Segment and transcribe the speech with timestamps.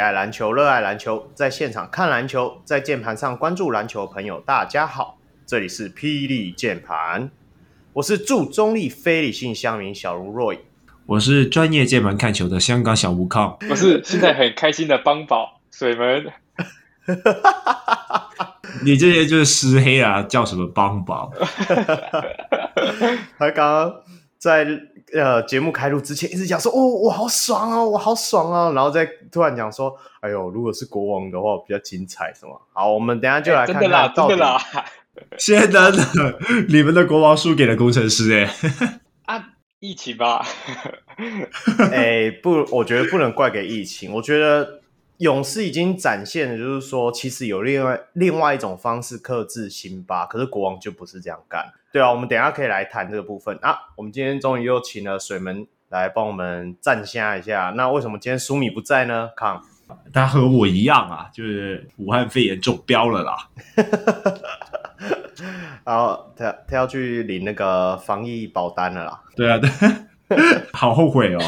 [0.00, 7.30] 爱篮球、热爱篮球，在现场看篮球，在键盘上关注篮球的朋友，大家好，这里是霹雳键盘，
[7.92, 10.60] 我是驻中立非理性乡民小如若隐，
[11.04, 16.32] 我是专业键盘看球的香港小吴康，我是现在很开心的邦宝水门。
[18.82, 21.32] 你这些就是湿黑啊，叫什么邦宝？
[23.36, 23.94] 他刚刚
[24.38, 24.64] 在
[25.12, 32.52] 呃节目开录之前一直讲说，哦，我好爽哦，我好爽啊，然后再突然讲说，哎呦，如果是国王的话比较精彩，是吗？
[32.72, 34.28] 好，我们等一下就来看看到底。
[34.28, 34.62] 真的啦，
[35.38, 36.38] 现在的
[36.68, 38.54] 你们的国王输给了工程师哎。
[39.26, 39.48] 啊，
[39.80, 40.44] 疫情吧。
[41.92, 44.79] 哎，不，我觉得不能怪给疫情，我觉得。
[45.20, 51.62] 勇士已经展现了，就是说，其实有另外另外一种方式克制辛巴，可是国王就不是这样干。
[51.92, 53.78] 对啊，我们等一下可以来谈这个部分啊。
[53.96, 57.74] 我们今天终于又请了水门来帮我们站下一下。
[57.76, 59.28] 那为什么今天苏米不在呢？
[59.36, 59.62] 康，
[60.10, 63.36] 他和我一样啊，就是武汉肺炎中标了啦。
[65.84, 69.20] 然后他他要去领那个防疫保单了啦。
[69.36, 69.68] 对啊，对，
[70.72, 71.40] 好后悔哦。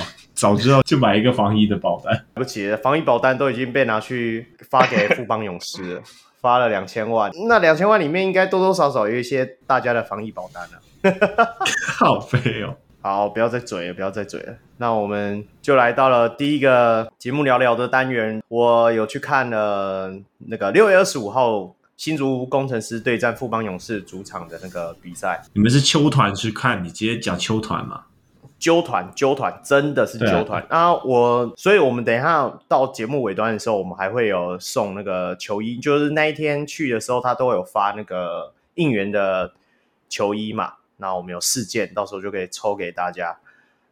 [0.42, 6.02] 早知道就买一个防疫的保单，对不起，防疫保单都已经被拿去发给富邦勇士了，
[6.42, 11.16] 发了两千万，那两千万里面应该多多少少有一些大家的防疫保单了，
[11.96, 12.74] 好废哦！
[13.02, 14.54] 好，不要再嘴了，不要再嘴了。
[14.78, 20.12] 那我们就来到了第一个节目聊聊的单元，我有去看了
[20.48, 25.40] 那个六月二十五号新竹工程师对战富邦勇士主场的那个比赛。
[25.52, 26.82] 你们是秋团去看？
[26.82, 28.02] 你直接讲秋团嘛？
[28.62, 30.94] 揪团，揪团，真的是揪团啊，啊！
[31.02, 39.52] 我，所以我们等一下到节目尾端的时候，我们还会有送那个球衣，就是那一天去的时候，他都有发那个应援的
[40.08, 40.74] 球衣嘛。
[40.98, 43.36] 那我们有四件，到时候就可以抽给大家。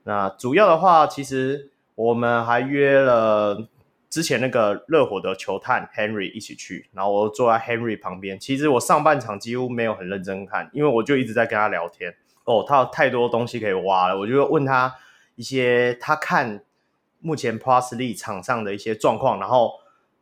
[0.04, 3.66] 那主要的话，其实我们还约了
[4.08, 8.38] 之前那个热火的球探 Henry 一起去，然后我坐在 Henry 旁边。
[8.38, 12.14] 其实我上半场几乎没有很认真看，因为我就一直在跟他聊天。
[12.44, 14.94] 哦，他有太多东西可以挖了，我就问他
[15.36, 16.62] 一些他看
[17.20, 19.72] 目前 Plus League 场上的一些状况，然后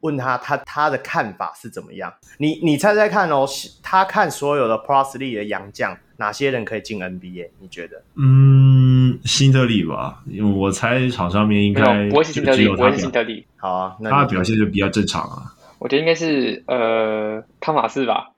[0.00, 2.12] 问他他他的看法是怎么样？
[2.38, 3.46] 你你猜猜看哦，
[3.82, 7.50] 他看所有的 Plus League 的洋将，哪些人可以进 NBA？
[7.60, 8.02] 你觉得？
[8.16, 13.46] 嗯，辛德利吧，因为我猜场上面应该不会是辛德利，不会是辛德利。
[13.56, 15.54] 好啊，那他的表现就比较正常啊。
[15.78, 18.32] 我觉得应该是呃汤马士吧。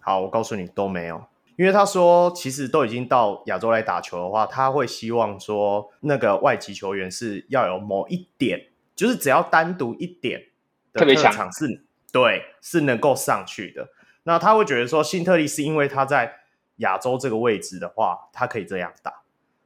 [0.00, 1.22] 好，我告诉你都没有。
[1.56, 10.48] 因为他说，其实都已经到亚洲来打球的话，他会希望说，那个外籍球员是要有某一点，就是只要单独一点
[10.92, 13.88] 的特长是，对，是能够上去的。
[14.24, 16.40] 那他会觉得说，辛特利是因为他在
[16.76, 19.22] 亚洲这个位置的话，他可以这样打。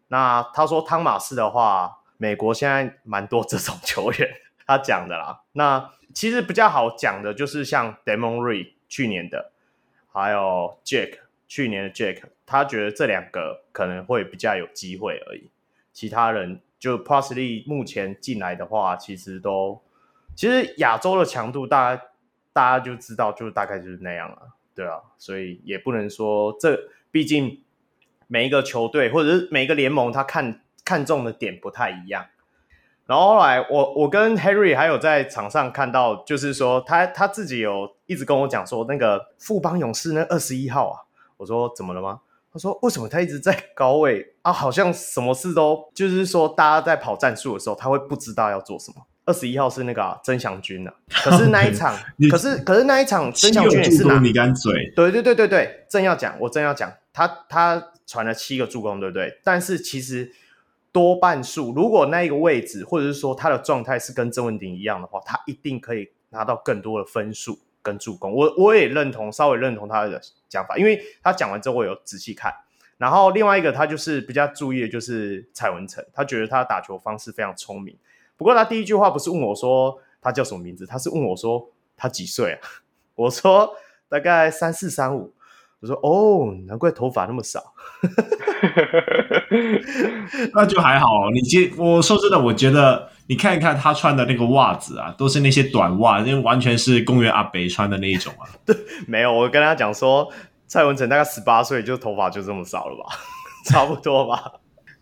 [0.09, 4.29] 那他说汤马士的话，美国现在蛮多这种 球员，
[4.65, 5.41] 他讲的啦。
[5.55, 9.51] 那其实比较好讲的就是像 Damon Lee 去年的，
[10.13, 11.19] 还有 Jack。
[11.51, 15.51] 去年的 Jack，他觉得这两个可能会比较有机会而已。
[15.93, 19.83] 其他人就 Plus Lee 目前进来的话，其实都
[20.37, 22.03] 其实亚洲的强度，大家
[22.53, 24.39] 大家就知道，就大概就是那样了，
[24.77, 25.01] 对啊。
[25.19, 26.79] 所以也不能说这，
[27.11, 27.61] 毕竟
[28.29, 32.27] 每一个球队或者是每一个联盟，他看看中的点不太一样。
[33.07, 41.10] 然后后来我我跟 Harry 还有在场上看到，就是说他他自己有一直跟我讲说，那个富邦勇士那二十一号啊。
[41.41, 42.21] 我说怎么了吗？
[42.53, 44.53] 他说为什么他一直在高位啊？
[44.53, 48.97] 好像什么事都就是说，大家在跑战术的时候，他会不知道要做什么。
[49.25, 51.97] 二十一号是那个、啊、曾祥军的、啊，可是那一场，
[52.31, 59.41] 可是可是那一场曾祥军也是拿你干嘴，对对对对对，正要讲，我正要讲，他他传了七个助攻，对不对？
[59.43, 60.31] 但是其实
[60.93, 67.61] 多半数，如果那一个位置或者是说他的状态是跟郑文鼎一样的话，他一定可以拿到更多的分数。
[67.83, 72.53] 跟助攻，我我也认同，稍微认同他的讲法，因为他讲完之后我有仔细看，
[72.99, 77.97] 然后另外一个他就是比较注意的就是蔡文成，他觉得他打球方式非常聪明，
[78.37, 82.61] 不过他第一句话不是问我说他叫什么名字，他是问我说他几岁啊？
[83.17, 83.75] 我说
[84.09, 85.33] 大概三四三五。
[85.81, 87.73] 我说哦，难怪头发那么少，
[90.53, 91.31] 那就还好。
[91.33, 98.45] 你接我说真的，我觉得你看一看他穿的那个袜子啊，都是那些短袜，那完全是公园阿伯穿的那一种啊。
[98.67, 98.77] 对，
[99.09, 100.31] 没有，我跟他讲说，
[100.67, 103.05] 蔡文成大概十八岁，就头发就这么少了吧，
[103.65, 104.53] 差不多吧。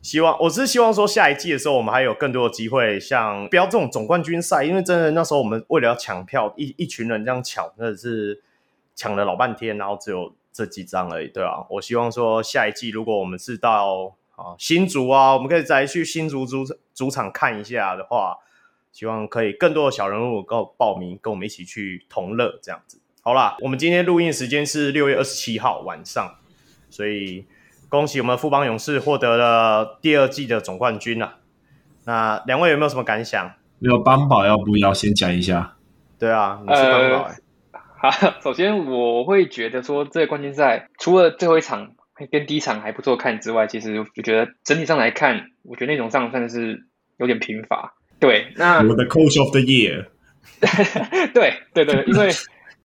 [0.00, 8.40] 希望我是希望说下一季的时候，我们还有更多的机会，像不要这种总冠军赛，因为真的那时候我们为了要抢票，一一群人这样抢，真的是
[8.94, 10.32] 抢了老半天，然后只有。
[10.58, 18.38] 这几张而已，对啊，我希望说下一季如果我们是到啊新竹啊，我们可以再去新竹主主场看一下的话，
[18.90, 23.00] 希望可以更多的小人物跟我报名，跟我们一起去同乐这样子。
[23.22, 26.34] 好啦，我们今天录音时间是六月二十七号晚上，
[26.90, 27.46] 所以
[27.88, 31.36] 恭喜我们富邦勇士获得了第二季的总冠军啊！
[32.04, 33.52] 那两位有没有什么感想？
[33.78, 35.76] 有邦宝要不要先讲一下？
[36.18, 37.36] 对啊，你是邦宝、欸。
[38.00, 41.94] 好、呃，首先我会觉得说，这个冠军赛除了最后一场
[42.30, 46.86] 跟第一场还不错看之外，其实我觉得整体上来看，我觉得内容上算是
[47.18, 47.94] 有点贫乏。
[48.20, 50.06] 对，那我的 Coach of the Year。
[51.34, 52.30] 对对对，因为。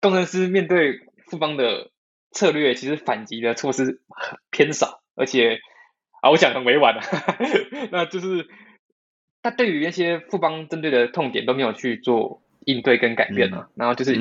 [0.01, 1.89] 工程师面对富邦的
[2.31, 3.99] 策略，其实反击的措施
[4.49, 5.59] 偏少，而且
[6.21, 7.01] 啊，我讲很委婉的，
[7.91, 8.47] 那就是
[9.43, 14.15] 他对于那些富邦针对的痛点都没有去做应对跟改变嘛，嗯、然后就是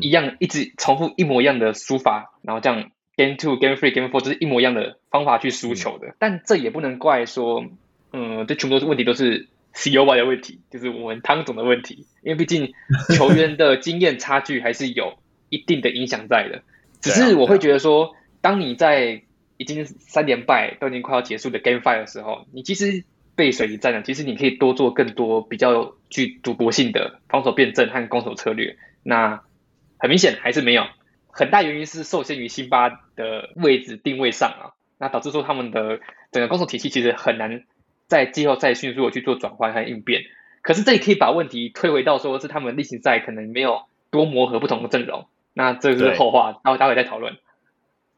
[0.00, 7.64] 一样、嗯嗯、一直重复一模一样的输法，然后这样 Game Two、Game Three、Game Four 就是一模一样的方法去输球的，嗯、但这也不能怪说，
[8.12, 12.72] 嗯，这全部都是问题，都是 COY 的问题，就是我们汤总的问题，因为毕竟
[13.16, 15.14] 球员的经验差距还是有。
[15.50, 16.62] 一定的影响在的，
[17.00, 19.22] 只是我会觉得说，当你在
[19.56, 23.04] 已经三连败都已经快要结束的 Game Five 的时候，你其实
[23.36, 28.76] 背水一战了，其实你可以多做更多比较具赌博性的防守辩证和攻守策略。
[29.02, 29.42] 那
[29.98, 30.84] 很明显还是没有，
[31.28, 34.62] 很大原因是受限于辛巴的位置定位上啊，
[34.98, 36.00] 那导致说他们的
[36.32, 37.64] 整个攻守体系其实很难
[38.06, 40.22] 在季后赛迅速的去做转换和应变。
[40.62, 45.26] 可是这也可以把问题推回到说是他们例行赛可能没有多磨合不同的阵容。
[45.52, 47.36] 那这是后话，待会待会再讨论。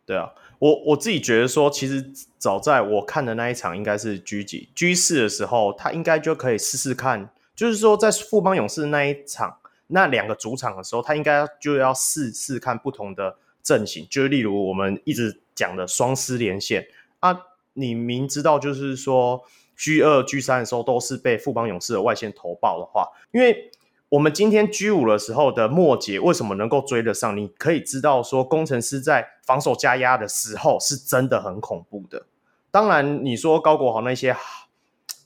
[0.06, 2.04] 对啊，我我自己觉得说，其实
[2.38, 9.58] 早在我看的那一场应该是 G 几 G 四的时候，他应该就可以试试看，就是说在富邦勇士那一场
[9.88, 16.86] 那两个主场的时候，他应该就要试试看不同的阵型，就是例如我们一直讲的双狮连线
[17.20, 17.38] 啊，
[17.74, 19.42] 你明知道就是说
[19.76, 23.70] G 二 G 三的时候都是被富邦勇士的外线投爆的话，因为。
[24.10, 27.36] 我们今天 G 五的时候的末节为什么能够追得上？
[27.36, 32.26] 你可以知道说，工程师在防守加压的时候是真的很恐怖的。
[32.70, 34.36] 当然，你说高国豪那些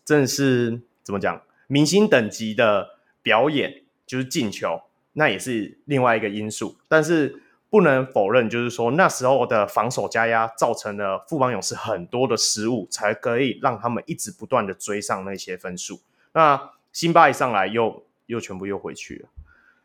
[0.03, 4.81] 真的是怎么讲，明星等级的表演就是进球，
[5.13, 6.79] 那也是另外一个因素。
[6.89, 16.01] 但是不能否认，就是说那时候的防守加压造成了富邦勇士很多的失误，才可以让他们一直不断的追上那些分数。
[16.33, 18.05] 那辛巴一上来又。
[18.31, 19.29] 又全部又回去了。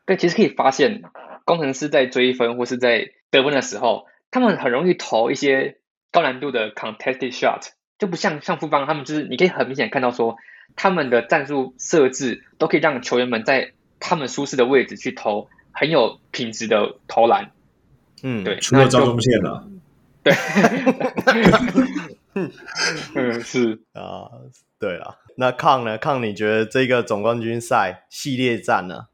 [0.06, 1.04] 对，其实可以发现，
[1.44, 5.80] 工程师在追分或是在得分的时候，他们很容易投一些
[6.12, 10.38] 高难度的 contested shot，就不像像富邦，他们就是你可以很明显看到说，
[10.76, 17.52] 他们的战术设置都可以让球员们在他们舒适的位置去投很有品质的投篮。
[18.22, 19.68] 嗯，对，除了张宗宪了。
[20.24, 20.34] 对，
[23.14, 24.32] 嗯，是啊，
[24.80, 25.20] 对了。
[25.38, 25.98] 那抗呢？
[25.98, 29.06] 抗，你觉得这个总冠军赛系列战呢？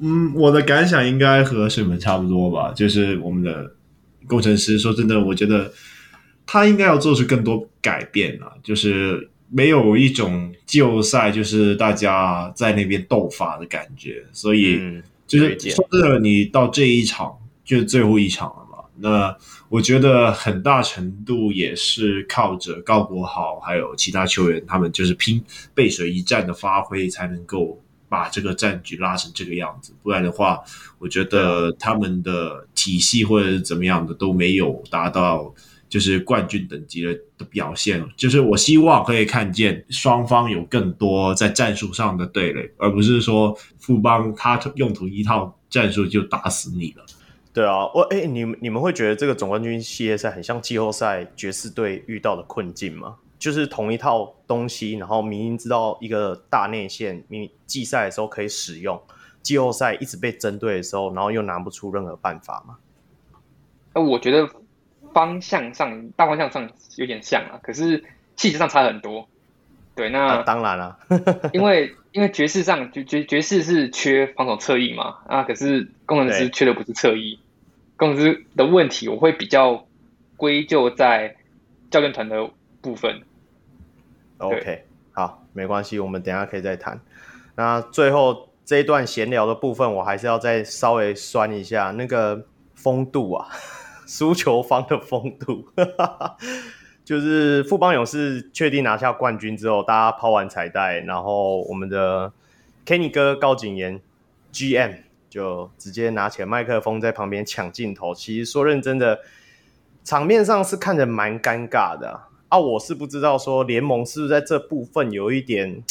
[0.00, 2.72] 嗯，我的感想应该和水门差不多吧。
[2.74, 3.72] 就是我们的
[4.26, 5.72] 工程师，说真的，我觉得
[6.44, 8.52] 他应该要做出更多改变啊。
[8.62, 14.24] 就是没有一种季后赛，就是大家在那边斗法的感觉。
[14.32, 14.80] 所以，
[15.26, 18.52] 就是说真的，你到这一场就是最后一场？
[18.98, 19.36] 那。
[19.68, 29.92] 我觉得很大程度也是靠着高国豪还有其他球员，他们就是拼背水一战的发挥，才能够把这个战局拉成这个样子。
[30.04, 30.62] 不然的话，
[31.00, 35.52] 我觉得他们的体系或者是怎么样的都没有达到
[35.88, 38.00] 就是冠军等级的的表现。
[38.16, 47.04] 就是我希望可以看见双方有更多在战术上的对垒，而不是说富邦他用同一套战术就打死你了。
[47.56, 53.16] 对啊，我哎，你们你们会觉得这个总冠军系列赛很像季后赛爵士队遇到的困境吗？
[53.38, 59.00] 就是同一套东西，然后明明知道一个大内线，明季赛的时候可以使用，
[59.40, 62.76] 季后赛一直被针对的时候，然后又拿不出任何办法吗？
[63.94, 64.46] 那，我觉得
[65.14, 68.04] 方向上大方向上有点像啊，可是
[68.36, 69.26] 气质上差很多。
[69.94, 70.98] 对，那、啊、当然了，
[71.54, 77.38] 因为因为爵士上爵爵爵士是缺防守侧翼嘛，啊，可是工程师缺的不是侧翼。
[77.96, 79.86] 公司的问题，我会比较
[80.36, 81.36] 归咎在
[81.90, 82.50] 教练团的
[82.80, 83.22] 部分。
[84.38, 87.00] OK，好，没关系，我们等一下可以再谈。
[87.54, 93.48] 那最后这一段闲聊的部分，我还是要再稍微酸一下那个风度啊，
[94.06, 95.68] 输球方的风度。
[97.02, 102.32] 就是富邦勇士确定拿下冠军之后，大家抛完彩带，然后我们的
[102.84, 104.00] Kenny 哥高景言
[104.52, 105.05] GM。
[105.28, 108.14] 就直接拿起了麦克风在旁边抢镜头。
[108.14, 109.20] 其实说认真的，
[110.04, 112.58] 场面上是看着蛮尴尬的啊。
[112.58, 115.82] 我是不知道说联盟是不是在这部分有一点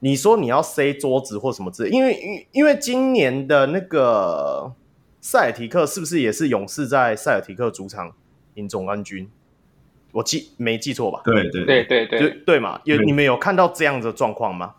[0.00, 4.72] 你说你要塞桌子或什么之类，因为因因为今年的那个
[5.20, 8.12] 塞尔提克是不是也是勇士在塞尔提克主场
[8.54, 9.30] 赢总冠军？
[10.12, 11.20] 我记没记错吧？
[11.24, 12.80] 对对对对对对对嘛？
[12.84, 14.74] 有你们有看到这样的状况吗？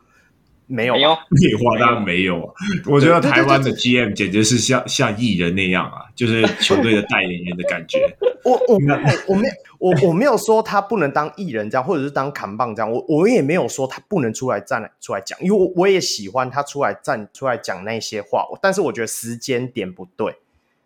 [0.71, 2.53] 没有，没有，废话当然没有啊！
[2.87, 7.99] 我觉得台湾的 GM 简直是像像艺人那样啊，就是球队的代言人的感觉。
[8.45, 8.79] 我我
[9.27, 9.47] 我没
[9.77, 12.89] 我我没有说他不能当艺人这样，或者是当扛棒这样。
[12.89, 18.47] 我我也没有说他不能出来站出来讲，因为我我也喜欢他出来站出来讲那些话。
[18.61, 20.37] 但是我觉得时间点不对，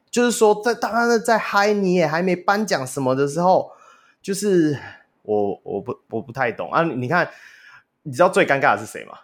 [0.10, 3.72] 就是说在当然在嗨你也还没颁奖什么的时候，
[4.22, 4.78] 就是
[5.22, 6.84] 我我不我不太懂啊。
[6.84, 7.30] 你看，
[8.04, 9.20] 你知道最尴尬的是谁吗？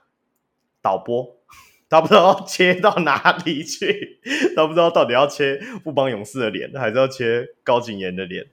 [0.82, 1.38] 导播
[1.92, 4.22] 他不知道切到哪里去，
[4.56, 8.46] 他不知道到底要切富邦勇士的脸，还是要切高景言的脸。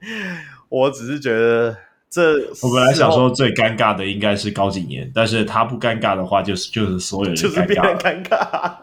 [0.68, 1.76] 我只是觉得
[2.10, 8.76] 这，我本来想说最尴尬的应该是高景言，但是他不尴尬的话，就是就是所有人 就是变得尴尬。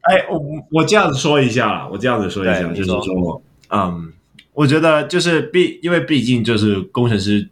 [0.00, 3.40] 哎，我我这样子说一下，我这样子说一下，就是说，
[3.70, 4.12] 嗯，
[4.54, 7.48] 我觉得就是毕，因为毕竟就是工程师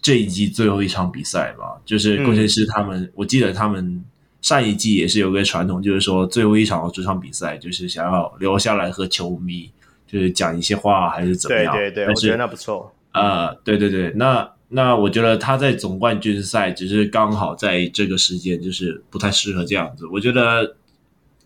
[0.00, 4.02] 这一季最后一场比赛嘛，就是工程师他们，嗯、我记得他们。
[4.44, 9.70] 上一季也是有个传统，就是说最后一场主场比赛，就是想要留下来和球迷
[10.06, 11.74] 就是讲一些话，还是怎么样？
[11.74, 12.94] 对对对，我觉得那不错。
[13.14, 20.06] 呃，对对对，那那我觉得他在总冠军赛只是刚好在这个时间，就是不太适合这样子。
[20.08, 20.76] 我觉得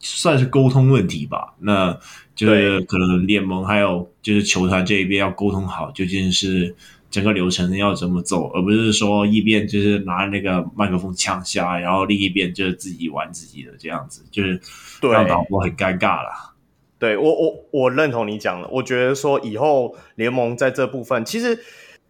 [0.00, 1.54] 算是沟通问题吧。
[1.60, 1.96] 那
[2.34, 6.74] 就是可能联盟还有就是球团这一边要沟通好，究竟是。
[7.10, 14.60] 整个流程要怎么走，而不是说一边就是拿那个麦克风呛下，然后另一边就是自己玩自己的这样子，就是
[15.00, 16.54] 让导播很尴尬了。
[16.98, 21.58] 对，我我我认同你讲的，我觉得说以后联盟在这部分，其实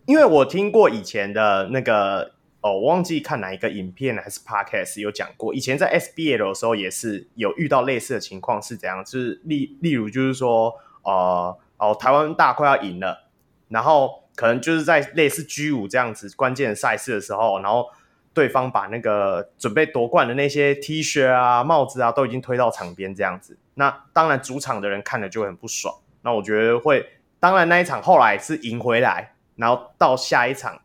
[0.07, 13.29] 因为我听过以前的那个哦，我忘记看哪一个影片还是 podcast 有讲过，以前在 SBL 的时候也是有遇到类似的情况是怎样，就是例例如就是说呃哦台湾大快要赢了，
[13.69, 14.25] 然后。
[14.39, 17.89] 可能就是在类似 G5 这样子关键赛事的时候，然后
[18.33, 23.59] 对方把那个准备夺冠的那些 T 恤啊、帽子啊都已经推到场边这样子。
[23.75, 25.93] 那当然主场的人看了就很不爽。
[26.23, 27.05] 那我觉得会，
[27.41, 30.81] 当然那一场后来是赢回来，然后到下一场，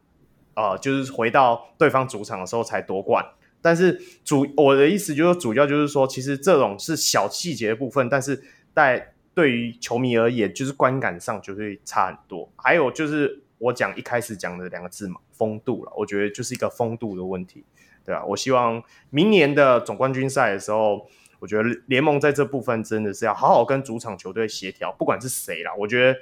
[0.55, 3.23] 呃，就是回到对方主场的时候才夺冠。
[3.61, 8.43] 但是主我的意思就是主要就是说，其实这种是小细节部分，但是
[8.73, 12.51] 在对于球迷而言，就是观感上就会差很多。
[12.55, 13.42] 还有就是。
[13.63, 15.93] 我讲一开始讲的两个字嘛，风度了。
[15.95, 17.63] 我觉得就是一个风度的问题，
[18.05, 18.25] 对吧？
[18.25, 21.07] 我希望明年的总冠军赛的时候，
[21.39, 25.73] 我觉得联盟在这部分真的是要好好跟主场球队协调，不管是谁啦。
[25.77, 26.19] 我觉得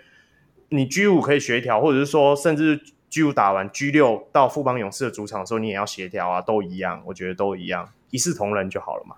[0.69, 2.79] 你 G 五可以协调，或者是说甚至
[3.09, 7.01] G 五打完 G 六到富邦勇士的主场的时候，你也要协调啊，都一样。
[7.07, 9.15] 我觉得都一样，一视同仁就好了嘛。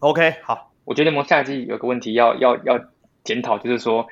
[0.00, 0.72] OK，好。
[0.84, 2.78] 我觉得联盟下季有个问题要要要
[3.24, 4.06] 检讨，就是说。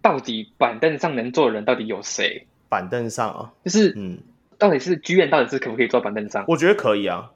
[0.00, 2.46] 到底板凳上能坐的人到底有谁？
[2.68, 4.18] 板凳上啊，就是嗯，
[4.58, 6.44] 到底是剧院到底是可不可以坐板凳上？
[6.48, 7.30] 我觉得可以啊，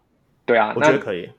[0.45, 1.31] 对啊，我觉得可以。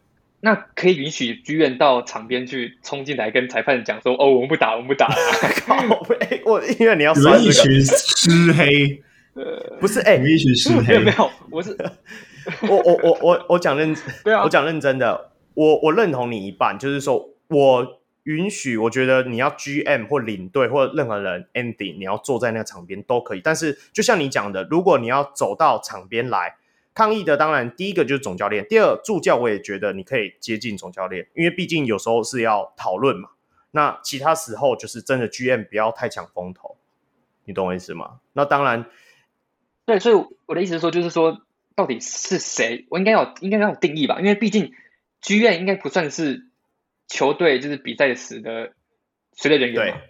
[0.42, 5.08] 那可以允许剧院到场边去冲进来跟裁判讲说：“哦，我们不打，我们不打。
[5.65, 5.77] ”靠！
[6.46, 9.01] 我因为你要 一群湿黑，
[9.36, 11.77] 呃，不是哎，一群湿黑，没有，我是
[12.68, 18.00] 我我我我我讲认对啊，我讲认真的，我我认同你一半，就是说我。
[18.24, 23.42] 允许，我觉得你要 GM 或领队或任何人 ending，你要坐在那个场边都可以。
[23.42, 26.56] 但是就像你讲的，如果你要走到场边来
[26.94, 33.30] 抗议的，当然第一个就是总教练，第二助教我也觉得你可以接近总教练，因为毕竟有时候是要讨论嘛。
[33.72, 36.77] 那其他时候就是真的 GM 不要太抢风头，
[37.44, 38.20] 你懂我意思吗？
[38.32, 38.86] 那当然，
[39.86, 40.15] 对，所以
[40.46, 41.42] 我的意思是说，就是说
[41.75, 44.72] 到底是谁，我应该要应该要有定义吧，因为毕竟
[45.22, 46.48] GM 应该不算是。
[47.07, 48.74] 球队就是比赛时的
[49.33, 50.01] 随队人员嘛，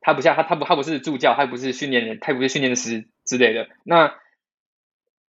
[0.00, 3.68] 他不像他，他不他不是助教，他不是训练人，他不是训练师之类的。
[3.84, 4.14] 那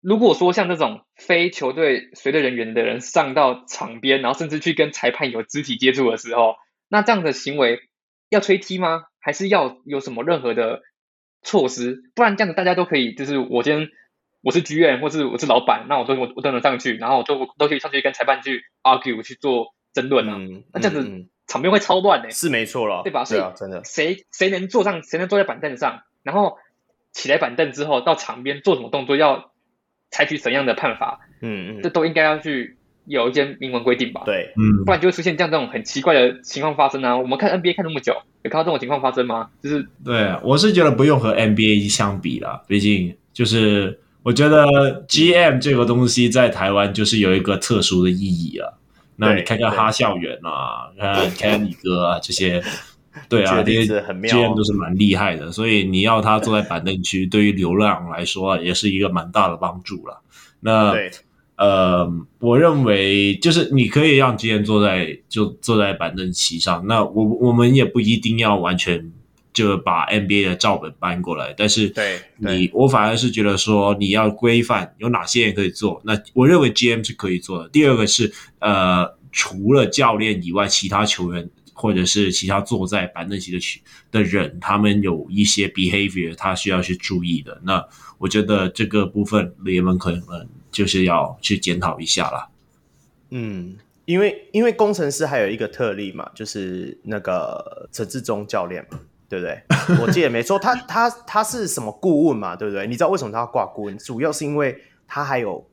[0.00, 6.56] 如果说像这种非球队随队人员的人上到场边，然后甚至去跟裁判有肢体接触的时候，
[6.88, 7.80] 那这样的行为
[8.28, 9.04] 要吹踢吗？
[9.18, 10.80] 还是要有什么任何的
[11.42, 12.10] 措施？
[12.14, 13.88] 不然这样子大家都可以，就是我今天
[14.40, 19.74] 我是剧院，或是我是老板，那我都我我都能上去，然后我都都可以上去跟裁判去 argue 去做。
[19.92, 23.24] 争论啊、嗯，那这样子场面会超乱的、欸，是没错了，对吧？
[23.24, 26.56] 对啊，真的，谁谁能坐上，谁能坐在板凳上，然后
[27.12, 29.50] 起来板凳之后到场边做什么动作，要
[30.10, 31.20] 采取怎样的判罚？
[31.42, 34.22] 嗯嗯，这都应该要去有一些明文规定吧？
[34.24, 37.16] 对，嗯，不然就会出现这样这种很奇怪的情况发生啊！
[37.16, 39.50] 我们看 NBA 看那么久，有看到这种情况发生吗？
[39.62, 44.66] 就是对，我是觉得不用和 NBA 相比了，毕竟就是我觉得
[45.08, 48.68] GM 这个东西在台湾就是有一个特殊的意义啊。
[49.20, 52.62] 那你看看哈校园啊， 看看你哥啊这些，
[53.28, 55.52] 对啊，这些 GM 都是蛮厉害的。
[55.52, 60.22] 所以你要他坐在板凳区，对于流浪来说也是一个蛮大的帮助了。
[60.60, 60.92] 那
[61.56, 66.86] 呃，我认为就是你可以让 GM 坐在就坐在板凳席上。
[66.86, 69.12] 那我我们也不一定要完全。
[69.52, 76.00] 就把 NBA 的照本搬过来，但是对你，我反而是觉得说你要规范有哪些人可以做。
[76.04, 77.68] 那我认为 GM 是可以做的。
[77.70, 83.58] 第二个是呃，除了教练以外，其他球员或者是其他坐在板凳席的
[84.12, 87.60] 的人，他们有一些 behavior 他需要去注意的。
[87.64, 87.84] 那
[88.18, 90.22] 我觉得这个部分联盟可能
[90.70, 92.48] 就是要去检讨一下啦。
[93.30, 99.00] 嗯，因为因为工程师还有一个特例嘛，就是那个陈志忠教练嘛。
[99.30, 99.62] 对不对？
[100.02, 102.56] 我记得没错，他他他是什么顾问嘛？
[102.56, 102.84] 对不对？
[102.88, 103.96] 你知道为什么他要挂顾问？
[103.96, 105.64] 主要是因为他还有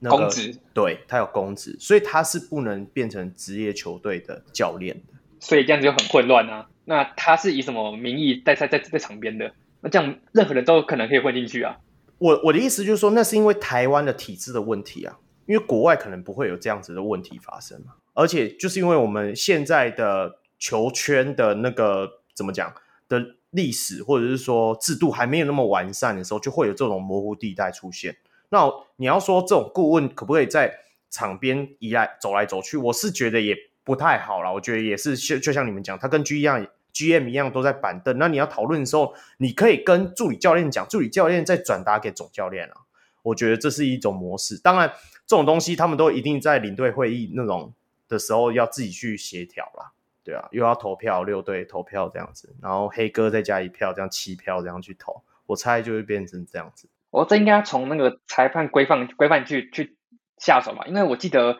[0.00, 5.14] 那个公职，对，他有公职，所以他是不能变成职业球队的教练的。
[5.38, 6.68] 所以这样子就很混乱啊。
[6.84, 9.52] 那他是以什么名义在在在在场边的？
[9.82, 11.78] 那这样任何人都可能可以混进去啊。
[12.18, 15.16] 我我的意思就是说，那是因为台湾的体制的问题啊，
[15.46, 17.92] 因为国外可能不会有这样子的问题发生嘛。
[18.14, 22.18] 而且就是因为我们现在的球圈的那个。
[22.40, 22.72] 怎么讲
[23.06, 28.16] 的历史，或者是说制度还没有那么完善的时候，就会有这种模糊地带出现。
[28.48, 28.66] 那
[28.96, 30.74] 你要说这种顾问可不可以在
[31.10, 32.78] 场边移来走来走去？
[32.78, 34.50] 我是觉得也不太好啦。
[34.50, 38.16] 我觉得也是，就就像你们讲，他跟 G 一样，GM 一样都在板凳。
[38.16, 42.86] 那你要讨论的时候，你可以跟助理教练讲，助理教练再转达给总教练啊。
[43.22, 44.56] 我觉得这是一种模式。
[44.56, 44.90] 当然，
[45.26, 47.74] 这种东西他们都一定在领队会议那种
[48.08, 49.92] 的时候要自己去协调啦。
[50.22, 56.88] 对啊，又要投票，六队投票这样子，然后黑哥再加一票，这样七票这样去投，我猜就会变成这样子。
[57.10, 59.96] 我这应该从那个裁判规范规范去去
[60.36, 61.58] 下手嘛，因为我记得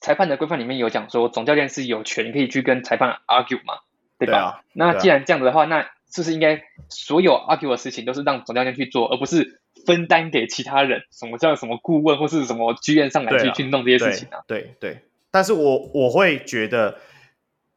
[0.00, 3.80] 裁判的规范里面有讲说，总教练是有权可以去跟裁判 argue 嘛，
[4.18, 4.32] 对吧？
[4.32, 11.02] 对啊，那既然这样子的话，那是不是应该所有 argue 的事情都是让总教练去做，而不是分担给其他人？
[11.10, 14.40] 什么叫什么顾问或是什么剧院上来去去弄这些事情啊？
[14.46, 16.98] 对对，对，但是我我会觉得。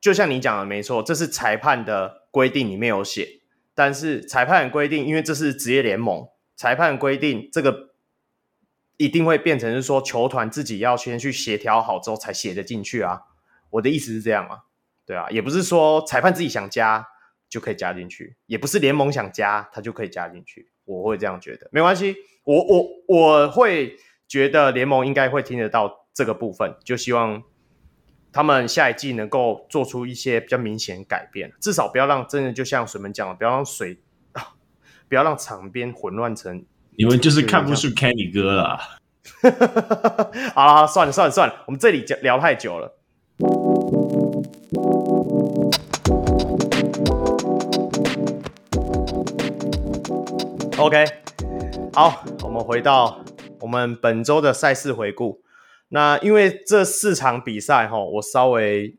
[0.04, 3.39] 就像你讲的没错，这是裁判的规定里面有写，
[3.74, 7.94] 但是裁判规定，因为这是职业联盟，裁判规定这个
[8.98, 13.22] 一定会变成是说球团自己要先去协调好之后才写得进去啊。
[13.70, 14.63] 我的意思是这样啊，
[15.06, 17.08] 对啊，也不是说裁判自己想加
[17.48, 22.13] 就可以加进去，也不是联盟想加他就可以加进去，我会这样觉得，没关系，
[22.44, 23.96] 我我我会
[24.28, 27.42] 觉得联盟应该会听得到这个部分，就希望。
[28.34, 34.00] 他们下一季能够做出一些比较明显改变，至少不要让真的就像水门讲的，不要让水
[34.32, 34.56] 啊，
[35.08, 36.65] 不要让场边混乱成。
[36.98, 38.80] 你们就是看不出 Kenny 哥了。
[40.56, 42.98] 好了，算了算了算了，我们这里讲聊太久了。
[50.80, 51.06] OK，
[51.93, 53.24] 好，我们回到
[53.60, 55.42] 我们本周的赛事回顾。
[55.93, 58.97] 那因为这四场比赛哈，我稍微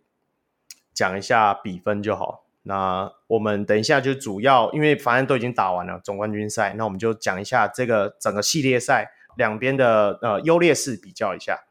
[0.92, 2.44] 讲一下比分就好。
[2.62, 11.64] 那我们等一下就主要，因为反正都已经打完了总冠军赛，那我们就讲一下这个整个系列赛两边的呃优劣势比较一下。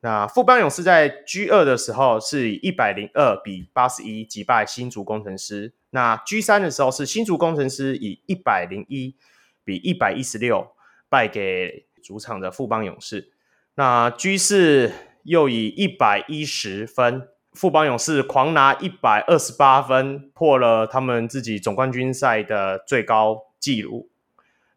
[0.00, 9.14] 那富邦勇士在 G 二的时候是以一百零二比八十一击败新竹工程师，那 G 三的时候是新竹工程师以一百零一
[9.62, 10.74] 比一百一十六
[11.10, 13.33] 败给主场的富邦勇士。
[13.76, 14.92] 那 G 四
[15.24, 24.10] 又以一百一十分，富邦勇士狂拿一百二十八分，破了他们自己总冠军赛的最高纪录。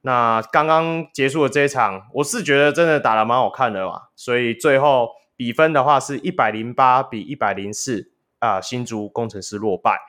[0.02, 10.00] 那刚刚结束的这一场，我是觉得真的打得蛮好看的嘛，所以最后比分的话是一百零八比一百零四啊，新竹工程师落败。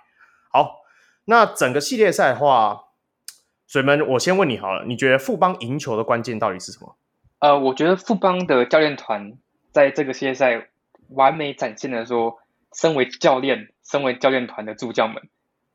[0.51, 0.77] 好，
[1.27, 2.85] 那整个系列赛的话，
[3.67, 6.97] 水门，我先问你好了，你觉得富邦赢球的关键到底是什么？
[7.41, 9.35] 呃，我觉得富邦的教练团
[9.71, 10.69] 在这个系列赛
[11.09, 12.39] 完美展现了说，
[12.75, 15.29] 身为教练、身为教练团的助教们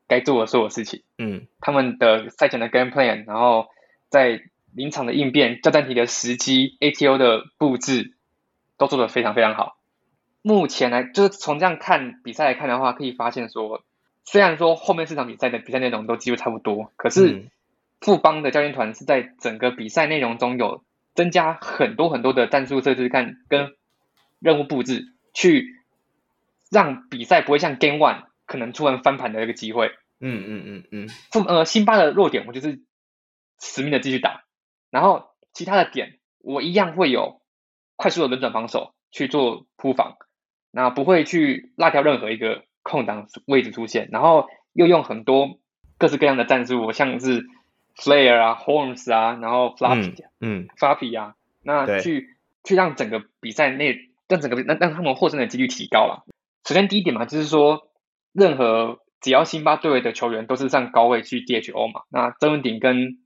[0.06, 1.02] 该做的所有事情。
[1.16, 3.68] 嗯，他们的赛前的 game plan，然后
[4.10, 4.42] 在
[4.74, 8.14] 临场的应变、教战题的时机、ATO 的布置，
[8.76, 9.78] 都做得非常非常好。
[10.42, 13.82] 目前来，就是从这样看比赛来看的话，可以发现说，
[14.24, 17.46] 虽然说后面四场比赛的比赛内容都几乎差不多，可是
[18.02, 20.82] 富邦的教练团是在整个比赛内容中有。
[21.14, 23.74] 增加很多很多的战术设置，看跟
[24.40, 25.68] 任务布置，去
[26.70, 29.92] 让比赛不会像 Game One 可能突然翻盘的一个机会。
[30.20, 31.08] 嗯嗯嗯嗯。
[31.30, 32.82] 富呃辛巴的弱点，我就是
[33.58, 34.44] 死命的继续打。
[34.90, 37.40] 然后其他的点，我一样会有
[37.96, 40.16] 快速的轮转防守去做铺防，
[40.70, 45.60] 那不会去落掉任何一个空档位置出现，然后又用很多
[45.98, 47.46] 各式各样的战术，像是
[47.96, 56.24] Flare 啊、Horns 啊，然后 Floppy，嗯，Floppy 啊，那去去让整个比赛内让整个让让他们获胜的几率提高了。
[56.66, 57.88] 首先第一点嘛，就是说
[58.32, 63.18] 任何只要辛巴队的球员都是上高位去 DHO 嘛，那曾文鼎跟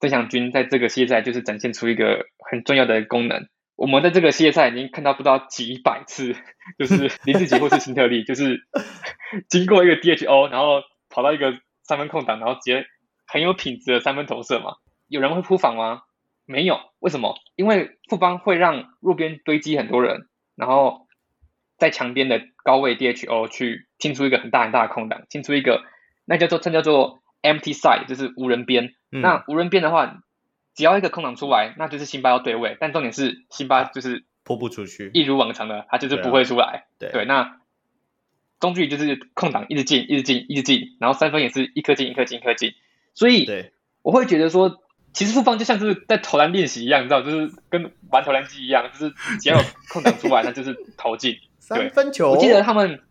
[0.00, 3.48] 曾祥军在这个系列赛就是展现出一个很重要的功能。
[3.76, 6.34] 我们在这个系列赛已经看到不知道几百次，
[6.78, 8.66] 就是 林志杰或是辛特利，就是
[9.48, 12.86] 经过一个 DHO，然后跑到一个三分空档，然后直接
[13.26, 14.76] 很有品质的三分投射嘛。
[15.08, 16.02] 有人会扑防吗？
[16.46, 17.36] 没有，为什么？
[17.56, 21.06] 因为富邦会让弱边堆积很多人，然后
[21.76, 25.82] 在墙边的高位 DHO 去清出一个很大很大的空档，清出一个
[26.24, 28.94] 那叫做称叫做 empty side，就是无人边。
[29.10, 30.22] 嗯、那无人边的话，
[30.74, 32.76] 只要一个空档出来，那就是辛巴要对位。
[32.80, 36.86] 但重点是辛巴就是扑不出去，一如往常的，他就是不会出来。
[36.98, 37.60] 对，啊、对，对，那
[38.60, 42.72] 中距离就是空档一直进，一直进，一直进，然后三分也是一颗进，一颗进，一颗进。
[43.16, 43.48] 所以，
[44.02, 44.78] 我会觉得说，
[45.12, 51.36] 其实复方就像是在投篮练习一样，你知道，就是跟玩投篮机一样，就是只要有空档出来，那就是投进。
[51.58, 53.02] 三分球，我记得他们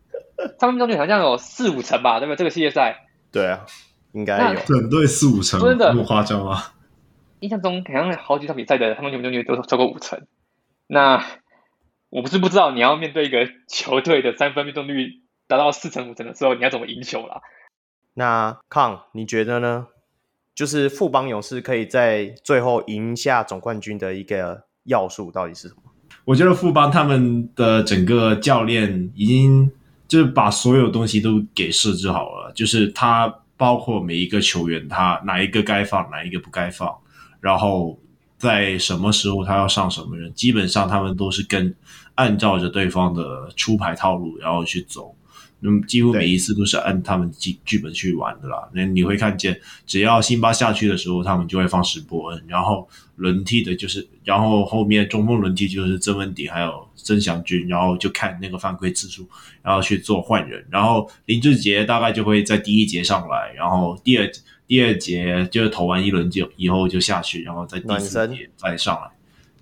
[0.58, 2.38] 三分中率好像有四五成吧，对不对？
[2.38, 3.04] 这个系列赛。
[3.30, 3.66] 对啊。
[4.12, 6.62] 应该有整队四五成，真的那么夸张吗？
[7.40, 10.26] 印象中好像好几场比赛的他们命中率都超过五成。
[10.86, 11.22] 那
[12.08, 17.42] 我不是不知道，你要面对一个球队的三分命中率达到四成五成的时候，你要怎么赢球啦？
[18.14, 19.88] 那康，你觉得呢？
[20.56, 25.82] 就是富邦勇士可以在最后赢下总冠军的一个要素到底是什么？
[26.24, 29.70] 我觉得富邦他们的整个教练已经
[30.08, 33.32] 就是把所有东西都给设置好了，就是他。
[33.58, 36.94] 包括每一个球员，他哪一个该放，哪一个不该放，
[37.40, 37.98] 然后
[38.36, 41.74] 在什么时候他要上什么人，基本上他们都是跟
[42.16, 45.15] 按照着对方的出牌套路，然后去走。
[45.60, 48.68] 那么几乎每一次都是按他们剧剧本去玩的啦。
[48.72, 59.26] 那你会看见，只要辛巴下去的时候，他们就会放石伯恩，然后轮替的就是，然后后面中锋轮替就是曾文鼎还有曾祥军，然后就看那个犯规次数，
[59.62, 60.62] 然后去做换人。
[60.70, 64.30] 然后林志杰大概就会在第一节上来，然后第二
[64.66, 69.10] 第二节就是投完一轮就以后就下去，然后在第四节再上来。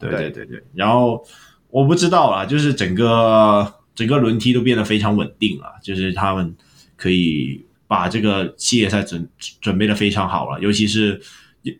[0.00, 1.24] 对对对对，然后
[1.70, 3.72] 我不知道啦，就是整个。
[3.94, 6.54] 整个轮替都变得非常稳定了，就是他们
[6.96, 9.28] 可以把这个系列赛准
[9.60, 11.20] 准备的非常好了，尤其是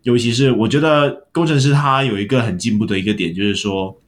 [0.03, 4.01] 尤其是我觉得工程师他有一个很进步的一个点，就是说，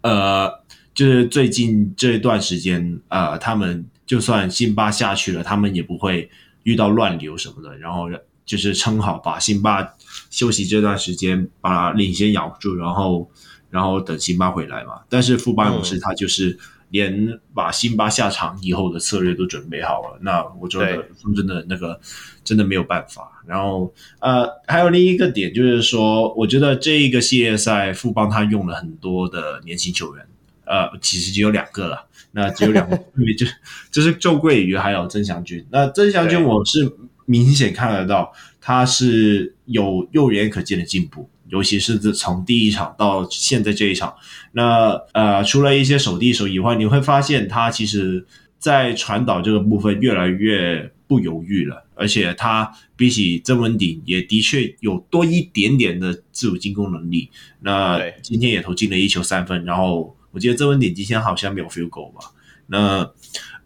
[0.00, 0.50] 呃，
[0.92, 6.28] 就是最近这一段时间，呃，他们就算辛巴下去了，他们也不会
[6.64, 8.08] 遇到乱流什么的，然后
[8.44, 9.86] 就是撑好，把辛巴
[10.30, 13.30] 休息这段时间把领先咬住，然后
[13.70, 15.02] 然后等辛巴回来嘛。
[15.08, 16.58] 但是富邦勇士他就是。
[16.90, 22.00] 嗯连把辛巴下场以后的策略都准备好了，那我觉得说真的，那个
[22.42, 23.40] 真的没有办法。
[23.46, 30.26] 然后呃，还有另一个点就是说，我觉得这一个系列赛富邦他用了很多的年轻球员，
[30.64, 32.96] 呃，其实只有两个了，那只有两个，
[33.38, 33.46] 就
[33.92, 35.64] 就是周桂宇还有曾祥军。
[35.70, 36.92] 那曾祥军我是
[37.24, 41.30] 明显看得到他是有肉眼可见的进步。
[41.50, 44.14] 尤其是自从第一场到现在这一场，
[44.52, 48.24] 那呃，除了一些手递手以外，你会发现他其实，
[48.58, 57.28] 在传导这个部分越来越不犹豫了，而且他比起曾文鼎也的确有多一点点的自主进攻能力。
[57.60, 62.20] 那今天也投进了一球三分，然后我记得曾文鼎今天好像没有 field goal 吧？
[62.68, 63.10] 那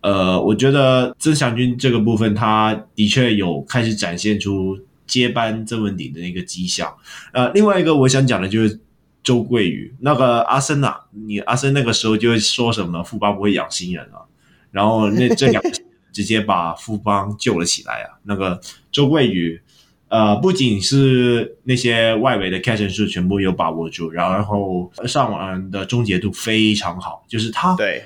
[0.00, 4.78] 呃，我觉得曾祥军这个部分，他的确有开始展现出。
[5.06, 6.94] 接班郑文鼎的那个迹象，
[7.32, 8.80] 呃，另外一个我想讲的就是
[9.22, 14.22] 周桂宇，那个阿森呐、啊，你阿森那个时候就会说什么富邦不会养新人啊，
[14.70, 15.70] 然后那这两个
[16.12, 19.60] 直接把富邦救了起来啊，那个周桂宇，
[20.08, 28.02] 呃，不仅是那些外围的 catch and shoot 全部有把握住，然后上网的终结度非常好，就是他对。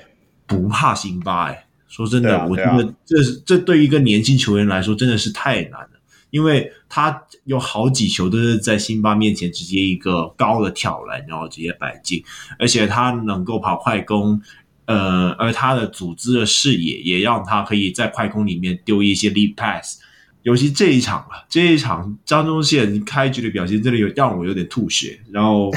[0.49, 5.89] 不怕辛巴哎，说真的，我觉得这是这对于一个年轻球员来说真的是太难了。
[6.31, 12.23] 因为他有好几球都是在辛巴面前直接一个高的跳篮，然后直接摆进，
[12.57, 14.41] 而且他能够跑快攻，
[14.85, 19.99] 呃，而他的组织的视野也让他可以在快攻里面丢一些 lead pass，
[20.43, 25.71] 尤其这一场啊，这一场张忠宪开局的表现真的有让我有点吐血，然后，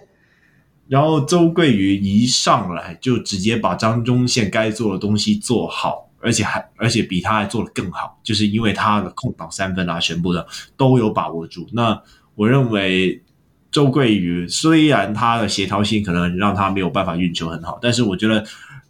[0.88, 6.09] 然后周桂宇一上来就直接把张忠宪该做的东西做好。
[6.20, 11.66] 而且还，而且比他还做得更好，就是因为他的空档三分啊，全部的都有把握住。
[11.72, 12.00] 那
[12.34, 13.22] 我认为
[13.70, 18.44] 周桂宇虽然他的协调性可能让他没有办法运球很好，但是我觉得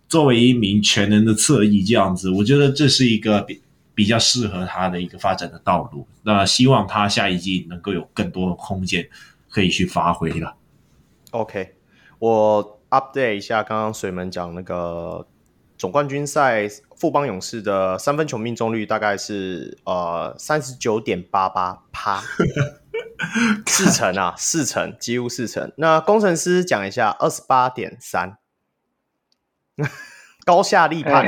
[0.09, 3.61] 作为一名全能的侧翼这样子，我觉得这是一个比
[3.95, 6.07] 比较适合他的一个发展的道路。
[6.23, 9.07] 那希望他下一季能够有更多的空间
[9.49, 10.55] 可以去发挥了。
[11.33, 11.75] OK，
[12.19, 15.27] 我 update 一下刚刚水门讲那个
[15.77, 16.69] 总冠军赛
[17.01, 22.23] 富邦勇士的三分球命中率大概是呃三十九点八八趴。
[23.67, 25.71] 四成啊，四成，几乎四成。
[25.77, 28.39] 那工程师讲一下，二十八点三，
[30.47, 31.27] 高下立判。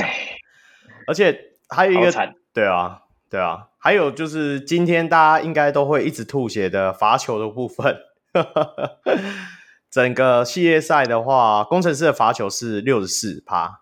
[1.05, 2.11] 而且还有一个，
[2.51, 7.97] 对啊，对啊，还有就是今天大家应该都会一直吐血的罚球的部分。
[9.91, 13.81] 整个系列赛的话，工程师的罚球是六十四趴，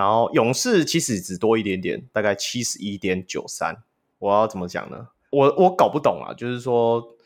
[0.00, 3.76] 然后勇士其实只多一点点，大概七十一点九三。
[4.18, 5.08] 我要怎么讲呢？
[5.30, 7.16] 我我搞不懂啊，就是说。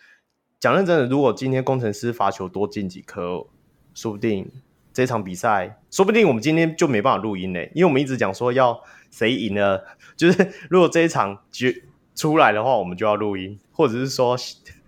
[0.61, 3.47] 讲认真的，如果今天工程师罚球多进几颗，
[3.93, 4.51] 说不定
[4.95, 9.85] 这场比赛，说不定我们今天就没办法录音嘞，因为我们一直讲说要谁赢了，
[10.17, 11.83] 就是如果这一场决
[12.15, 14.35] 出来的话，我们就要录音，或者是说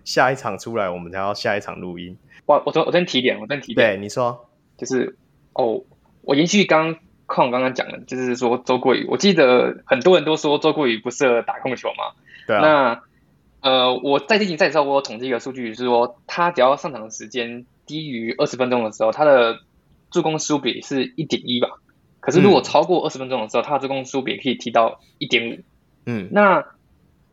[0.03, 2.17] 下一场出来，我们才要下一场录音。
[2.47, 5.15] 我我我先提点，我先提点，对你说，就是
[5.53, 5.83] 哦，
[6.21, 12.15] 我延续刚矿刚刚讲的，就是说周桂宇，我记得很多人都说周桂宇不适合打控球嘛，
[12.47, 13.03] 对啊，那。
[13.59, 19.59] 呃，我在例行赛的时候，我有统计一个数据，是说他只要上场的时间低于二十分钟的时候，他的
[20.11, 21.69] 助攻失误比是一点一吧。
[22.19, 25.59] 可是如果超过二十分钟的时候，嗯、他的助攻失误比可以提到一点五。
[26.05, 26.65] 嗯，那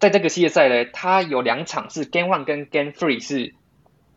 [0.00, 3.54] 在这个系列赛呢，他有两场是 Game One 跟 Game Three 是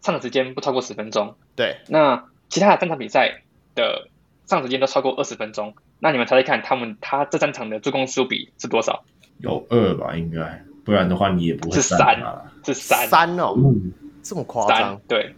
[0.02, 1.36] 上场时间不超过十分钟。
[1.58, 3.42] 对，那其他的三场比赛
[3.76, 4.08] 的
[4.48, 5.76] 上时间都超过二十分钟。
[6.00, 9.04] 那你们猜猜看，他们他这三场的助攻失误比是多少？
[9.40, 10.64] 有二吧，应该。
[10.84, 12.18] 不然的话，你也不会是三，
[12.66, 13.92] 是三三哦，嗯、
[14.24, 15.02] 这么夸张？
[15.06, 15.36] 对，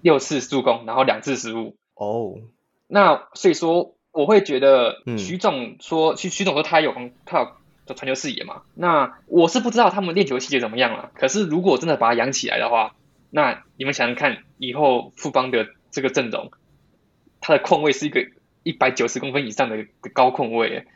[0.00, 2.38] 六次助攻，然后两次失误哦。
[2.86, 6.94] 那所以说，我会觉得徐总说，徐、嗯、徐总说他有
[7.26, 8.62] 他有传球视野嘛。
[8.74, 11.10] 那我是不知道他们练球细节怎么样了。
[11.12, 12.94] 可是如果真的把他养起来的话，
[13.28, 16.50] 那你们想想看，以后富邦的这个阵容，
[17.42, 18.26] 他的控卫是一个
[18.62, 20.86] 一百九十公分以上的高控位，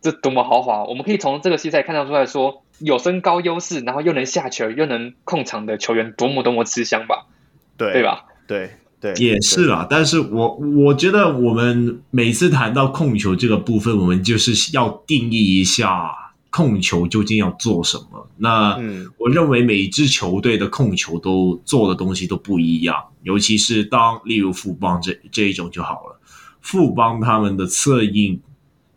[0.00, 0.84] 这多么豪华！
[0.84, 2.62] 我们可以从这个系赛看到出来说。
[2.80, 7.26] 有身高优势，然后又能下球又能控场的球员，多么多么吃香吧？
[7.76, 8.26] 对对吧？
[8.46, 9.84] 对对，也是啦。
[9.90, 16.14] 但是我我觉得，我们每次谈到控球这个部分，我们就是要定义一下
[16.50, 18.28] 控球究竟要做什么。
[18.36, 18.78] 那
[19.16, 26.17] 我认为每一支球队的控球都做的东西都不一样，尤其是当例如富邦这这一种就好了。
[26.60, 28.40] 富邦他们的策应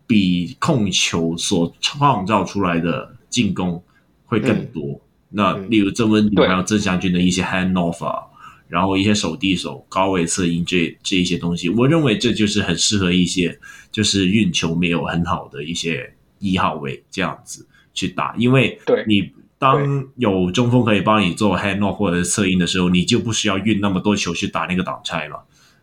[0.06, 3.16] 比控球所创造出来的。
[3.32, 3.82] 进攻
[4.26, 4.84] 会更多。
[4.84, 8.22] 嗯、那例如郑文鼎还有曾祥军的一些 hand off 啊，
[8.68, 13.58] 然后一些手递手、高位策应这这一些东西，我认为这就是很适合一些
[13.90, 18.36] 就是运球没有很好的一些一号位这样子去打。
[18.36, 25.42] 因为你当有中锋可以帮你做 hand off 或者策应的时候，你就不需要运那么多球去打那个挡拆了。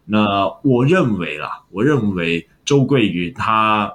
[0.09, 3.95] 那我认为啦，我认为周桂宇他。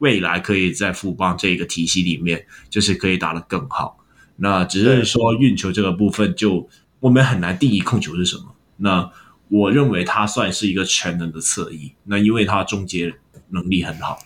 [0.00, 3.98] 未来可以在富邦这个体系里面，就是可以打得更好。
[4.36, 6.66] 那只是说运球这个部分，就
[7.00, 8.56] 我们很难定义控球是什么。
[8.78, 9.12] 那
[9.50, 11.92] 我认为他算是一个全能的侧翼。
[12.04, 13.14] 那因为他终结
[13.50, 14.18] 能力很好。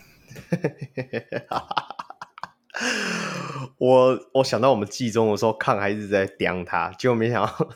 [3.77, 7.69] 我我想到我们季中的时候，看还一直在刁他，结果没想到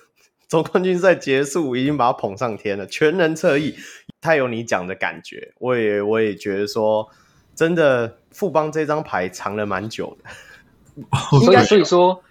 [0.50, 2.86] 总冠军赛结束，已经把他捧上天了。
[2.86, 3.76] 全能侧翼，
[4.20, 5.54] 太有你讲的感觉。
[5.60, 7.10] 我也我也觉得说。
[7.56, 10.30] 真的，富邦这张牌藏了蛮久的，
[11.44, 12.24] 应该所以说，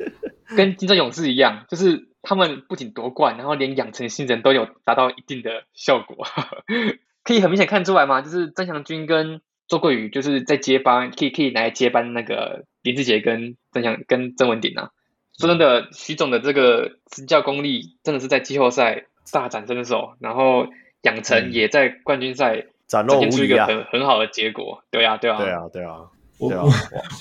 [0.57, 6.27] 跟金州勇士一样，就是他们不仅夺冠，然后连养成新人都有达到一定的效果，
[7.25, 14.93] 可以很明显看出来嘛，就是曾祥军跟周桂宇就是在接班，可以可以拿来接班那个林志杰跟曾祥跟曾文鼎啊。
[15.39, 20.67] 说真的，徐总的这个执教功力真的是在季后赛大展身手，然后
[21.03, 22.67] 养成也在冠军赛。
[22.89, 23.31] 展露无遗啊！
[23.31, 25.97] 出一个很很好的结果，对啊，对啊，对啊，对啊，
[26.39, 26.73] 我我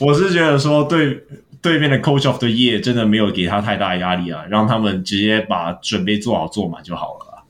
[0.07, 1.21] 我是觉得说对
[1.61, 7.43] 对面的 Coach of the Year 真的没有给他太大压力啊，让他们直接把准备做好做满就好了。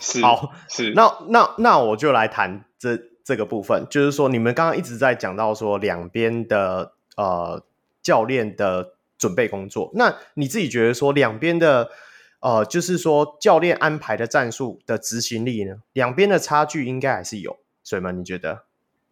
[0.00, 7.60] 是，好，是，那那那我就来谈这这个部分，就是说你们刚刚一直在讲到说两边的呃
[8.02, 11.90] 教练的准备工作，那你自己觉得说两边的。
[12.42, 17.58] 呃，就是说教练安排的战术的执行力呢，两边的差距应该还是有。
[17.82, 18.64] 所以嘛，你觉得？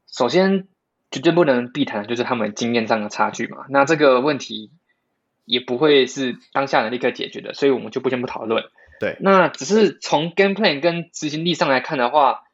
[0.06, 0.66] 首先
[1.10, 3.66] 绝对不能避谈的就是他们经验上的差距嘛。
[3.68, 4.70] 那这个问题，
[5.44, 8.64] 也不会是当下能立刻解决的，所以我们就不先不讨论。
[8.98, 12.44] 对，那只是从 game plan 跟执行力上来看的话，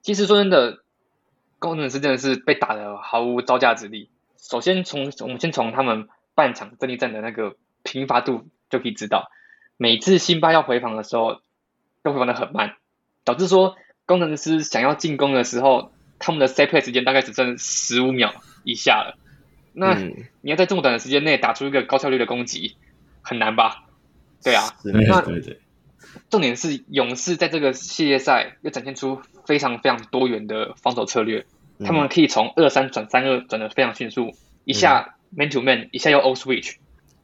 [0.00, 0.82] 其实说真的，
[1.60, 4.10] 工程师真的是被打的毫无招架之力。
[4.42, 9.30] 首先从我们先从他们半场阵地战的那个频发度就可以知道，
[9.76, 11.40] 每次辛巴要回防的时候，
[12.02, 12.74] 都回防的很慢，
[13.24, 19.16] 导致说工程师想要进攻的时候，他们的 set play 时间大概只剩十五秒以下了。
[19.72, 22.76] 那你要在这么短的时间内打出一个高效率的攻击，
[23.22, 23.84] 很难吧？
[24.42, 25.60] 对啊，对对对对。
[26.28, 31.46] 重点是勇士在这个系列赛又展现出非常非常多元的防守策略，
[31.78, 34.32] 嗯、他们可以从二三转三二转的非常迅速，
[34.64, 36.76] 一下 man to man，一下又 all switch，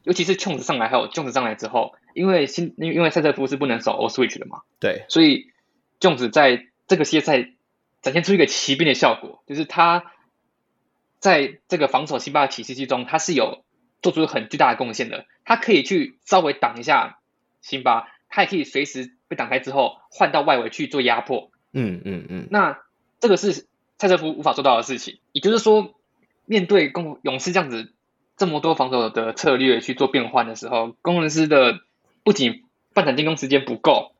[0.04, 5.50] 尤其是 Jones 上来还有 Jones 上来之后，因为新因为赛特夫是不能守 all switch 的嘛，对，所以
[6.00, 7.50] Jones 在这个系列赛
[8.02, 10.04] 展现出一个奇兵的效果，就是他
[11.18, 13.64] 在这个防守辛巴的体系之中，他是有
[14.02, 17.18] 做出很巨大的贡献的，他可以去稍微挡一下
[17.60, 18.08] 辛巴。
[18.30, 22.02] 他也可以随时被挡开之后换到外围去做压迫，嗯。
[22.04, 22.78] 嗯嗯，那
[23.20, 23.66] 这个是
[23.98, 25.18] 赛特夫无法做到的事情。
[25.32, 25.94] 也就是说，
[26.46, 27.92] 面对公勇士这样子
[28.36, 31.80] 这么多防守的策略去做变换的时候，工程师的
[32.24, 34.12] 不仅半场进攻时间不够，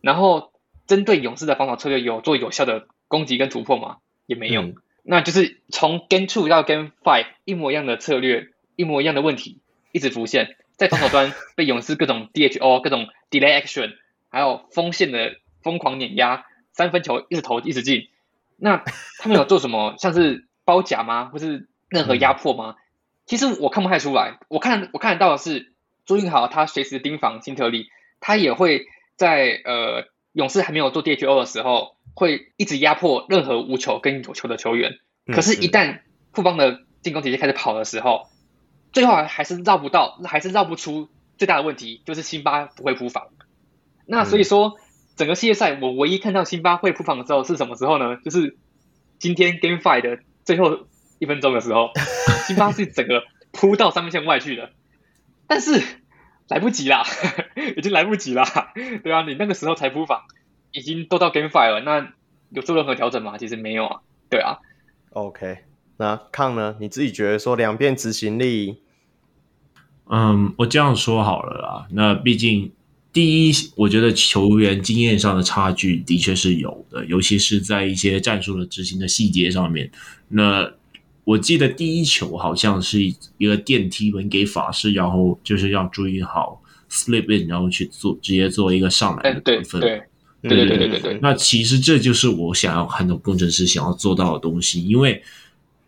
[0.00, 0.52] 然后
[0.86, 3.98] 针对勇士的防守策略有做有效的攻击跟突破吗？
[4.26, 4.62] 也没有。
[4.62, 9.60] 嗯、那就是从 Game Two 到 Game Five 一模一样的策略，一模一样的问题
[9.92, 10.56] 一直浮现。
[10.76, 13.96] 在防守端 被勇士各种 DHO、各种 Delay Action，
[14.30, 18.08] 还有锋线的疯狂碾压，三分球一直投一直进。
[18.62, 18.84] 那
[19.18, 19.94] 他们有做什么？
[19.98, 21.24] 像是包夹吗？
[21.32, 22.76] 或是任何压迫吗？
[23.26, 24.38] 其实我看不太出来。
[24.48, 25.72] 我看我看得到的是
[26.04, 27.88] 朱云豪他随时盯防辛特利，
[28.20, 34.98] 他也会在呃勇士还没有做 DHO 的时候，会一直压迫任何无球跟有球的球员。
[35.26, 36.00] 可是，一旦
[36.32, 38.28] 富邦的进攻体系开始跑的时候，
[38.92, 43.28] 最后还是绕不到，还是绕不出最大的问题，就是辛巴不会扑防。
[44.06, 44.80] 那所以说，嗯、
[45.22, 48.16] 整个系列赛我唯一看到辛巴会扑防的时候是什么时候呢？
[48.24, 48.56] 就是
[49.20, 50.88] 今天 Game Five 的最后
[51.20, 51.90] 一分钟的时候，
[52.48, 54.70] 辛巴是整个扑到三分线外去的，
[55.46, 55.80] 但是
[56.48, 57.04] 来不及啦，
[57.76, 58.72] 已经来不及啦。
[59.04, 60.22] 对啊，你那个时候才扑防，
[60.72, 62.12] 已经都到 Game Five 了，那
[62.50, 63.38] 有做任何调整吗？
[63.38, 64.00] 其实没有啊。
[64.28, 64.58] 对啊
[65.10, 65.58] ，OK。
[65.98, 66.74] 那康呢？
[66.80, 68.82] 你自己觉得说两边执行力？
[70.10, 71.86] 嗯，我这样说好了啦。
[71.92, 72.72] 那毕竟
[73.12, 79.90] 第一，我觉得球员经验上的差距的确是有的，尤其是在一些战术的执行的细节上面。
[80.28, 80.72] 那
[81.24, 83.00] 我记得第一球好像是
[83.38, 89.80] 一个电梯门给法师，然后就是要注意好 slip in，然后去做直接做一个上来的得分。
[89.80, 90.02] 对
[90.42, 91.18] 对对对对对对。
[91.20, 95.22] 那其实这就是我想要看到工程师想要做到的东西，因为。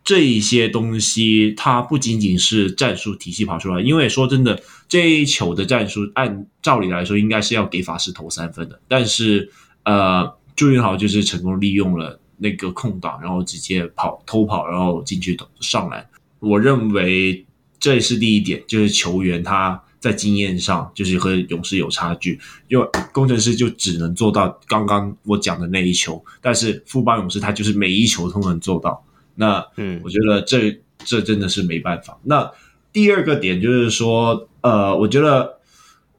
[0.04, 9.50] 这一些东西，它不仅仅是战术体系跑出来，因为说真的，这一球的战术按照理来说应该是要给法师投三分的，但是
[9.84, 16.06] 呃，朱云豪就是成功利用了那个空档，然后直接跑偷跑，然后进去上篮。
[16.38, 17.46] 我认为
[17.80, 22.38] 这是第一点，就是球员他在经验上就是和勇士有差距，
[22.68, 29.02] 因为工程师就只能做到刚刚我讲的那一球，但是富邦勇士他就是每一球都能做到。
[29.34, 32.18] 那嗯，我觉得这、嗯、这真的是没办法。
[32.24, 32.50] 那
[32.92, 35.58] 第二个点就是说，呃，我觉得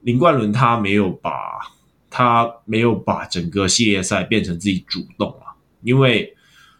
[0.02, 1.32] 林冠伦他没有把
[2.10, 5.56] 他没有把整个系列赛变成自己主动啊。
[5.84, 6.36] 因为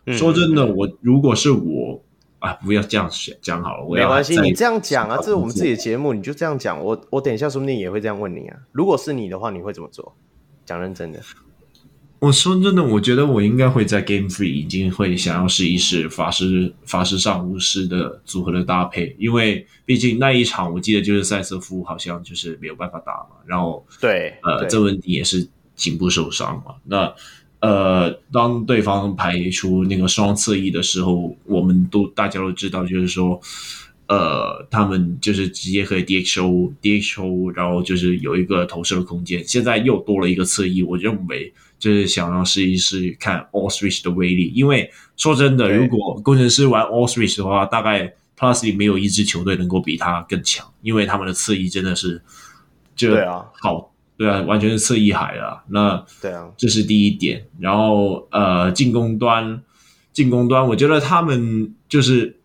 [0.08, 2.04] 说真的，嗯、我如果是我
[2.40, 3.10] 啊，不要这样
[3.42, 3.84] 讲好了。
[3.84, 6.80] 我要没关系，你这样讲啊，这是我们自己的节目，你就这样讲。
[6.84, 8.58] 我我等一下说不定也会这样问你啊。
[8.72, 10.16] 如果是你的话，你会怎么做？
[10.66, 11.20] 讲认真的。
[12.20, 27.14] 我说真的，我觉得我应该会在 Game Three 已经会想要试一试法师法师上巫师的组合的搭配，因为毕竟那一场我记得就是赛瑟夫好像就是没有办法打嘛，然后对呃这问题也是颈部受伤嘛，那
[27.60, 33.40] 呃当对方排出那个双侧翼的时候，我们都大家都知道就是说
[34.08, 41.54] 呃他们就是直接可以 DHO DHO，然后就是有一个投射的空间，现在又多了一个侧翼，我认为。
[41.78, 52.22] 就是想要试一试看 All Switch 的威力，因为说真的，如果工程师玩 All Switch 的话，大概 Plus 里没有一支球队能够比他更强，因为他们的侧翼真的是
[52.96, 53.16] 就
[53.62, 55.64] 好，对啊，完全是侧翼海啊。
[55.70, 57.46] 那对啊，这是第一点。
[57.60, 59.62] 然后呃，进攻端，
[60.12, 62.38] 进攻端，我觉得他们就是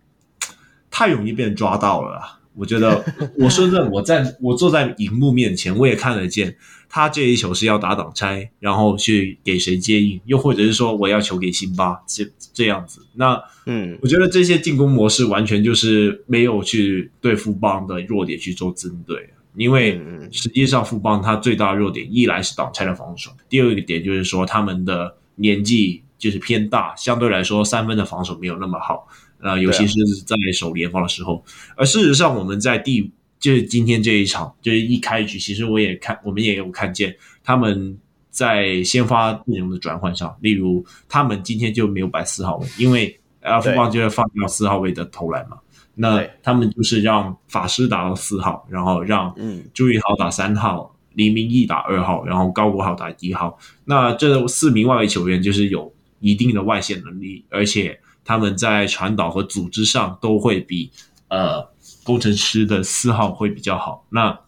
[0.91, 2.39] 太容易被人抓到了。
[2.55, 3.05] 我觉得，
[3.39, 6.57] 我说真的，我在我坐在荧幕面前，我也看得见
[6.89, 13.07] 他这一球是要打挡拆，然后去给谁接应，又或者是说我要球给辛巴这这样子。
[13.15, 20.01] 那嗯，我觉得这些进攻模式完全就是没有去对富邦的弱点去做针对，因为
[20.33, 29.09] 实际上富邦他最大的弱点，一来是挡拆的防守，第二个点就是说他们的年纪就是偏大，相对来说三分的防守没有那么好。
[29.41, 29.95] 呃，尤其是
[30.27, 31.43] 在守联防的时候，啊、
[31.79, 33.11] 而事实上，我们在第
[33.41, 37.99] 就是今天这一场，就是一开局，其实我也看，我们也有看见他们
[38.29, 45.57] 在先发阵容的转换上，例如他们今天就没有摆四号位，因为阿富邦就要放掉四号位的投篮嘛，
[45.95, 49.64] 那他们就是让法师打到四号，然后让嗯。
[49.73, 55.91] 朱宇豪打三号，黎明义打二号，然后高国豪打一号，那这四名外围球员就是有
[56.21, 58.01] 一定的外线能力，而且。
[58.23, 60.93] 他们在传导和组织上都会比
[61.29, 61.68] 呃
[62.05, 64.07] 工程师的四号会比较好。
[64.11, 64.39] 那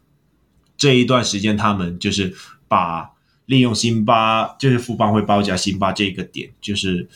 [0.76, 2.32] 这一段时间，他们就是
[2.68, 3.10] 把
[3.46, 7.08] 利用辛巴，就是富邦会包夹辛巴这个点，就是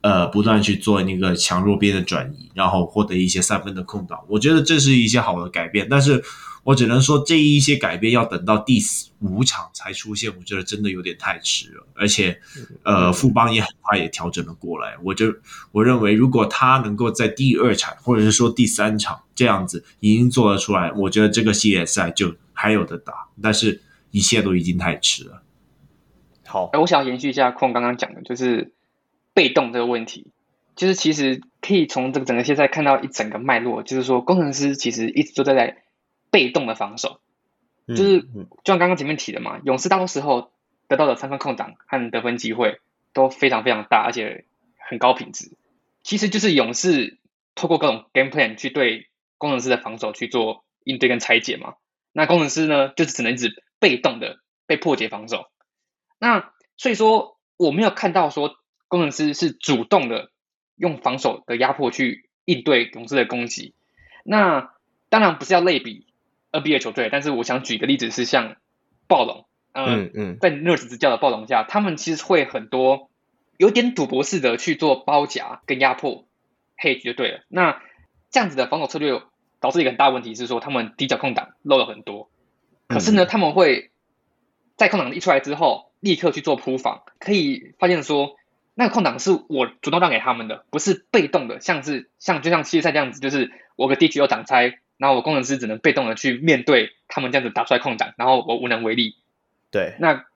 [0.00, 4.18] 呃不断去做那个强弱边的转移，然后获得一些三分的空档。
[4.28, 6.24] 我觉得这是一些好的改变，但是。
[6.68, 8.78] 我只能说，这一些改变要等到第
[9.20, 11.86] 五场才出现，我觉得真的有点太迟了。
[11.94, 12.38] 而且，
[12.82, 14.94] 呃，富邦也很快也调整了过来。
[15.02, 15.34] 我就
[15.72, 23.28] 我认为，如果他能够在第二场或者是说第三场这样子已经做得出来，我觉得这个系列赛就还有的打。
[23.42, 25.42] 但是，一切都已经太迟了。
[26.44, 28.74] 好，我想要延续一下空刚刚讲的，就是
[29.32, 30.26] 被动这个问题，
[30.76, 35.78] 就是其实可以从这个整个系列赛看到一整个脉络，就是说工程师其实一直都在在。
[36.30, 37.20] 被动的防守，
[37.86, 38.26] 就是就
[38.64, 40.52] 像刚刚前面提的嘛，勇士大多时候
[40.88, 42.80] 得到的三分空档和得分机会
[43.12, 44.44] 都非常非常大，而且
[44.78, 45.52] 很高品质。
[46.02, 47.18] 其实就是勇士
[47.54, 51.74] 透过各种 game plan 去对工程师的防守去做应对跟拆解嘛。
[52.12, 55.46] 那工程师呢，就是只能一直被动的被破解防守。
[56.18, 58.56] 那所以说，我没有看到说
[58.88, 60.30] 工程师是主动的
[60.76, 63.74] 用防守的压迫去应对勇士的攻击。
[64.24, 64.74] 那
[65.08, 66.07] 当然不是要类比。
[66.52, 68.56] NBA 球队，但是我想举一个例子是像
[69.06, 73.10] 暴龙，呃、嗯嗯，在 Nurse 执教的暴龙下，他们其实会很多
[73.56, 76.26] 有点赌博式的去做包夹跟压迫
[76.78, 77.40] ，hedge 就对了。
[77.48, 77.82] 那
[78.30, 79.22] 这样子的防守策略
[79.60, 82.30] 导致一个很大问题是说，他们底角空档漏了很多。
[82.86, 83.90] 可是呢，他们会
[84.76, 88.36] 在空档一出来之后，立刻去做扑防，可以发现说，
[88.74, 94.78] 那个空档是我主动让给他们的，不是被动的，像是像就像系列赛这样子，就是我个地区有挡拆。
[94.98, 99.14] 然后我工程师只能被动的去面对他们这样子打出来空档，然后我无能为力。
[99.70, 100.26] 对，那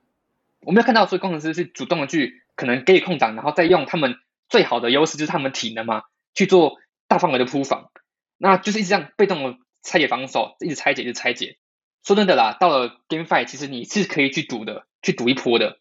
[0.60, 4.14] 我没有看到说工程师是主动的去可能给予空档，然后再用他们
[4.48, 7.90] 最好的优势就是他们体能嘛，去做大范围的扑防，
[8.38, 11.56] 那就是一直这样被动的拆解防守，一直拆解，一直拆解。
[12.04, 15.78] 说真的啦，到了 Game Five，其实你是可以去赌的，去赌一波的。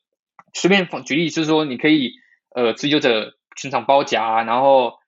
[0.53, 2.13] 随便举例就是说，你可以
[2.55, 4.99] 呃追求者全场包夹，然后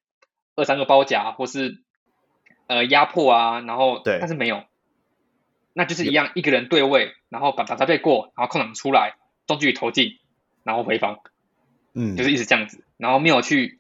[0.56, 1.83] 二三个包夹，或是。
[2.68, 4.64] 呃，压迫啊，然后对，但是没有，
[5.74, 9.16] 那就是一样，一个人对位，然后把挡拆背过，然后空档出来，
[9.48, 10.20] 中距离投进，
[10.64, 11.20] 然后回防，
[11.94, 13.80] 嗯，就是一直这样子，然后没有去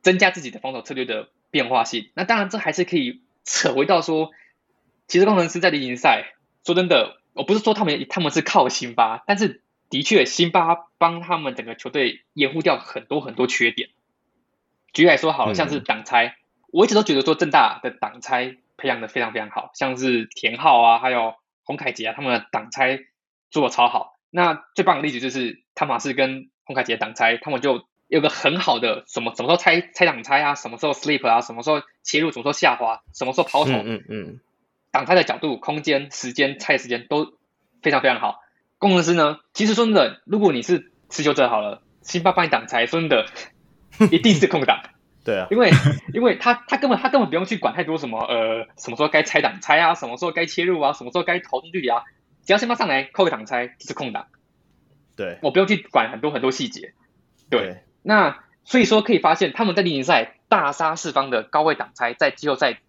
[0.00, 2.10] 增加自己的防守策略的变化性。
[2.14, 4.30] 那当然，这还是可以扯回到说，
[5.08, 13.90] 其实工程师在例行赛，说真的，我不是说他们他们是靠辛巴，但是的确，辛巴帮他们整个球队掩护掉很多很多缺点。
[14.92, 16.26] 举例来说，好了，像是挡拆。
[16.26, 16.34] 嗯
[16.72, 23.00] 我一直都觉得说正大的挡拆培养的非常非常好，像是田浩啊，还有洪凯杰啊，他们的挡拆
[23.50, 24.16] 做的超好。
[24.30, 34.40] 那最棒的例子就是汤马士跟洪凯杰挡拆，他们就有个很好的什么什么时候拆拆挡拆啊，什么时候 sleep 啊，什么时候切入，什么时候下滑，什么时候抛投，嗯嗯，
[34.92, 37.34] 挡拆的角度、空间、时间、拆的时间都
[37.82, 38.40] 非常非常好。
[38.78, 43.26] 工程师呢，其实说真的，如果你是持球者好了，辛巴帮你挡拆，说真的，
[44.10, 44.80] 一定是空档。
[45.22, 45.70] 对啊，因为
[46.14, 52.02] 因为他他根本他根本不用去管太多什么呃什么时候该拆挡拆啊，什么时候该切入啊，什么时候该投出距离啊，
[52.44, 54.28] 只要先发上来扣个挡拆就是空档。
[55.16, 56.94] 对，我不用去管很多很多细节。
[57.50, 62.80] 对，对那所以说可以发现他们在例行赛大杀四方的高位挡拆，在季后赛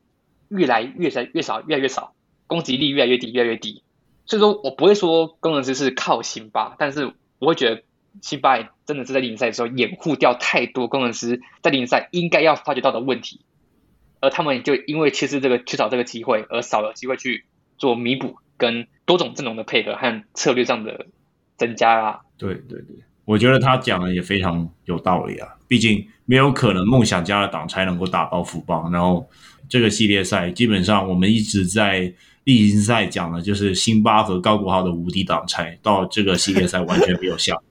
[0.47, 2.13] 越来越少越少越来越少，
[2.47, 3.83] 攻击力越来越低越来越低。
[4.25, 7.83] 所以说我不会说工程师是靠辛巴，但是我会觉得。
[8.21, 13.41] 辛巴真的是在例行赛的时候掩护掉太多工程师在例行赛应该要发觉到的问题，
[14.19, 17.45] 而他们就因为缺失这个缺少这个机会，而少了机会去
[17.77, 21.07] 做弥补跟多种阵容的配合和策略上的
[21.57, 22.19] 增加啊。
[22.37, 25.47] 对对对，我觉得他讲的也非常有道理啊。
[25.67, 29.27] 毕竟没有可能梦想家的挡拆能够打爆福邦，然后
[29.69, 37.61] 这个系列赛基本上我们一直在例行赛讲的就是辛巴和高国豪的无敌挡拆，到这个系列赛完全没有效。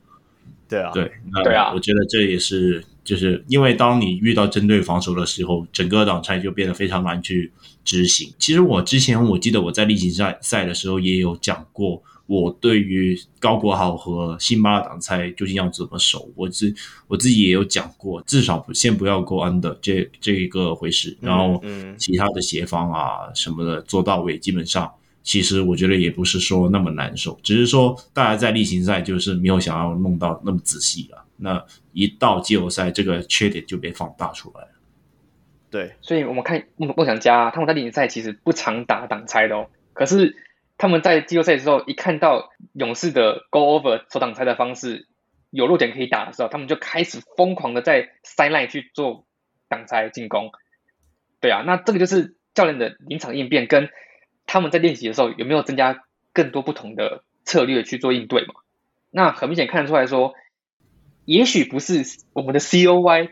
[0.71, 1.13] 对啊，对，
[1.45, 7.53] 对啊，我觉得这也是就是因为当你遇到针对防守的时候，整个挡拆就变得非常难去
[7.85, 8.33] 执行。
[8.39, 12.03] 其实我之前我记得我在例行赛赛的时候也有讲过。
[12.27, 16.73] 我对于高国豪和辛巴的挡拆究竟要怎么守，我自
[17.09, 21.61] 我自己也有讲过，至少先不要 go under 这这一个回事，然后
[21.99, 24.89] 其他的协防啊什么的做到位，基本上
[25.23, 34.69] 其实我觉得也不是说那么难受，只是说大家在例行赛就是没有想要弄到那么仔细了，那一到季后赛这个缺点就被放大出来了。
[35.71, 40.37] 对，所以我们看梦梦想家，他们在例行赛其实不常打挡拆的哦，可是。
[40.83, 45.09] 他们在季后赛的时候，一看到勇士的 go over 守挡拆的方式
[45.51, 49.27] 有弱点可以打的时候，他们就开始疯狂的在 sideline 去做
[49.69, 50.53] 挡拆进攻。
[51.39, 53.91] 对啊，那这个就是教练的临场应变，跟
[54.51, 58.55] 他们在练习的时候有没有增加更多不同的策略去做应对嘛？
[59.11, 60.35] 那很明显看得出来说，
[61.25, 63.31] 也许不是我们的 COY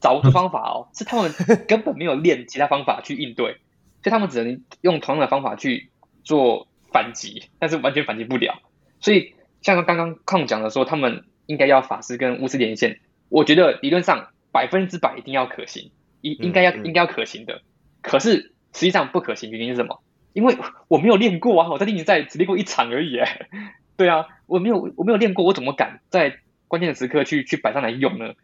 [0.00, 1.32] 找不出方法哦， 是他们
[1.66, 3.54] 根本没有练其他方法去应对，
[4.02, 5.90] 所以他们只能用同样的方法去
[6.22, 6.68] 做。
[6.92, 8.60] 反击，但是完全反击不了，
[9.00, 13.00] 所以像刚刚康讲的说，他们应该要法师跟巫师连线，
[13.30, 15.90] 我觉得理论上百分之百一定要可行，
[16.20, 17.62] 应应该要应该要可行的，
[18.02, 20.02] 可是实际上不可行原因是什么？
[20.32, 20.56] 因为
[20.88, 23.18] 我没有练过啊，我在例行赛只练过一场而已，
[23.96, 28.34] 对啊，我没有我没有练过，我怎么敢在关键的时刻去去摆上来用呢？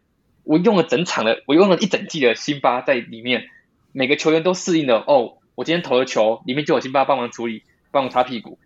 [0.43, 3.47] 我用了整场的，我用了一整季的辛巴在里面，
[3.91, 7.63] 每个球员都适应了，哦，我今天投了球里面就有辛巴帮忙处理。
[7.91, 8.59] 帮我擦屁股，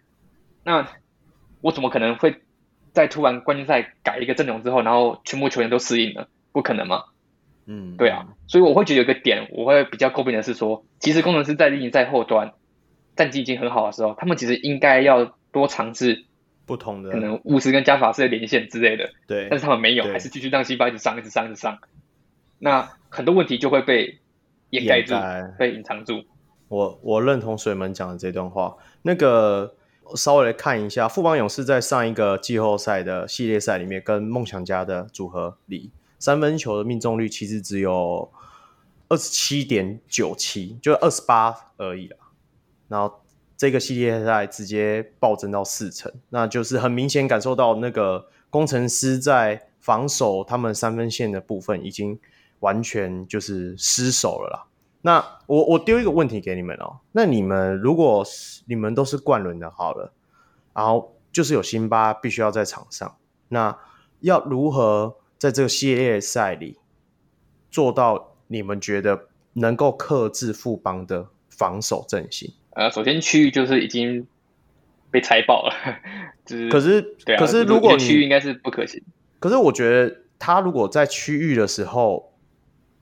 [0.66, 0.86] 那
[1.62, 2.42] 我怎么可能会
[2.92, 6.28] 在突然关键赛改一个阵容之后，然后全部球员都适应了？
[6.52, 7.06] 不可能嘛？
[7.66, 12.52] 嗯，对啊，所以我会觉得有个点，我会比较诟病的是说，其实工程师在例行赛后端
[13.16, 16.26] 战绩已经很好的时候，他们其实应该要多尝试
[16.66, 19.12] 不同的，可能巫师跟加法师的连线之类的。
[19.28, 21.78] 对，但是他们没有，还是继续让西巴一直上，一直上，一直上。
[22.60, 24.20] 那很多问题就会被
[24.70, 25.14] 掩盖住，
[25.60, 26.24] 被隐藏住。
[26.70, 28.76] 我我认同水门讲的这段话。
[29.04, 29.76] 那个
[30.16, 38.32] 稍微来看一下，富邦勇士在上一个季后赛的系列赛里面，跟梦想家的组合里，三分球的命中率其实只有
[39.10, 42.18] 二十七点九七，就二十八而已啦。
[42.94, 43.12] 然后
[43.58, 52.20] 这个系列赛直接暴增到四成，那就是很明显感受到那个工程师在防守他们三分线的部分已经
[52.60, 54.68] 完全就是失守了啦。
[55.02, 58.24] 那我我丢一个问题给你们哦，那你们如果
[58.68, 60.14] 你们都是冠伦的，好了，
[60.76, 63.18] 然后就是有辛巴必须要在场上，
[63.48, 63.76] 那
[64.20, 66.78] 要如何在这个系列赛里
[67.72, 72.54] 做到你们觉得能够克制富邦的防守阵型？
[72.76, 74.28] 呃，首先区域就是已经
[75.12, 75.74] 被拆爆了，
[76.46, 79.02] 就是可是对啊，可是如果区域应该是不可行，
[79.40, 82.32] 可是我觉得他如果在区域的时候。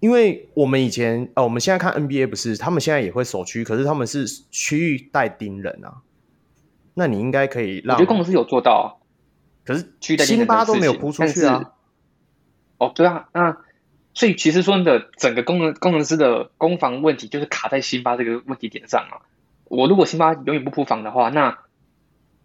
[0.01, 6.01] 因为我们以前呃，我们现在看 NBA 不是，他们现在也会守区，可是他们是区域带盯人啊。
[6.95, 8.97] 那你应该可以让，我觉得工程师有做到啊。
[9.63, 11.73] 可是区域带，辛巴都没有扑出去啊。
[12.79, 13.59] 哦，对啊，那
[14.15, 19.21] 所以其实说的整个工程工程师的攻防问题，就是卡在辛巴这个问题点上啊。
[19.71, 21.59] 我如果辛巴永远不扑防的话，那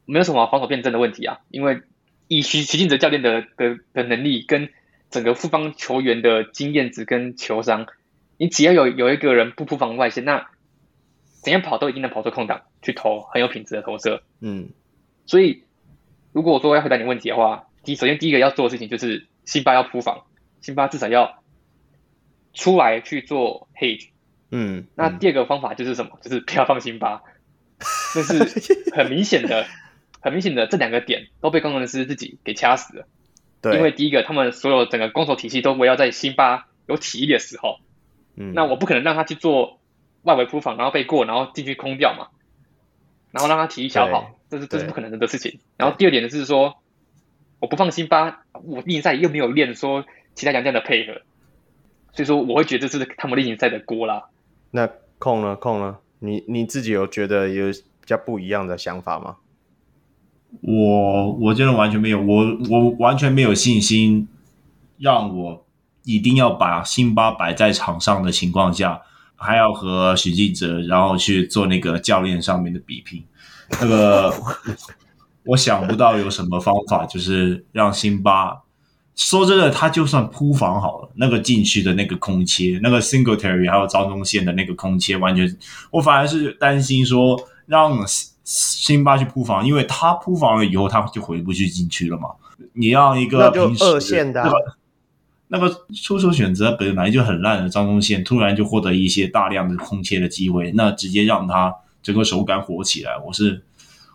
[0.04, 1.82] 没有什么防守辩证的问题啊，因为
[2.28, 4.70] 以徐徐静哲教练的的的能力跟。
[5.08, 7.86] 整个复方球员的经验值跟球商，
[8.38, 10.50] 你只要有有一个人不扑防外线，那
[11.44, 14.24] 怎样跑都一定能跑出空档去投很有品质的投射。
[14.40, 14.70] 嗯，
[15.24, 15.62] 所以
[16.32, 20.24] 如果我说要回答你问题的话，第首先第一个要做的事情就是辛巴要扑防，
[20.60, 21.40] 辛巴至少要
[22.52, 24.08] 出来去做 hedge。
[24.50, 26.18] 嗯，那第二个方法就是什么？
[26.22, 27.22] 就是不要放辛巴，
[28.14, 29.66] 这是很明显的，
[30.20, 33.06] 很明显的这两个点都被工程师自己给掐死了。
[33.60, 37.78] 对因为第一个，他们所有整个攻守体系都围绕在辛巴有体力的时候，
[38.36, 39.80] 嗯，那我不可能让他去做
[40.22, 42.28] 外围扑防，然后被过，然后进去空掉嘛，
[43.32, 45.58] 然后让他体力消耗，这是这是不可能的事情。
[45.76, 46.76] 然后第二点呢，就是说，
[47.58, 51.22] 我不放辛巴，我例行赛又没有练说其他洋将的配合，
[52.12, 54.28] 所以说我会觉得这是他们例行赛的锅啦。
[54.70, 54.88] 那
[55.18, 59.36] 空了空了，你你自己有觉得有比较不一样的想法吗？
[60.62, 64.28] 我我真的完全没有，我我完全没有信心，
[64.98, 65.66] 让我
[66.04, 69.02] 一定要把辛巴摆在场上的情况下，
[69.34, 73.24] 还要和许晋哲然后去做那个教练上面的比拼，
[73.80, 74.32] 那个
[75.46, 78.62] 我想不到有什么方法，就是让辛巴
[79.16, 85.56] 说真的，他就算铺防好了，那个禁区的那个空切，那个 Singletary 还有张宗宪的那个空切，完全，
[85.90, 88.04] 我反而是担心说让
[88.44, 92.28] 辛巴去铺防，因为他铺防了以后，他就回不去禁区了嘛。
[92.74, 94.52] 你让一个平时二线的、啊、
[95.48, 103.62] 那个出手选择本来就很烂的张宗宪，突然就获得一些大量的空切的机会，那直接让他整个手感火起来，我是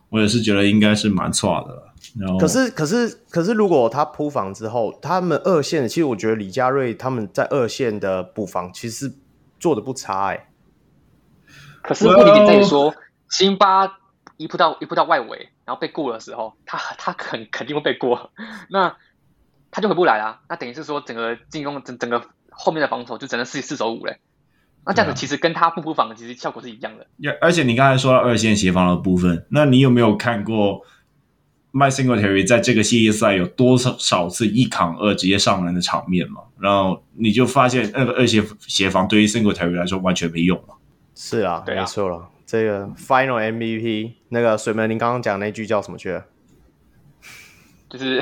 [0.10, 1.91] 我也是觉得应该是蛮错的。
[2.40, 9.14] 可是，可是，可是，如果他铺防之后，他们二线，其实我觉得李佳瑞他们在二线的补防其实
[9.60, 10.48] 做的不差哎、欸。
[11.82, 12.94] 可是问题点在于说，
[13.30, 14.00] 辛巴
[14.38, 18.32] 一扑到一扑到外围，然后被过的时候，他他肯肯定会被过，
[18.70, 18.96] 那
[19.72, 20.42] 他就回不来啦。
[20.50, 24.20] 那等于是说，整个进攻整整个后面的防守就只能四四守五嘞。
[24.86, 27.08] 那这样子其实跟他不铺防其实效果是一样的。
[27.40, 30.82] 而且你刚才说到二线协防的部分，那你有没有看过
[31.74, 36.42] ？Mike Singletary 在这个系列赛有多少少次一扛二直接上篮的场面嘛？
[36.60, 40.76] 然后你就发现那个二线协防对于 Singletary 来说完全没用了。
[41.16, 42.28] 是啊，没错了。
[42.46, 46.26] 这个 Final MVP 那个水门，您刚刚讲那句叫什么去了？
[47.90, 48.22] 就是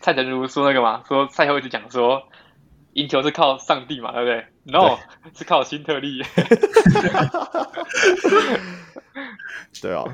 [0.00, 2.22] 蔡成儒说那个嘛，说赛后一直讲说
[2.92, 6.22] 赢球是靠上帝嘛，对不对？No，对是靠新特利。
[9.82, 10.04] 对啊，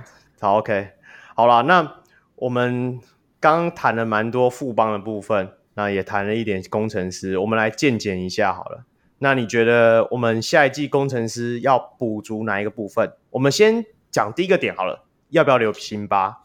[0.40, 0.88] 好 OK，
[1.34, 1.98] 好了，那。
[2.40, 3.00] 我们
[3.40, 7.36] 刚谈了蛮多富邦的部分，那也谈了一点工程师。
[7.38, 8.84] 我们来鉴检一下好了。
[9.18, 13.12] 那你觉得我们下一季工程师要补足哪一个部分？
[13.30, 16.44] 我们先讲第一个点好了，要不要留辛巴？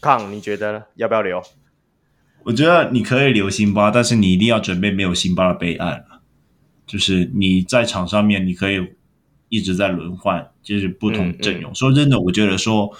[0.00, 1.42] 康，你觉得要不要留？
[2.44, 6.04] 我觉得你可以留辛巴，但是你一定要准备没有辛巴的备案。
[6.86, 8.94] 就是你在场上面，你可以
[9.48, 11.72] 一直在轮换，就是不同阵容。
[11.72, 12.92] 嗯嗯、说真的，我觉得说。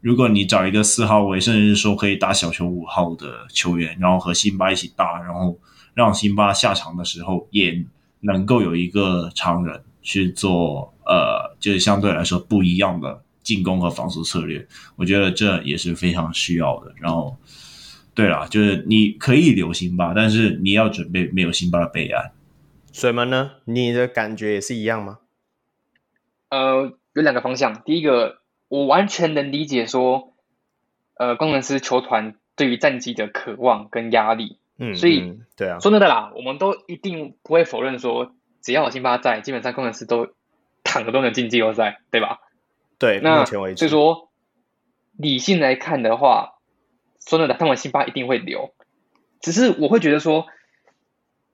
[0.00, 5.58] 如果你找一个四号位，甚至是说可以打小球五号的球员，然后和辛巴一起打，然后
[5.94, 7.84] 让辛巴下场的时候也
[8.20, 16.92] 能够有一个常人去做，呃，就是相对来说不一样的进攻和防守策略，我觉得这也是非常需要的。
[17.00, 17.36] 然后，
[18.14, 22.30] 对了，就是你可以留辛巴，但是你要准备没有辛巴的备案。
[22.92, 23.52] 水门呢？
[23.64, 25.18] 你的感觉也是一样吗？
[26.50, 28.45] 呃，有两个方向，第一个。
[28.68, 30.34] 我完全能理解说，
[31.14, 40.34] 呃，工程师球团对于战绩的渴望跟压力，嗯，所以，嗯、对啊，说真的啦，我们都一定不会否认说，只要有辛巴在，基本上工程师都
[40.82, 42.40] 躺着都能进季后赛，对吧？
[42.98, 44.30] 对，那目前为止，所以说
[45.16, 46.54] 理性来看的话，
[47.20, 48.74] 说真的，他们辛巴一定会留，
[49.40, 50.46] 只是我会觉得说，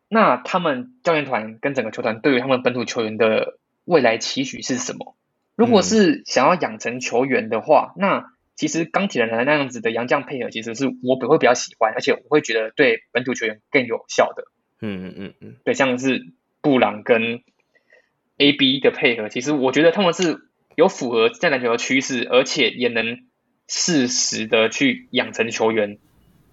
[0.08, 5.14] 那他们教练团跟整个球团对于他们本土球员的未来期许是什么？
[5.54, 14.44] 如果是想要养成球员的话，嗯、那其实钢铁人那样子的洋将配合，其实是我会比较喜欢，而且我会觉得对本土球员更有效的。
[14.80, 17.42] 嗯嗯嗯嗯，对，像是布朗跟
[18.38, 20.40] AB 的配合，其实我觉得他们是
[20.74, 23.18] 有符合现在篮球的趋势，而且也能
[23.68, 25.98] 适时的去养成球员，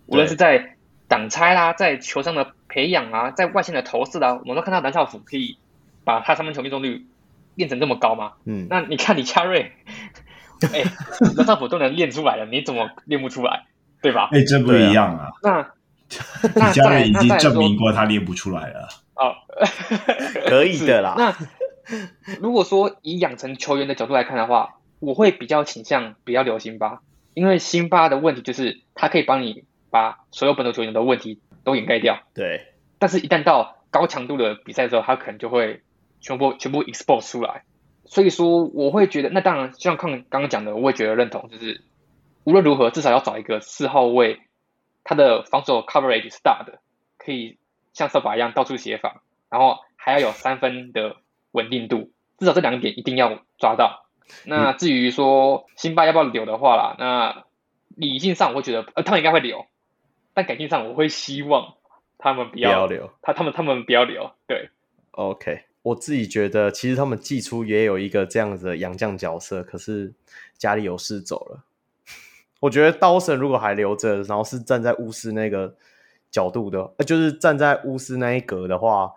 [0.06, 0.76] 无论是在
[1.08, 5.58] 挡拆啦，在球上的培养啊，在外线的投射啊，我们都看到蓝少辅可以
[6.04, 7.06] 把他三分球命中率。
[7.60, 8.34] 练成这么高吗？
[8.46, 9.74] 嗯，那你看李佳瑞，
[10.74, 10.86] 哎、欸，
[11.36, 13.66] 那上普都能练出来了，你怎么练不出来？
[14.02, 14.30] 对吧？
[14.32, 15.30] 哎、欸，真不一样啊！
[15.44, 15.76] 啊
[16.56, 18.88] 那 李佳瑞已经证明过他练不出来了。
[19.16, 19.36] 哦，
[20.48, 21.16] 可以的啦。
[21.18, 21.36] 那
[22.40, 27.02] 如果说以养成球员的角度来看的话，我会比较倾向比较留辛巴，
[27.34, 32.20] 因为辛巴的问题就是他可以帮你把所有本土球员的问题都掩盖掉。
[32.34, 35.82] 对，但是一旦到高强度的比赛的时候，他可能就会。
[36.22, 37.64] 全部全部 expose 出来，
[38.06, 41.84] 所以说我会觉得，那当然像看刚刚讲的，我也觉得认同，就是
[42.44, 44.42] 无论如何至少要找一个四号位，
[45.04, 46.80] 他的防守 coverage 是大的，
[47.18, 47.58] 可以
[47.94, 51.18] 像扫把一样到处协防，然后还要有三分的
[51.52, 54.06] 稳定度，至少这两点一定要抓到。
[54.46, 57.46] 那至于说辛巴要不要留的话啦，那
[57.96, 59.66] 理性上我会觉得呃他们应该会留，
[60.34, 61.76] 但感性上我会希望
[62.18, 64.70] 他们不要，不要留，他他们他们不要留，对
[65.12, 65.64] ，OK。
[65.82, 70.14] 我自己觉得，其实他们季初也有一个这样子的洋将角色，可是
[70.58, 71.64] 家里有事走了。
[72.60, 75.74] 我觉得刀神如果还留着，然后是站在巫师那个
[76.30, 79.14] 角度的，就是站在巫师那一格的话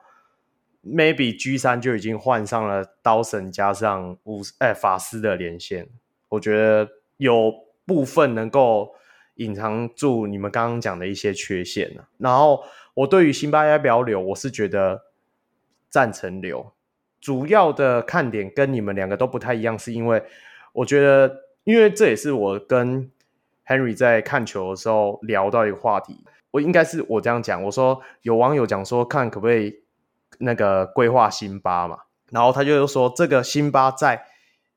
[0.86, 5.88] ，maybe G 三就已经换上了刀神加上巫师哎法师的连线。
[6.28, 7.52] 我觉得有
[7.84, 8.94] 部分能够
[9.34, 11.92] 隐藏住你们刚刚讲的一些缺陷。
[12.18, 12.62] 然后
[12.94, 15.02] 我对于辛巴要不要留，我是觉得。
[15.92, 16.72] 赞成留，
[17.20, 20.24] 主要的看点跟你们两个都不太一样，是因为
[20.72, 23.10] 我觉得，因为这也是我跟
[23.66, 26.24] Henry 在看球的时候聊到一个话题。
[26.50, 29.82] 我应该是我这样讲，我说有网友讲说，看可不可以
[30.38, 31.98] 那个规划辛巴嘛，
[32.30, 34.24] 然后他就说这个辛巴在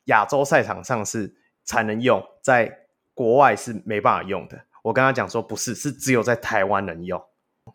[0.05, 2.79] 亚洲赛场上是才能用，在
[3.13, 4.61] 国外是没办法用的。
[4.83, 7.21] 我跟他讲说不是，是只有在台湾能用，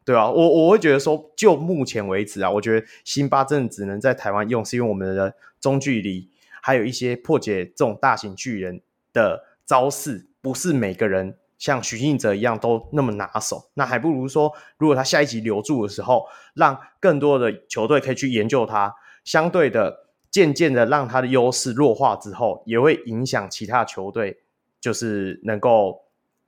[0.04, 6.28] 对啊，我我会觉得说，就目前为止啊，我觉得辛巴真的只能在台湾用，是因为我们的中距离
[6.62, 8.80] 还有一些破解这种大型巨人
[9.12, 11.36] 的招式，不是每个人。
[11.58, 24.38] 像许晋哲一样都那么拿手，那还不如说，如果他下一集留住的时候，让更多的球队可以去研究他，相对的，渐渐的让他的优势弱化之后，也会影响其他球队，
[24.80, 26.00] 就是能够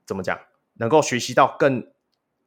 [0.03, 0.35] 怎么讲，
[0.79, 1.85] 能够学习到更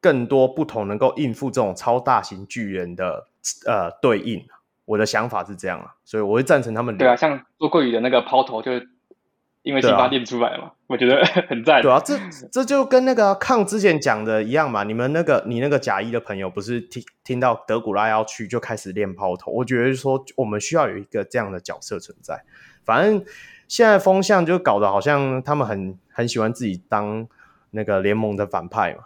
[0.00, 3.26] 更多不同，能够应付这种超大型巨人的
[3.66, 4.44] 呃对应。
[4.84, 6.96] 我的想法是这样啊，所以我会赞成他们。
[6.96, 8.88] 对啊，像周桂宇的那个抛投就是。
[9.62, 11.82] 因为辛巴练出来嘛，啊、我觉得 很赞。
[11.82, 12.16] 对啊，这
[12.52, 14.84] 这就跟那个抗之前讲的一样嘛。
[14.84, 19.50] 你们那个你那个甲一的朋友不是听听到德古拉要去就开始练抛投？
[19.50, 22.44] 我觉得说我们需要有一个这样的角色存在。
[22.84, 23.24] 反正
[23.66, 27.26] 现在风向就搞得好像他们很很喜欢自己当
[27.76, 29.04] 那个联盟的反派嘛，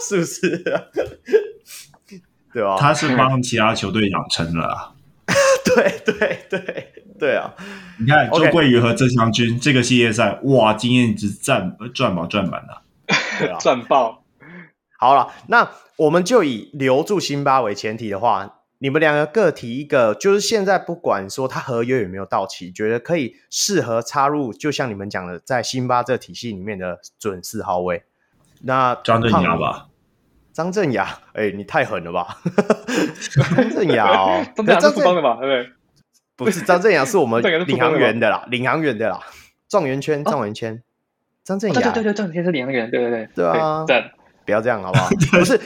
[0.00, 0.64] 是不是？
[2.54, 2.76] 对啊？
[2.78, 4.94] 他是帮其他球队养成了、啊。
[5.64, 7.54] 对对对对啊！
[7.98, 12.82] 你看周桂宇和曾祥军这个系列赛，哇，经验值赚赚饱赚满了，
[13.60, 14.24] 赚爆！
[14.98, 28.02] 好了，那我们就以留住辛巴为前提的话，你们两个各提一个，就是现在不管说他合约有没有到期，觉得可以适合插入，就像你们讲的，在辛巴这体系里面的准四号位。
[28.62, 29.86] 那张镇雅吧。
[30.52, 32.38] 张镇雅，哎、欸，你太狠了吧！
[33.54, 35.38] 张镇雅哦，张镇雅是富邦的吧？
[35.40, 35.72] 对不对？
[36.36, 39.20] 不是，张镇雅是我们 领航员的啦，领航员的啦，
[39.68, 40.82] 状元圈，状元圈，
[41.44, 44.10] 张镇雅，对对对，状元圈是领航员，对对对，对啊，赞，
[44.44, 45.08] 不要这样好不好？
[45.30, 45.58] 不是，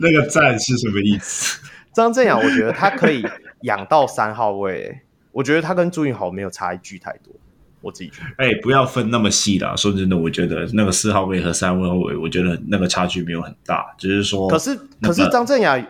[0.00, 1.58] 那个赞是什么意思？
[1.96, 3.24] 张镇雅，我觉得他可以
[3.62, 5.00] 养到三号位，
[5.32, 7.32] 我觉得他跟朱云豪没有差距太多。
[7.80, 9.74] 我自己觉得，哎、欸，不要分那么细啦。
[9.74, 14.46] 说真的，我觉得那个四号位和三号位，我觉得那个差距没有很大，只是说。
[14.46, 15.82] 可是，可是张镇雅，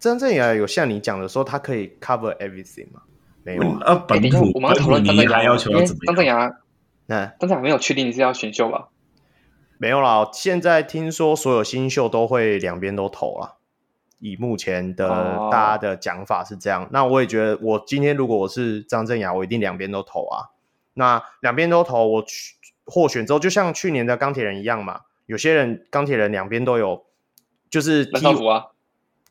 [0.00, 3.02] 张镇雅有像你讲的说，他可以 cover everything 吗？
[3.44, 3.78] 没有啊。
[3.82, 6.56] 呃，本土，欸、我们要讨论张镇衙，因为张镇衙，
[7.06, 8.88] 嗯，张镇雅没有确定你是要选秀吧？
[9.78, 13.55] 没有啦，现在听说所有新秀都会两边都投了。
[14.18, 15.08] 以目前的
[15.50, 20.50] 大家的讲法是这样，哦、那我也觉得，我今天如果我是张镇雅，我一定两边都投啊。
[20.94, 22.54] 那两边都投，我去
[22.86, 25.02] 获选之后，就像去年的钢铁人一样嘛。
[25.26, 27.04] 有些人钢铁人两边都有，
[27.68, 28.66] 就是蓝少福啊，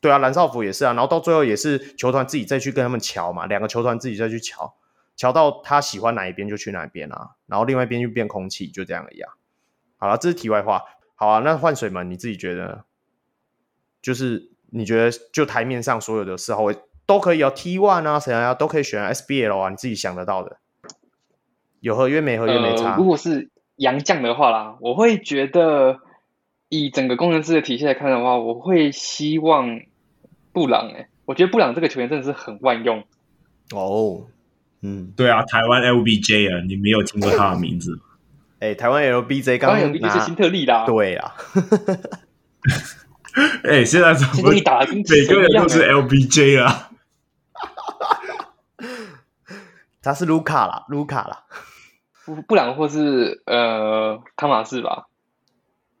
[0.00, 0.92] 对啊，蓝少福也是啊。
[0.92, 4.74] 然后到最后也是球团自己再去跟他们瞧嘛，两个球团自己再去瞧，
[5.16, 7.30] 瞧到他喜欢哪一边就去哪一边啊。
[7.46, 9.32] 然后另外一边就变空气，就这样而已啊。
[9.96, 10.82] 好了，这是题外话。
[11.16, 12.84] 好啊，那换水门你自己觉得，
[14.02, 20.58] 就是你觉得就台面上所有的四号位都可以有，T one 啊，谁啊都可以选 SBL 啊，你自己想得到的。
[21.80, 22.92] 有合约没合约没差。
[22.92, 26.00] 呃，如果是洋将的话啦，我会觉得
[26.68, 29.80] 以整个工程师的体系来看的话，我会希望
[30.52, 30.90] 布朗。
[30.96, 33.04] 哎，我觉得布朗这个球员真的是很万用。
[33.72, 34.26] 哦，
[34.80, 38.02] 嗯，对啊，台湾 LBJ 啊，你没有听过他的名字吗？
[38.58, 40.86] 哎，台湾 LBJ 刚刚 LBJ 是新特例啦。
[40.86, 41.34] 对啊。
[43.64, 46.90] 哎，现在怎么打每个人都是 LBJ 啊？
[50.02, 51.44] 他是卢卡啦，卢卡啦。
[52.24, 55.06] 布布朗或是呃汤马士吧，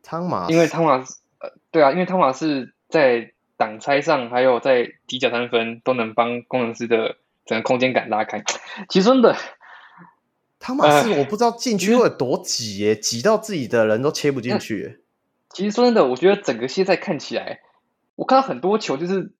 [0.02, 8.42] 汤马，因为汤马士呃对啊，因为汤马士在挡拆上还有在底角三分都能帮工程师的整个空间感拉开。
[8.88, 9.36] 其实真的，
[10.58, 15.02] 汤马士我不知道禁区会有多挤耶，挤、呃、到自己的人都切不进去。
[15.50, 17.60] 其实说真的，我觉得整个现在看起来，
[18.14, 19.32] 我看到很多球就是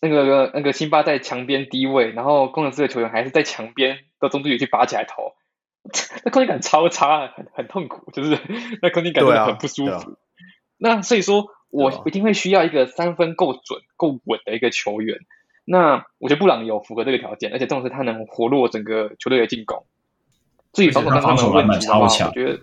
[0.00, 5.34] 那个那个辛巴在墙边低位，然后工程师的球员还是在墙边到中距离去拔起来投。
[6.24, 8.38] 那空间感超差，很很痛苦，就是
[8.82, 9.90] 那空间感真的很不舒服。
[9.90, 10.06] 啊啊、
[10.76, 15.20] 那所以说，我一定会需要一个三分够准、够稳的一个球员。
[15.64, 19.86] 那我觉得布朗有符合这个条件，而且重点是他能活络整个球队的进攻。
[20.74, 22.60] 至于防守上的问题的话，我觉得，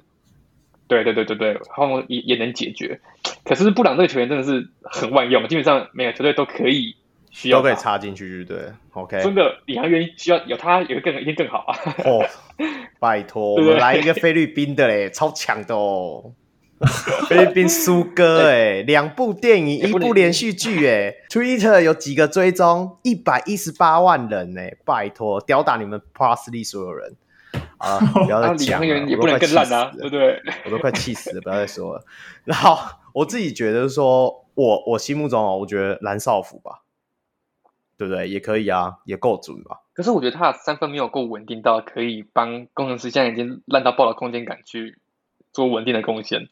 [0.87, 2.99] 对对对对对，他们也也能解决。
[3.43, 6.95] 可是布朗这个球员真的是很万用，基本上每个球队都可以。
[7.29, 8.57] 需要都可以插进去，对
[8.93, 9.21] ，OK。
[9.21, 11.77] 真的，领航员需要有他，有个更一定更好啊！
[12.03, 12.25] 哦，
[12.99, 16.33] 拜托，我们来一个菲律宾的嘞，超强的哦！
[17.29, 27.15] 菲律宾苏哥 哎，两部电影，一部连续剧哎，Twitter 有几个追踪，一百一十八万人哎，拜托，吊打你们 Parsley 所有人
[27.77, 27.99] 啊！
[28.25, 30.41] 不要再讲了，也不能更烂啊，对不对？
[30.65, 32.03] 我都快气死了，不要再说了。
[32.45, 32.77] 然后。
[33.13, 36.83] 我自己觉得说，我我心目中哦，我觉得蓝少辅吧，
[37.97, 38.29] 对不对？
[38.29, 39.79] 也可以啊，也够准吧。
[39.95, 44.99] 可是我觉得他的三分没有够稳定到可以帮工程师现在已经烂到爆的空间感去
[45.51, 46.47] 做稳定的贡献。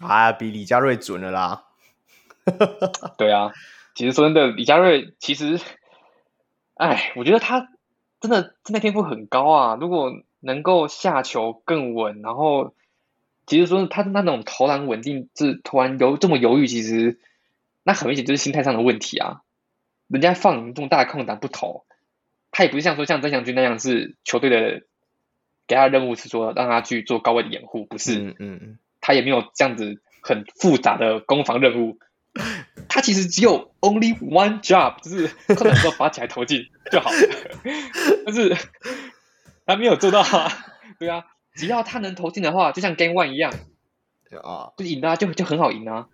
[0.00, 1.64] 啊，比李佳瑞准了啦。
[3.16, 3.50] 对啊，
[3.94, 5.58] 其实说真的，李佳瑞其实，
[6.74, 7.70] 哎，我觉得他
[8.20, 9.78] 真的真的天赋很高啊。
[9.80, 10.12] 如果
[10.42, 12.74] 能够下球更稳，然后
[13.46, 17.18] 其实说他他那种投篮稳定，是突然犹这么犹豫，其实
[17.82, 19.40] 那很明显就是心态上的问题啊。
[20.08, 21.84] 人家放你这么大的空档不投。
[22.54, 24.82] 他也不是像说像曾祥军那样是球队的
[25.66, 31.98] 给他的任务是说让他去做高位的掩护，不是，嗯嗯，他也没有这样子很复杂的攻防任务，
[32.90, 37.16] 他其实只有 only one job，就是困难的时候拔起来投进就好了，
[38.26, 38.54] 但是
[39.72, 40.52] 他没有做到啊，
[41.00, 43.50] 对啊，只要他能投进的话，就像 Game One 一样，
[44.42, 46.06] 啊，就赢啊，就就很好赢啊，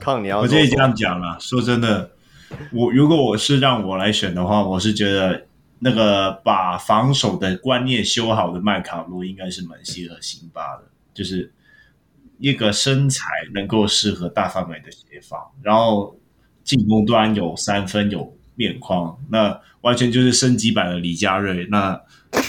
[0.00, 2.10] 看你要，我这里这样讲了，说真的。
[2.72, 5.46] 我如果我是让我来选的话，我是觉得
[5.78, 11.52] 那个把防守的观念修好的麦卡洛应该是蛮适合辛巴的，就是
[12.38, 16.16] 一个身材能够适合大范围的协防，然后
[16.62, 22.00] 进攻端有三分有面框，那完全就是升级版的李佳瑞，那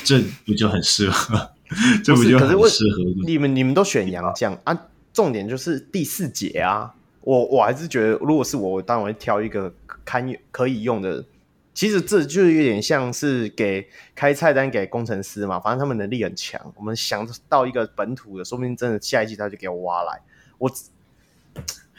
[0.04, 1.52] 这不就很适合？
[2.04, 3.04] 这不就很适合？
[3.26, 4.88] 你们你们都选洋将啊？
[5.14, 6.94] 重点就是第四节啊。
[7.22, 11.26] 我我还是觉得，如果是我，我当然会挑一个堪可以用的。
[11.74, 16.62] 其实这就是有点像是给开菜单给工程师嘛，反正他们能力很强。
[16.78, 20.22] 我们想到一个本土的，说不定真的下一季他就给我挖来。
[20.58, 20.72] 我，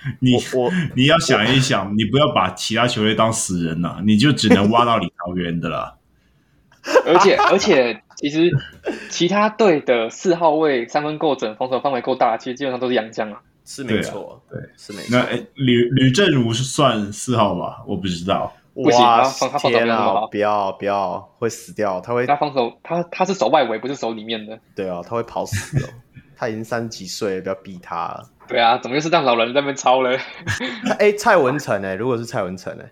[0.20, 5.98] 你我你要想一想，你不要把其他球队当死人了，你就只能挖到李桃园的了。
[7.04, 8.50] 而 且而且，其实
[9.10, 13.40] 其他队的四号位三分够准，防守范围够大，其实基本上都是洋将啊。
[13.64, 15.08] 是没错，对，对，是没错。
[15.10, 17.82] 那诶，吕吕正如是算四号吧？
[17.88, 18.54] 我不知道。
[18.74, 19.22] 哇，
[19.58, 20.26] 天啊！
[20.30, 21.98] 不要不要，会死掉。
[22.00, 24.56] 他会，他防守，他他是守外围，不是守里面的。
[24.76, 25.88] 对啊，他会跑死哦。
[26.36, 28.30] 他已经三十几岁了，不要逼他了。
[28.46, 30.20] 对啊，怎么又是让老人在那边抄嘞？
[31.00, 32.90] 哎，蔡文成哎，如果是蔡文成哎，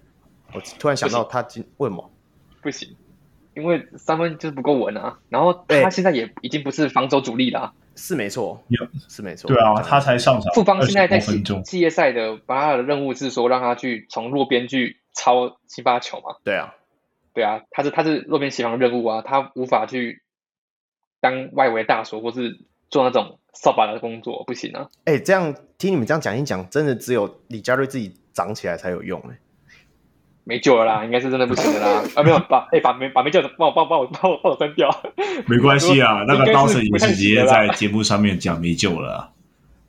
[0.53, 2.11] 我突然想到他今为什么
[2.62, 2.97] 不行？
[3.55, 5.16] 因为三分就是不够稳啊。
[5.28, 7.72] 然后他现在也已经不是防守主力了。
[7.95, 8.61] 是没错，
[9.09, 9.47] 是没错。
[9.47, 10.53] 对啊，他才上场。
[10.55, 16.34] 富邦现在在系系列赛的，把他的任务是说让他去从弱边去抄七八球嘛？
[16.42, 16.74] 对啊，
[17.32, 20.24] 对啊，他是他是弱边协防任务啊，他无法去
[21.20, 22.59] 当外围大锁或是
[22.95, 24.86] 做那种扫把的工作，不行啊。
[25.05, 29.38] 哎、欸，这样听你们这样讲一讲，真的只有李佳瑞自己长起来才有用哎、欸。
[30.45, 32.05] 没救了啦，应该是真的不行的啦。
[32.14, 34.88] 啊，没有把哎、欸、把没把没救的帮我帮我帮我帮我帮我删掉。
[35.49, 39.30] 没关系啊，那个刀神也是直接在节目上面讲没救了、啊。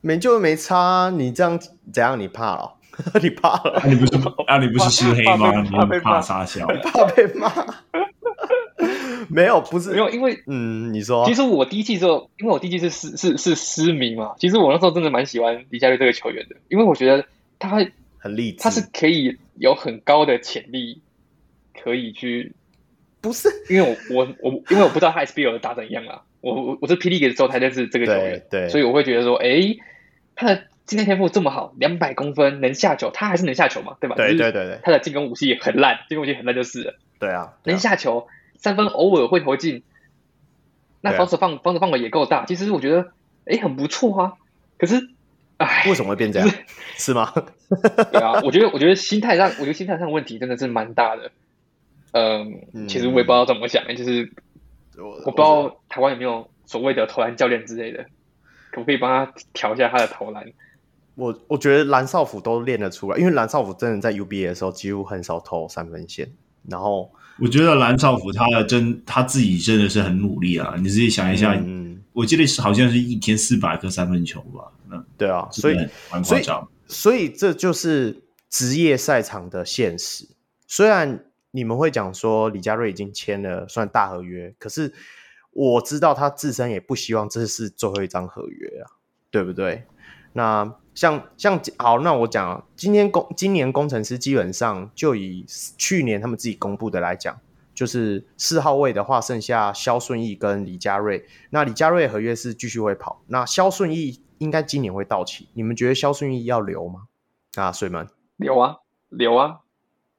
[0.01, 1.59] 没救没差，你这样
[1.93, 2.19] 怎样？
[2.19, 2.73] 你怕了？
[3.21, 3.81] 你怕了？
[3.83, 4.15] 啊、你不是
[4.47, 4.57] 啊？
[4.57, 5.51] 你不是吃黑吗？
[5.61, 6.65] 你怕杀小？
[6.81, 7.51] 怕被骂？
[9.33, 14.35] 没有，不是没有，因为嗯，你说，其实我第一季时候，因为我第一季是是是是失明嘛。
[14.37, 17.25] 其实我那时候真的蛮喜欢李佳瑞这个球员的，因为我觉得
[17.59, 17.69] 他
[18.17, 19.37] 很励志，他是可以。
[19.57, 21.01] 有很高的潜力，
[21.81, 22.51] 可以去，
[23.21, 29.77] 不是因为我我我因为我不知道他 SBL 打怎样啊，我我我是 P League 的时候才认识这个球员，对，对，所以我会觉得说，哎，
[30.35, 34.17] 他的今天天赋这么好，两百公分能下球，他还是能下球嘛，对吧？
[34.17, 38.27] 对对对对，他的进攻武器很烂，进攻武器很烂就是了，对啊，对啊，能下球，
[38.57, 39.83] 三分偶尔会投进，
[41.01, 43.11] 那防守放防守范围也够大，其实我觉得，
[43.45, 44.33] 哎，很不错啊，
[44.77, 45.09] 可是。
[45.57, 46.49] 哎，为什么会变这样？
[46.49, 46.57] 是，
[46.99, 47.31] 是吗？
[48.11, 51.31] 对啊，我觉得，我觉得心态上，我觉得心态上问题真的是蛮大的。
[52.11, 54.29] 嗯，嗯其实我也不知道怎么想，就是
[54.97, 58.03] 我，我不知道台湾有没有所谓的投篮教练之类的，
[58.71, 60.45] 可不可以帮他调一下他的投篮？
[61.15, 66.29] 我我觉得蓝少辅都练得出来，因为蓝少辅真的在 UBA 的时候几乎很少投三分线。
[66.69, 70.75] 然后我觉得蓝少辅他的真他自己真的是很努力啊！
[70.77, 74.71] 你自己想一下，嗯，我记得是好像是一天四百颗三分球吧。
[75.17, 75.77] 对啊，所以
[76.23, 76.43] 所以
[76.87, 80.29] 所以这就是职业赛场的现实。
[80.67, 84.93] 虽然你们会讲说李佳瑞已经签了算大合约，可是
[85.51, 88.91] 我知道他自身也不希望这是最后一张合约啊，
[89.29, 89.83] 对不对？
[90.31, 95.45] 那像像好，那我讲今天工今年工程师基本上就以
[95.77, 97.39] 去年他们自己公布的来讲，
[97.75, 101.23] 就是四号位的话剩下肖顺义跟李佳瑞。
[101.51, 104.21] 那李佳瑞合约是继续会跑，那肖顺义。
[104.37, 107.03] 应该今年会到期，你们觉得肖顺义要留吗？
[107.55, 109.59] 啊，水门留啊，留啊，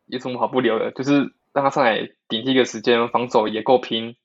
[0.07, 0.91] 有什么好不留的？
[0.93, 4.16] 就是让他上来顶替一个时间，防守也够拼。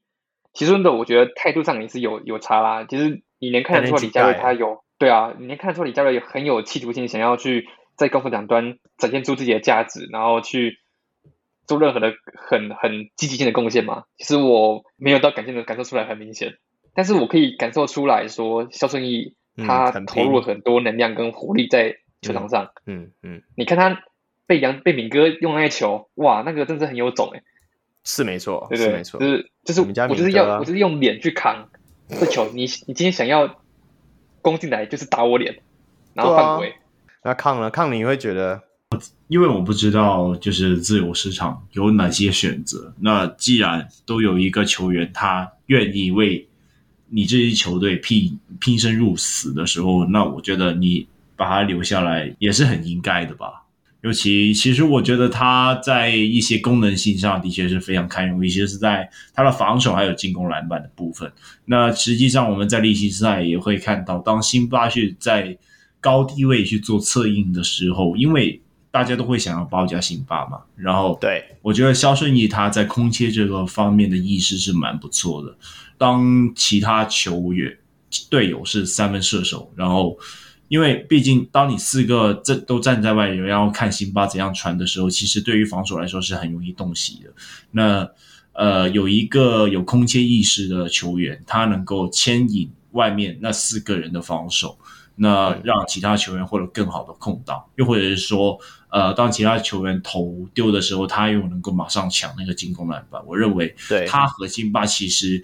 [0.53, 2.85] 其实真的，我觉得态度上也是有有差啦。
[2.85, 10.77] 其实你能看得出李佳瑞他有对啊，你能看出李佳瑞很有企图心，想要去在攻守两端展现出自己的价值，然后去
[11.65, 14.03] 做任何的很很积极性的贡献嘛。
[14.19, 16.53] 其实我没有到感性的感受出来很明显，
[16.93, 22.71] 但是我可以感受出来说，肖顺义他投入了很多能量跟活力在球场上。
[22.85, 24.03] 嗯嗯，嗯，你看他
[24.45, 27.41] 被杨被敏哥用那球，哇，那个真是很有种诶。
[28.03, 31.69] 是没错，对对，是没错，就是就是我就是要我就是用脸去扛
[32.07, 33.59] 这球，你你今天想要。
[34.41, 35.59] 攻进来就是打我脸，
[36.13, 36.73] 然后犯规。
[37.23, 37.69] 那抗呢？
[37.69, 38.61] 抗你会觉得，
[39.27, 42.93] 因为我不知道就是自由市场有哪些选择。
[42.99, 46.47] 那既然都有一个球员他愿意为
[47.09, 53.60] 你这支球队拼拼生入死的时候，那我觉得你把他留下来也是很应该的吧。
[54.01, 61.31] 尤其，其实我觉得他在一些功能性上的确是非常堪用，尤其是在他的防守还有进攻篮板的部分。
[61.65, 65.55] 那实际上我们在例行赛也会看到，当辛巴去在
[65.99, 70.61] 高低位去做策应的时候，因为大家都会想要包夹辛巴嘛。
[70.75, 75.55] 然后，对，我觉得肖顺义他在空切这个方面的意识是蛮不错的。
[75.99, 77.77] 当其他球员
[78.31, 80.17] 队友是三分射手，然后。
[80.71, 87.33] 因为毕竟，当你四个这都站在外围，然后看辛巴怎样传的时候，其实对于防守来说是很容易洞悉的。
[87.71, 88.09] 那
[88.53, 94.77] 呃，有一个有空切意识的球员，他能够牵引外面那四个人的防守，
[95.17, 98.57] 那让其他球员获得更好的空档，又或者是说，
[98.91, 103.21] 呃，当其他球员投丢的时候，他又能够马上抢那个进攻篮板。
[103.27, 105.43] 我认为，对他和辛巴其实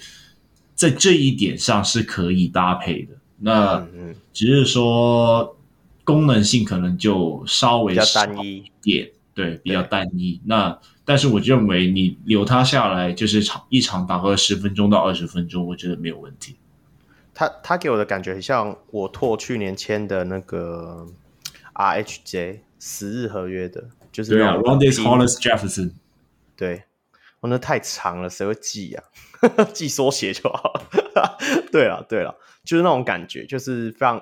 [0.73, 3.16] 在这一点上是可以搭配的。
[3.39, 3.85] 那
[4.33, 5.55] 只是说
[6.03, 10.41] 功能性可能就稍微少一点，一点对，比较单一。
[10.45, 16.55] 那但是我认为你留他下来，就是场一场打个十分钟到二十分钟，我觉得没有问题。
[17.33, 21.05] 他他给我的感觉很像我拓去年签的那个
[21.75, 25.91] RHJ 十日合约的，就是对啊，Rondae Hollis Jefferson。
[26.55, 26.83] 对，
[27.41, 29.03] 我那太长了，谁会记啊？
[29.73, 31.37] 记缩写就好了。
[31.71, 32.35] 对了，对了。
[32.65, 34.21] 就是那种感觉，就是非常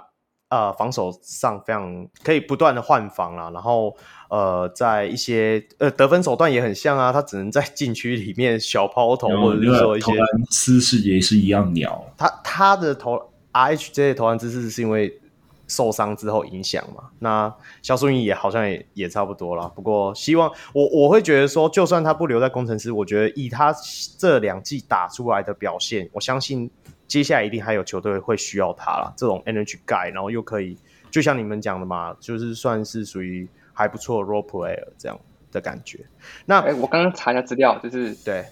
[0.49, 3.95] 呃防守上非常可以不断的换防啦，然后
[4.29, 12.05] 呃在一些呃得分手段也很像啊，他只能在禁区里面小抛投，或者是说一些投篮姿势也是一样鸟。
[12.15, 13.19] 他他的投
[13.51, 15.19] RHJ 的投篮姿势是因为
[15.67, 17.09] 受伤之后影响嘛？
[17.19, 19.71] 那肖顺议也好像也也差不多啦。
[19.75, 23.73] 不过希望我我会觉得说，就算他不留在工程师，我觉得以他
[24.17, 26.69] 这两季打出来的表现，我相信。
[27.07, 30.75] 接下来一定还有球队会需要他了，这种 energy guy，然后又可以，
[31.11, 35.15] 就像你们讲的嘛，就是算是属于还不错的 role player 这样
[35.51, 36.03] 的感觉。
[36.47, 38.43] 那哎，我刚刚查一下资料，就是对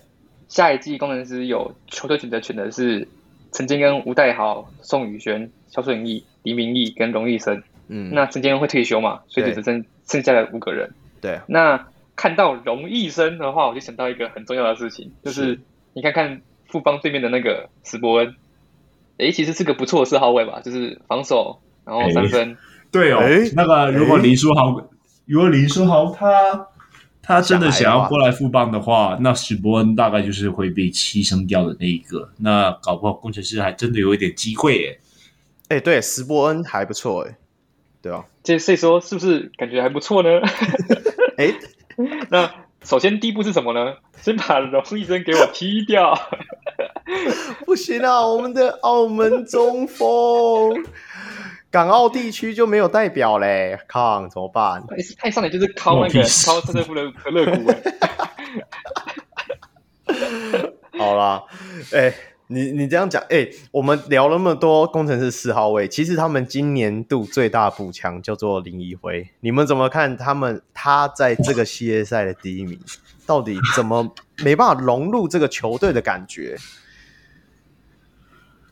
[0.48, 3.08] 下一季工程师有球队选择权的是
[3.54, 7.64] 陈坚恩、吴岱豪、宋宇轩、肖顺义、黎明义跟荣毅生。
[7.88, 9.22] 嗯，那陈坚恩会退休嘛？
[9.28, 10.92] 所以就只剩剩下的五个人。
[11.22, 15.60] 对，那看到荣毅生的话，我就想到一个很重要的事情，就是
[15.94, 18.36] 你看看富邦对面的那个史伯恩。
[19.18, 22.58] 诶，其实是个不错的四号位吧，就是防守，然后三分。
[22.92, 23.22] 对哦，
[23.56, 24.90] 那个如果林书豪，
[25.26, 26.68] 如果林书豪他
[27.24, 32.30] 他真的想要过来复棒的话，那史伯恩大概就是会被牺牲掉的那一个。
[32.38, 35.00] 那搞不好工程师还真的有一点机会耶。
[35.70, 37.38] 哎，对，史伯恩还不错哎，
[38.02, 40.30] 对啊，这所以说是不是感觉还不错呢？
[41.38, 41.56] 哎，
[42.30, 42.54] 那
[42.84, 43.96] 首先第一步是什么呢？
[44.22, 46.14] 先把荣毅生给我踢掉。
[47.66, 48.26] 不行啊！
[48.26, 50.84] 我们的澳门中锋，
[51.74, 54.84] 港澳地区就没有代表嘞，康怎么办？
[55.18, 57.74] 太上来就是靠那个靠特特夫的可乐股。
[61.00, 61.44] 好啦，
[61.92, 62.14] 哎、欸，
[62.46, 70.62] 你你这样讲，哎、欸，我们聊那么多工程师四号位，其实他们今年度最大补强叫做林一辉，你们怎么看他们？
[70.76, 72.80] 他在这个系列赛的第一名，
[73.26, 74.14] 到底怎么
[74.44, 76.56] 没办法融入这个球队的感觉？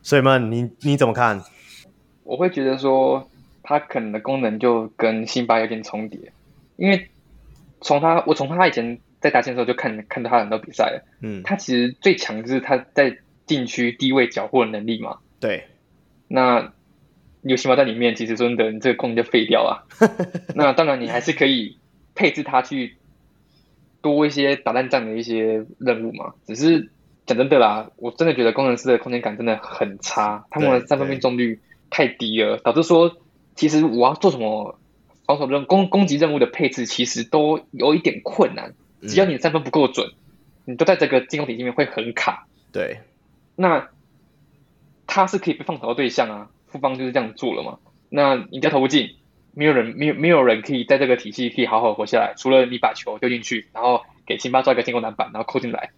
[0.03, 1.43] 所以嘛，你你怎么看？
[2.23, 3.29] 我会觉得说，
[3.63, 6.19] 他可能的功能就跟辛巴有点重叠，
[6.77, 7.07] 因为
[7.81, 11.03] 从他，我从他以前在打线的时候就看看到他很多比赛了。
[11.21, 15.17] 嗯，他其实最强就是他在禁区低位缴获的能力嘛。
[15.39, 15.65] 对。
[16.27, 16.71] 那
[17.41, 19.87] 有辛巴在里面，其实说真的，你这个功能就废掉了。
[20.55, 21.77] 那当然，你还是可以
[22.15, 22.95] 配置他去
[24.01, 26.89] 多一些打烂战的一些任务嘛，只是。
[27.23, 31.57] 讲真的啦，我真的觉得工程师的空间感真的很差，他们的三分命中率
[31.91, 33.17] 太低了，导致说
[33.53, 34.79] 其实我要做什么
[35.27, 38.73] 防守任攻攻击任务的配置，其实都有一点困难。
[39.01, 40.13] 只要你的三分不够准，
[40.65, 42.47] 你都在这个进攻体系里面会很卡。
[42.71, 43.01] 对，
[43.55, 43.89] 那
[45.07, 47.79] 他是可以被放投的对象啊，富邦就是这样做了嘛。
[48.09, 49.15] 那你家投不进，
[49.53, 55.89] 没有人没有没有人可以在这个体系可以好好活下来，除了你把球丢进去，然后给辛巴抓一个进攻篮板，然后扣进来，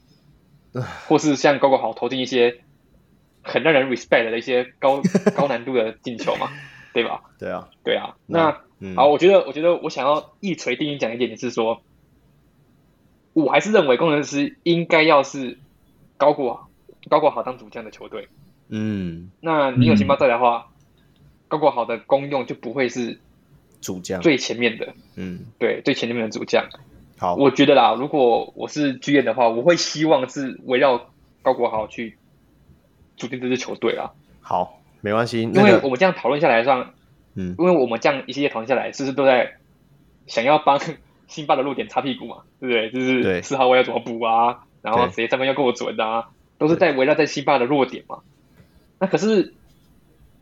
[1.08, 2.62] 或是像高高豪投进一些
[3.44, 5.02] 很让人 respect 的一些高
[5.36, 6.50] 高难度的进球嘛，
[6.94, 7.22] 对吧？
[7.38, 8.16] 对啊，对啊。
[8.26, 11.82] 那、嗯、好，我觉得我觉得我想要一锤定音讲一点，就是说，
[13.34, 15.60] 我还是认为工程师应该要是
[16.18, 16.68] 高国
[17.10, 18.28] 高国豪当主将的球队。
[18.70, 21.14] 嗯，那你有情报在的话，嗯、
[21.48, 23.20] 高国豪的功用就不会是
[23.82, 24.94] 主将最前面的。
[25.16, 26.66] 嗯，对，最前面的主将。
[27.18, 31.10] 好，我觉得啦，如果我是剧院的话，我会希望是围绕
[31.42, 32.18] 高国豪去
[33.18, 34.12] 组建这支球队啊。
[34.42, 36.94] 好，没关系，因为我们这样讨论下来上，
[37.36, 39.54] 嗯，因为我们这样一系列讨论下来，是不是都在
[40.28, 40.80] 想要帮
[41.28, 42.44] 辛巴的弱点擦屁股嘛？
[42.60, 42.92] 对不对？
[42.92, 44.66] 就是四号位要怎么补啊？
[44.82, 46.30] 然后谁三分要够准啊？
[46.58, 48.20] 都是在围绕在辛巴的弱点嘛。
[49.00, 49.54] 那可是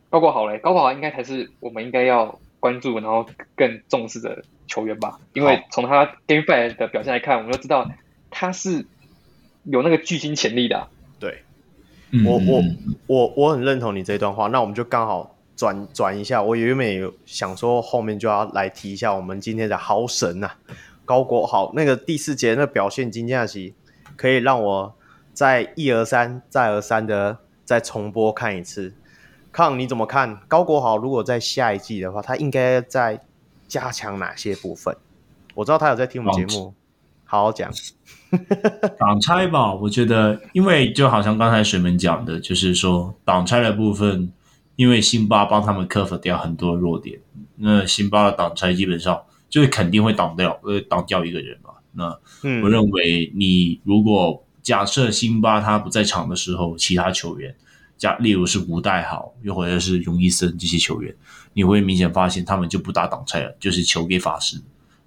[0.09, 5.19] 高国豪嘞，高国豪应该才是我们应该要关注，然后更重视的球员吧？
[5.33, 7.89] 因为从他 Game Five 的表现来看，我们都知道
[8.29, 8.85] 他是
[9.63, 10.89] 有那个巨星潜力的、啊。
[11.19, 11.43] 对，
[12.25, 12.63] 我我
[13.07, 14.47] 我我很认同你这段话。
[14.47, 20.55] 那我们就刚好转转一下，我原本有想说后面就要来提一下我们今天的豪神呐、啊，
[21.05, 23.73] 高国豪那个第四节那表现，今天下棋
[24.15, 24.93] 可以让我
[25.33, 27.37] 再一而三再而三的。
[27.63, 28.93] 再重播看一次，
[29.49, 30.41] 康你怎么看？
[30.49, 33.21] 高国豪如果在下一季的话，他应该在
[33.65, 34.93] 加强哪些部分？
[35.55, 36.73] 我知道他有在听我们节目，
[37.31, 37.71] 好好讲。
[38.99, 44.33] 挡拆吧，我觉得，因为就好像刚才水门讲的，就是说挡拆的部分，
[44.75, 47.21] 因为辛巴帮他们克服掉很多弱点，
[47.55, 49.17] 那辛巴的挡拆基本上
[49.49, 51.69] 就是肯定会挡掉，呃，挡掉一个人嘛。
[51.93, 52.19] 那
[52.61, 54.43] 我认为你如果。
[54.63, 57.55] 假设辛巴他不在场的时候，其他球员，
[57.97, 61.15] 假例如是吴代豪，又或者是荣医森这些球员，
[61.53, 64.61] 你会明显发现他们就不打挡拆了，就是球给法师。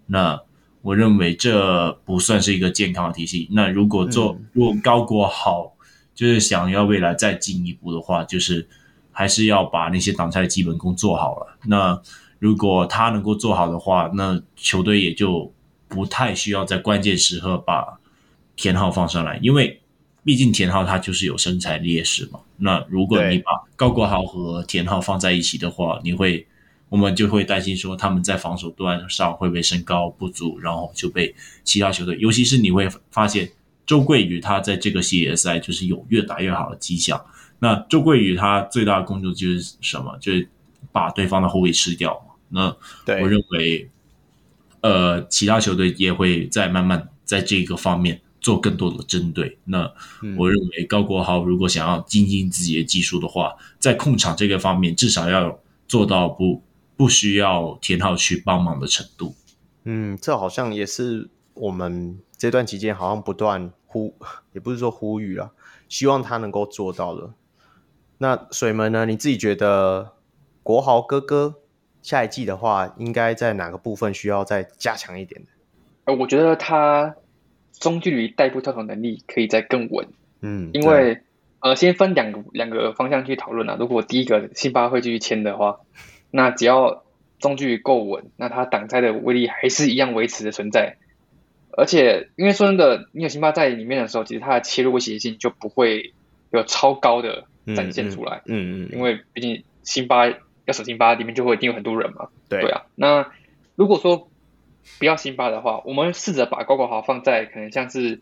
[0.06, 0.40] 那
[0.84, 3.48] 我认为这不算是一个健康的体系。
[3.50, 5.72] 那如果做，如果高国豪
[6.14, 8.68] 就是想要未来再进一步的话，就是
[9.10, 11.58] 还是要把那些挡拆的基本功做好了。
[11.66, 12.00] 那
[12.38, 15.52] 如果他能够做好的话，那球队也就
[15.88, 17.98] 不太需要在关键时刻把。
[18.56, 19.80] 田浩放上来，因为
[20.22, 22.38] 毕竟田浩他就是有身材劣势嘛。
[22.56, 26.46] 那如果你把高国豪和田浩放在一起的话，你会，
[26.88, 33.50] 我们就会担心说他们在防守端上会不会身高不足，然后就被其他球队，尤其是你会发现
[33.86, 37.24] 周桂宇他在这个系列赛就是有越打越好的迹象。
[37.58, 40.16] 那周桂宇他最大的工作就是什么？
[40.20, 40.48] 就是
[40.92, 42.20] 把对方的后卫吃掉。
[42.48, 42.74] 那
[43.06, 43.88] 我认为，
[44.80, 48.20] 呃，其他球队也会在慢慢在这个方面。
[48.44, 49.56] 做更多的针对。
[49.64, 49.90] 那
[50.36, 55.58] 我认为高国豪如果想要精进自己的技术的话，在控场这个方面至少要
[55.88, 56.62] 做到不
[56.96, 59.34] 不需要田浩去帮忙的程度。
[59.84, 64.14] 嗯，这好像也是我们这段期间好像不断呼，
[64.52, 65.52] 也不是说呼吁了，
[65.88, 67.32] 希望他能够做到的。
[68.18, 69.06] 那水门呢？
[69.06, 70.12] 你自己觉得
[70.62, 71.56] 国豪哥哥
[72.02, 75.48] 下一季的话，应该在哪个部分需要再加强一点的？
[76.04, 77.16] 呃，我觉得他。
[77.80, 80.06] 中距离带步跳投能力可以再更稳，
[80.40, 81.20] 嗯，因为
[81.58, 83.76] 呃，先分两个两个方向去讨论啊。
[83.78, 85.80] 如果第一个辛巴会继续签的话，
[86.34, 87.04] 那只要
[87.38, 90.96] 中距离够稳，那他挡拆的威力还是一样维持的存在。
[91.70, 96.12] 而且，因为说真的，你有辛巴在里面的时候，其实他的切入威胁性就不会
[96.50, 97.44] 有超高的
[97.76, 98.42] 展现出来。
[98.46, 102.28] 嗯嗯，嗯，因为毕竟辛巴要守辛巴里面就会一定有很多人嘛。
[102.48, 103.30] 对，对啊，那
[103.76, 104.28] 如果说。
[104.98, 108.20] 不要辛巴的话，我们试着把高国豪放在可能像是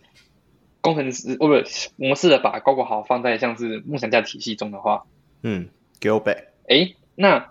[0.80, 1.54] 工程师，哦不，
[1.96, 5.02] 我们试着把高国豪放在像是梦想家体系中的话，
[5.42, 5.70] 嗯
[6.00, 7.50] ，Gilbert，哎，那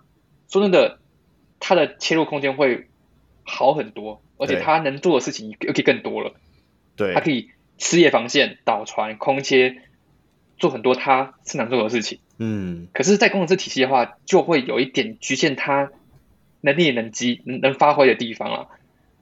[0.52, 1.00] 说真的，
[1.60, 2.88] 他的切入空间会
[3.44, 6.34] 好很多，而且他能做的事情又可以更多了。
[6.98, 9.82] 对，他可以吃野防线、倒传、空切，
[10.58, 12.20] 做很多他擅长做的事情。
[12.38, 15.92] 嗯，可是，在工程师体系的话，就会有一点局限他
[16.60, 18.68] 能力能机能能发挥的地方了。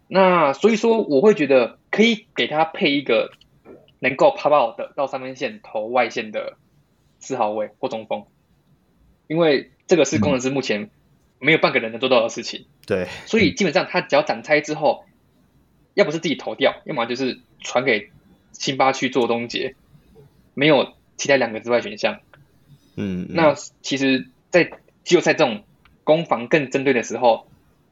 [0.07, 3.31] 那所以说，我会觉得可以给他配一个
[3.99, 6.57] 能够 pop out 的到三分线投外线的
[7.19, 8.25] 四号位或中锋，
[9.27, 10.89] 因为这个是工程师目前
[11.39, 12.65] 没有半个人能做到的事情。
[12.85, 15.05] 对，所以基本上他只要展开之后，
[15.93, 18.11] 要不是自己投掉，要么就是传给
[18.53, 19.75] 辛巴去做终结，
[20.53, 22.19] 没有其他两个之外选项。
[22.95, 24.71] 嗯，那其实，在
[25.03, 25.63] 季后赛这种
[26.03, 27.47] 攻防更针对的时候，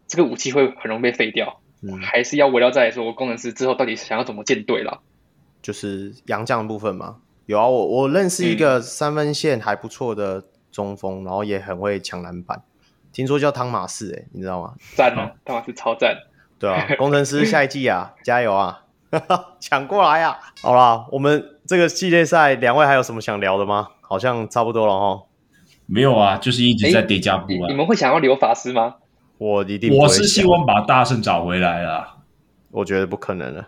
[0.07, 1.61] 这个武器会很容易被废掉。
[1.81, 4.99] 嗯、还是要围绕在说工程师之后到底想要怎么建队了，
[5.61, 7.17] 就是洋将的部分嘛。
[7.45, 12.63] 有啊，我我认识一个三分线还不错的中锋，嗯、然后也很会抢篮板，
[13.17, 14.75] 听说叫汤马士，哎，你知道吗？
[14.95, 16.15] 赞哦，汤马士超赞。
[16.59, 18.83] 对啊， 工程师下一季啊，加油啊，
[19.59, 20.37] 抢过来啊！
[20.61, 23.87] 好啦，我们这个系列赛，两位还有什么想聊的吗？
[24.01, 25.23] 好像差不多了哈。
[25.87, 27.65] 没有啊，就是一直在叠加补啊。
[27.67, 28.97] 你们会想要留法师吗？
[29.39, 32.17] 我一定，我是希望把大圣找回来啦。
[32.69, 33.67] 我觉得不可能了。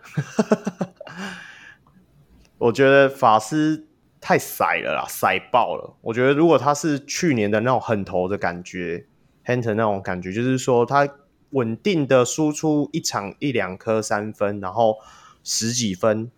[2.60, 3.88] 我觉得法师
[4.22, 5.96] 太塞了啦，塞爆了。
[6.02, 9.08] 我觉得如果他是去年的那种狠头的感觉
[9.46, 11.08] ，Hunter 那种感觉，就是说他
[11.52, 14.98] 稳定的输出一场一两颗三分，然后
[15.44, 16.32] 十几分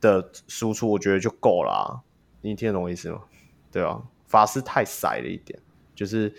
[0.00, 2.00] 的输出，我觉得就够了啊。
[2.40, 3.22] 你听得懂我意思吗？
[3.72, 5.58] 对啊，法师太塞了一点，
[5.94, 6.32] 就是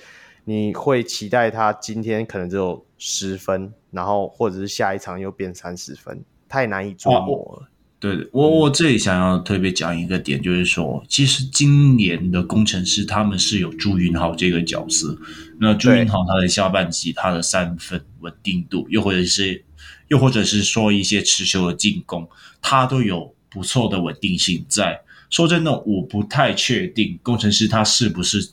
[0.45, 7.69] 你会期待他今天可能只有十分，然后或者是下一场又变三十分，太难以捉摸了。
[7.99, 15.17] 对，我我这里想要特别讲一个点，就是说，其实今年的工程师他们是有朱云豪这个角色。
[15.59, 19.65] 那朱云豪他的下半季他的三分稳定度，又或者是
[20.07, 22.25] 又或者是说一些持球的进攻，
[22.61, 25.01] 他都有不错的稳定性在。
[25.29, 28.51] 说真的，我不太确定工程师他是不是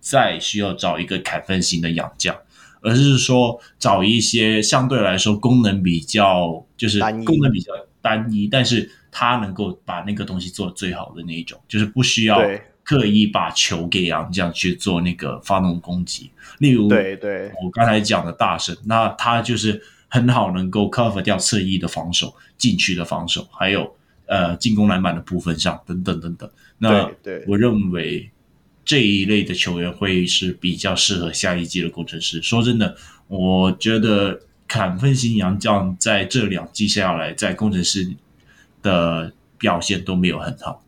[0.00, 2.34] 再需要找一个砍分型的养将，
[2.80, 7.72] 而是说找一些相对来说功能比较就是功能比较。
[8.06, 12.40] 单一，但是他能够把那个东西做最好的那一种，就是不需要
[12.84, 16.30] 刻意把球给杨将去做那个发动攻击。
[16.58, 23.92] 例如，对对，我刚才讲的大神，那他就是很好能够 cover 掉侧翼的防守、禁区的防守，还有
[24.26, 26.48] 呃进攻篮板的部分上等等等等。
[26.78, 27.10] 那
[27.48, 28.30] 我认为
[28.84, 32.40] 这一类的球员会是比较适合下一季的工程师。
[32.40, 32.96] 说真的，
[33.26, 34.40] 我觉得。
[34.68, 38.16] 砍分型洋将在这两季下来，在工程师
[38.82, 40.82] 的表现都没有很好。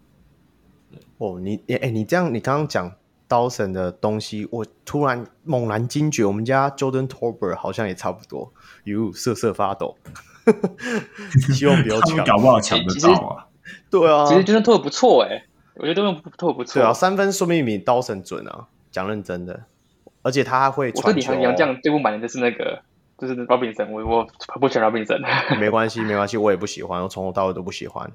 [1.18, 2.92] 哦，你哎、欸，你这样，你刚刚讲
[3.26, 8.52] 刀神的东西，我突然猛然惊觉，我们家 Jordan Torbert 好像也差不多，
[8.84, 9.96] 哟，瑟瑟发抖。
[11.55, 13.46] 希望不要 抢，搞不好抢得到啊。
[13.90, 15.44] 对啊，其实 Jordan Tolbert 不错哎，
[15.76, 16.74] 我觉得 Jordan Tolbert 不错。
[16.74, 19.64] 对啊，三分说明比刀神准啊，讲认真的，
[20.22, 21.32] 而且他还会传球。
[21.32, 22.82] 我对你洋将最不满的就是那个。
[23.19, 24.27] 就是 Robinson，我我
[24.61, 25.20] 不喜欢 Robinson。
[25.59, 28.11] 没关系，没关系，我也不喜欢，我从头到尾都不喜欢，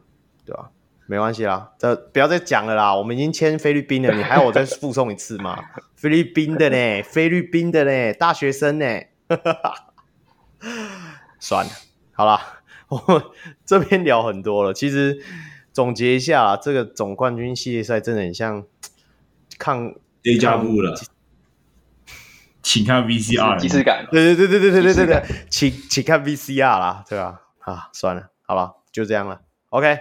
[0.46, 0.70] 对吧？
[1.06, 2.96] 没关系啦，这不要再讲了啦。
[2.96, 5.62] 我们已经签菲律宾了， 你还要我再附送一次吗？
[5.98, 8.86] 菲律宾的呢，菲律宾的呢，大学生呢，
[11.40, 11.72] 算了，
[12.14, 12.40] 好了，
[12.88, 13.34] 我
[13.66, 14.74] 这边聊很多了。
[14.74, 15.22] 其实
[15.74, 18.64] 总结一下，这个总冠军系列赛真的很像
[19.60, 19.94] 抗
[20.24, 20.98] Deja vu 了。
[22.64, 24.08] 请看 VCR，即视感。
[24.10, 27.42] 对对对对对对对对，请请看 VCR 啦，对吧？
[27.60, 29.42] 啊，算了，好了，就这样了。
[29.70, 30.00] OK。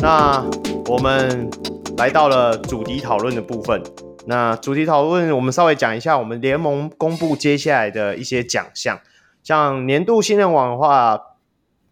[0.00, 0.48] 那
[0.86, 1.50] 我们
[1.96, 3.82] 来到了主题讨论的部分。
[4.26, 9.00] 那主题讨论，我们稍微讲一下，我们联盟公布接下来的一些奖项，
[9.42, 11.20] 像年度新人王的话，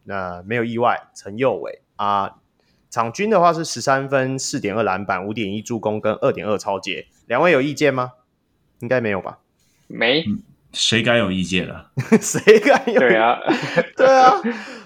[0.05, 2.37] 那没有意外，陈佑伟啊。
[2.91, 8.13] 场均的话是十三分、四点二篮板、五点一助攻跟二点二抄截，两位有意见吗？
[8.81, 9.39] 应该没有吧？
[9.87, 10.25] 没，
[10.73, 11.91] 谁敢有意见了？
[12.21, 12.99] 谁敢有？
[12.99, 13.39] 对啊，
[13.97, 14.41] 对啊，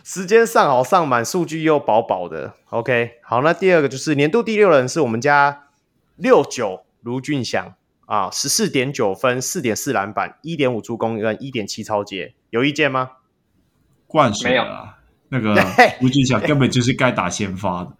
[0.05, 2.53] 时间上好上满，数据又饱饱的。
[2.71, 5.69] OK，好，那第二个就是年度第六人是我们家
[6.17, 7.75] 六九卢俊祥
[8.07, 13.13] 啊，十四点九分、四点四篮板、一点五助攻跟一点七抄截，有意见吗？
[14.07, 14.94] 灌水啊。
[15.29, 15.55] 那个
[16.03, 17.93] 吴俊祥根本就是该打先发的，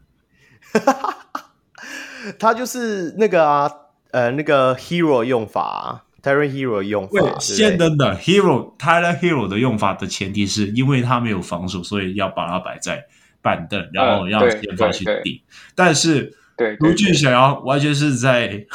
[2.39, 3.71] 他就是那个啊，
[4.11, 7.39] 呃，那个 hero 用法啊，Tyler Hero 用法。
[7.39, 13.05] 先等等，hero Tyler Hero 的用法的前提是因为他没有防守，所以要把它摆在
[13.43, 15.41] 板凳，然后让先发去顶。
[15.75, 18.67] 但是，对卢俊祥完全是在。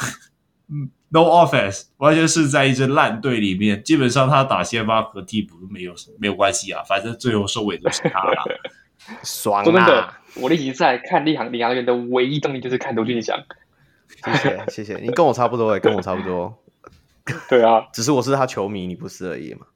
[1.12, 8.44] No offense，完全是在一支烂队里面，基本上他打先发和替补都没有没有关系啊，反正最后收尾都是他了。
[9.24, 9.64] 爽啊！
[9.64, 13.42] 真的，我一直在看立航领航员的唯一动力就是看卢俊祥。
[14.22, 16.62] 谢谢谢谢，你跟我差不多哎，跟我差不多。
[17.48, 19.66] 对啊，只是我是他球迷，你不是而已嘛。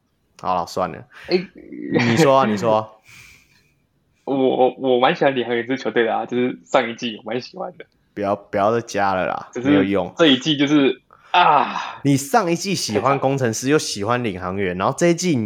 [0.41, 0.99] 好了，算了。
[1.27, 2.89] 哎、欸，你说啊，你说啊。
[4.25, 7.87] 我我蛮喜欢领航员这支球队的啊，就是上一季我蛮喜欢的。
[8.13, 10.15] 不要不要再加了啦，就是、没有用。
[10.17, 11.01] 这一季就是。
[11.35, 11.99] 啊！
[12.05, 15.37] 你上一季喜欢工程师，又喜欢领航员，然后这一季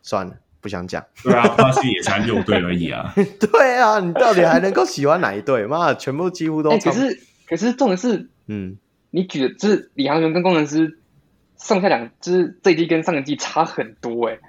[0.00, 1.04] 算了，不想讲。
[1.24, 3.12] 对啊，巴西也才六队而已啊。
[3.40, 5.66] 对啊，你到底还能够喜欢哪一队？
[5.66, 6.78] 妈，全部几乎都、欸。
[6.78, 8.76] 可是可是重点是，嗯，
[9.10, 11.00] 你举的就是领航员跟工程师
[11.56, 14.40] 上下两，就是这一季跟上一季差很多哎、欸。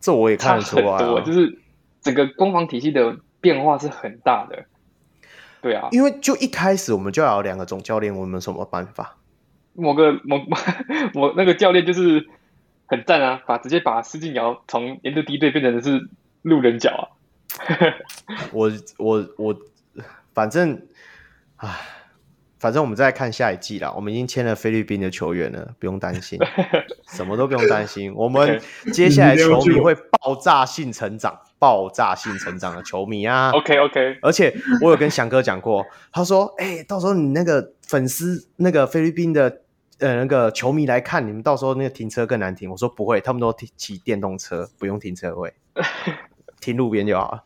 [0.00, 1.58] 这我也看得出来、啊，多就是
[2.02, 4.66] 整个攻防体系的变化是很大的。
[5.62, 9.16] 对啊，因为就一开始我们就要有两个总教练，我们有什么办法？
[9.74, 10.56] 某个某 某
[11.14, 12.26] 某那个教练就是
[12.86, 16.08] 很赞啊，把直接把施晋尧从年度第一队变成的是
[16.42, 17.02] 路人甲啊。
[18.52, 19.56] 我我我，
[20.32, 20.82] 反正，
[21.56, 21.68] 唉，
[22.58, 23.92] 反正我们再看下一季啦。
[23.92, 26.38] 我们已经签了菲律宾的球员了，不用担心，
[27.12, 28.12] 什么都不用担心。
[28.14, 28.60] 我们
[28.92, 31.40] 接下来球迷会爆炸性成长。
[31.56, 35.82] 爆炸性成长的球迷啊，OK OK，而且我有跟翔哥讲过，
[36.12, 39.60] 他说：“哎、欸，到时候你那个粉丝，那个菲律宾的
[40.06, 45.54] 呃那个球迷来看，你们到时候那个停车更难停。”我说：“不会，他们都骑电动车，不用停车位，
[46.60, 47.44] 停路边就好了。”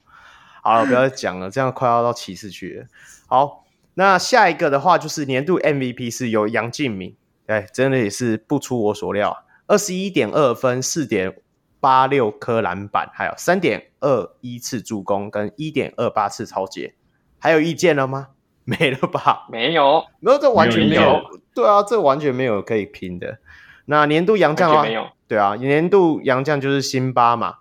[0.63, 2.87] 好了，不要再讲了，这样快要到骑士去了。
[3.27, 3.65] 好，
[3.95, 7.17] 那下一个的话就是年度 MVP 是由杨敬敏，
[7.47, 11.37] 哎，真的也是不出我所料，二十一点二分，四点。
[11.81, 16.97] 八六颗篮板，还有三点二一次助攻，跟一点二八次超截，
[17.39, 18.31] 还有意见了吗？
[18.69, 19.47] 没了吧？
[19.51, 21.01] 没有，没有，这完全没有。
[21.01, 23.39] 没有对啊，这完全没有可以拼的。
[23.87, 25.09] 那年度洋将啊，没有。
[25.27, 27.55] 对啊，年度洋将就是辛巴嘛。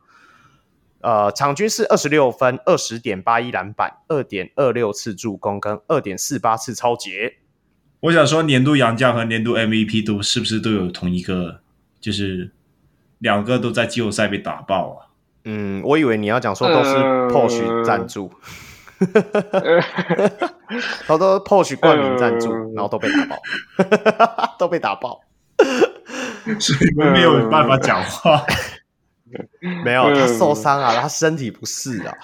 [1.02, 7.38] 呃，场均是二十六分，二十点八一篮板，二点二六次助攻，跟二点四八次超截。
[8.02, 11.62] 我想说，年度洋将和年度 MVP 都是不是都有同一个？
[12.02, 12.52] 就是。
[13.20, 15.10] 两个都在季后赛被打爆啊！
[15.46, 16.94] 嗯，我以为你要讲说都是
[17.34, 18.50] Porsche 赞助，呃、
[21.06, 23.42] 好多 Porsche 冠名赞助，呃、然后都被打爆，
[24.60, 25.22] 都被打爆，
[26.60, 28.44] 所以我没有办法讲话。
[29.84, 32.16] 没有，他受伤啊，他身体不适啊。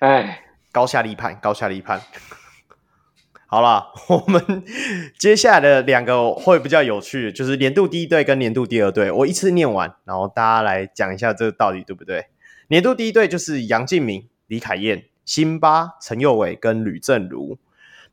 [0.00, 1.98] 哎，高下立判，高下立判。
[3.46, 4.62] 好了，我们
[5.18, 9.10] 接下来的两个会比较有趣，就是年度第一队跟年度第二队。
[9.10, 12.26] 我一次念完，然后大家来讲一下这个到底对不对？
[12.68, 17.58] 年度第一队就是杨敬敏、李凯燕、辛巴、陈佑伟跟吕正如。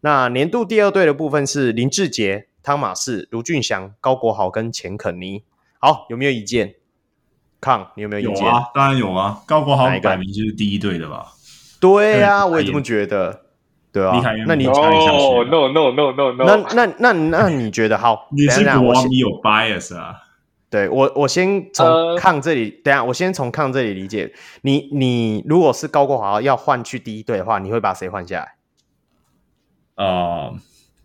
[0.01, 5.43] 那年度第二队的部分是林志杰、汤马士、卢俊祥、高国豪跟钱肯尼。
[5.79, 6.75] 好，有没有意见？
[7.59, 8.45] 康，你有没有意见？
[8.45, 9.41] 有啊，当然有啊。
[9.47, 11.33] 高国豪摆明就是第一队的吧？
[11.79, 13.41] 对、啊，我也这么觉得。
[13.91, 18.27] 对啊，那你哦，no no no no no，那那那那你觉得好？
[18.31, 20.15] 你是国王，你有 bias 啊？
[20.73, 24.33] 对我，我先从抗这里，等下我先从抗这里理解
[24.63, 24.89] 你。
[24.91, 28.55] 你如果是高国华要换去第一队的话，你会把谁换下来？
[30.03, 30.57] 呃，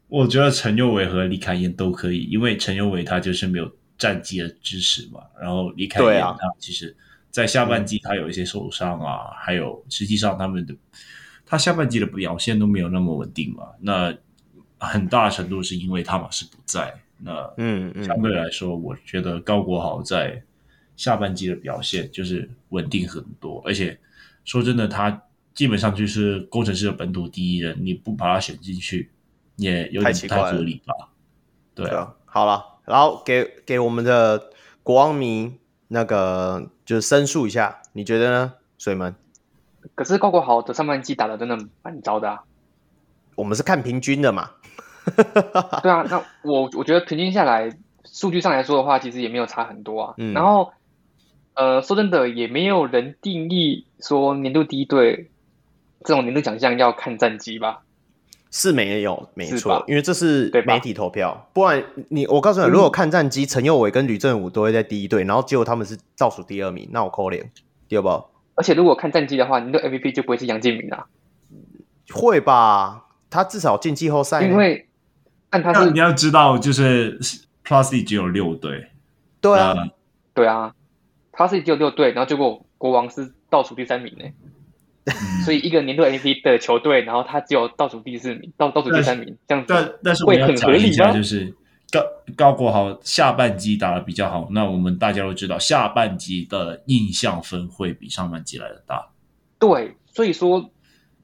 [0.09, 5.21] 我觉得陈佑伟和李凯燕都可以，因为陈佑伟他就是没有战绩的支持嘛。
[5.39, 6.97] 然后李凯燕他其实，
[7.31, 10.75] 在下半季他有一些受伤啊，还有实际上他们的。
[11.45, 13.65] 他下半季的表现都没有那么稳定嘛？
[13.81, 14.17] 那
[14.79, 16.95] 很大程度是因为他马是不在。
[17.19, 20.43] 那嗯，相对来说，我觉得高国豪在
[20.97, 23.63] 下半季的表现就是稳定很多。
[23.65, 23.99] 而且
[24.45, 25.23] 说真的，他
[25.55, 29.11] 基本上就是工程师的本土第一人，你不把他选进去，
[29.57, 30.95] 也有点不太合理吧？
[31.75, 34.51] 对啊，对啊，好了，然后给给我们的
[34.83, 35.53] 国王迷
[35.89, 39.15] 那个就是申诉一下，你觉得呢，水门？
[39.95, 42.43] 可是高国豪的上半季打的真的蛮糟的啊！
[43.37, 44.51] 我们是看平均的嘛？
[45.83, 47.71] 对啊，那我我觉得平均下来，
[48.05, 50.15] 数据上来说的话，其实也没有差很多啊。
[50.19, 50.73] 嗯、然后，
[51.55, 55.31] 呃，说真的，也没有人定义说年度第一队
[56.05, 57.83] 这种年度奖项要看战绩吧？
[58.51, 61.49] 是没有，没错，因为这是媒体投票。
[61.53, 67.51] 不然你，我告诉你，如果看战绩，陈佑伟跟吕振武都会在第一队，然后结果他们是倒数第二名，那我扣脸，
[67.89, 68.09] 对不？
[68.55, 71.07] 而且如果看战绩的话，你的 MVP 就不会是杨敬明啊？
[72.11, 73.05] 会吧？
[73.29, 74.43] 他至少进季后赛。
[74.43, 74.88] 因为
[75.51, 77.19] 按他是你要知道，就是
[77.65, 78.89] Plus D 只有六队。
[79.41, 79.75] 对啊，
[80.35, 80.75] 对啊
[81.33, 84.25] ，Plus D 只有六队，然后结果国王是倒数第三名呢。
[85.45, 91.13] 所以一个年度 MVP 的球队，然后他只有倒数第四名，倒倒数第三名，这样子但但是会很合理啊？
[91.13, 91.55] 就是。
[91.91, 92.03] 高
[92.37, 99.09] 高国豪下半季打的比较好，那我们大家都知道，下半季的印象分会比上半季来的大。
[99.59, 100.71] 对，所以说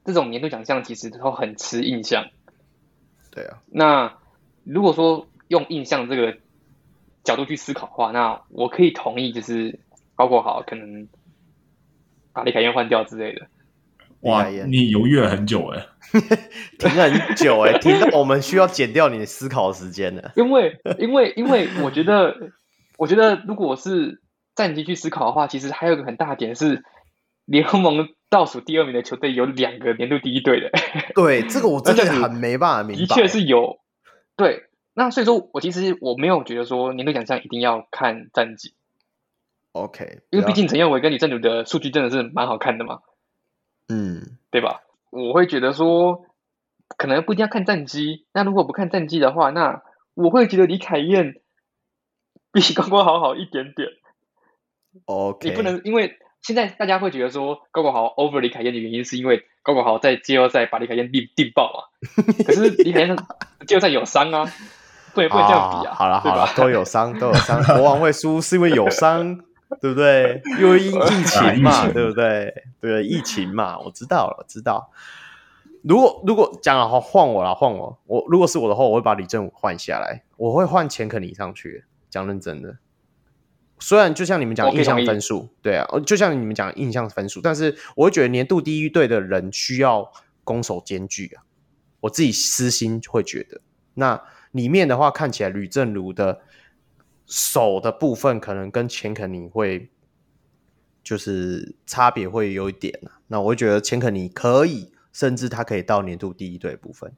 [0.03, 2.25] 这种年度奖项其实都很吃印象。
[3.35, 4.17] 对啊，那
[4.63, 6.37] 如果说用印象这个
[7.23, 9.77] 角度去思考的话，那我可以同意，就是
[10.15, 11.07] 包括好可能
[12.33, 13.45] 把李凯燕换掉之类的。
[14.21, 15.85] 哇，你犹豫了很久哎，
[16.79, 20.31] 停了很久哎，停到我们需要减掉你的思考的时间了。
[20.35, 22.35] 因为，因为，因为我觉得，
[22.97, 24.21] 我觉得如果是
[24.55, 26.83] 战绩去思考的话，其实还有一个很大的点是，
[27.45, 30.71] 联盟倒数第二名的球队有两个年度第一队的。
[31.15, 33.05] 对，这个我真的很没办法明白。
[33.05, 33.79] 的确是有，
[34.35, 34.63] 对，
[34.93, 38.73] 那所以说我其实我没有觉得说年度奖项一定要看战绩。
[39.73, 42.99] OK，因为毕竟陈耀伟跟李正儒的数据真的是蛮好看的嘛。
[43.89, 44.81] 嗯，对吧？
[45.11, 46.25] 我会觉得说，
[46.97, 48.25] 可能不一定要看战绩。
[48.33, 51.35] 那如果不看战绩的话，那我会觉得李凯燕
[52.51, 53.89] 比高光好好一点点。
[55.05, 61.79] OK，你不能因为现在大家会觉得说高国豪 over 李凯燕的原因，是因为高国豪在季后赛把李凯燕定定爆嘛？
[62.45, 63.17] 可是李凯燕
[63.65, 64.45] 季后赛有伤啊，
[65.15, 65.95] 不能不能这样比啊。
[65.95, 69.35] 好了好了，都有伤 都有伤，国王会输是因为有伤，
[69.81, 70.39] 对不对？
[70.59, 72.53] 因为疫疫情嘛，对不对？
[72.79, 74.91] 对，疫情嘛，我知道了，我知道。
[75.81, 81.85] 如果如果讲了换我了，换我，我如果是我的话，我会把李正武换下来，我会换钱可尼上去。
[82.07, 82.77] 讲认真的。
[83.79, 90.11] 虽然就像你们讲印象分数，对啊，就像你们讲印象分数，但是我会觉得年度第一队的人需要
[90.43, 91.43] 攻守兼具啊。
[92.01, 93.61] 我自己私心会觉得，
[93.95, 94.21] 那
[94.51, 96.41] 里面的话看起来吕正如的
[97.25, 99.89] 手的部分可能跟钱肯尼会
[101.03, 103.19] 就是差别会有一点啊。
[103.27, 107.11] 那我会觉得钱肯尼可以，甚至他可以到年度第一队部分，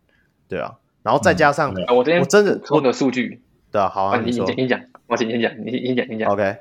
[0.48, 0.80] 对啊。
[1.04, 4.82] 然后再加上、嗯、我这边我真的问的数据，对啊，好啊，你说，你讲。
[5.08, 6.32] 我请你先讲，你先讲，你讲。
[6.32, 6.58] OK，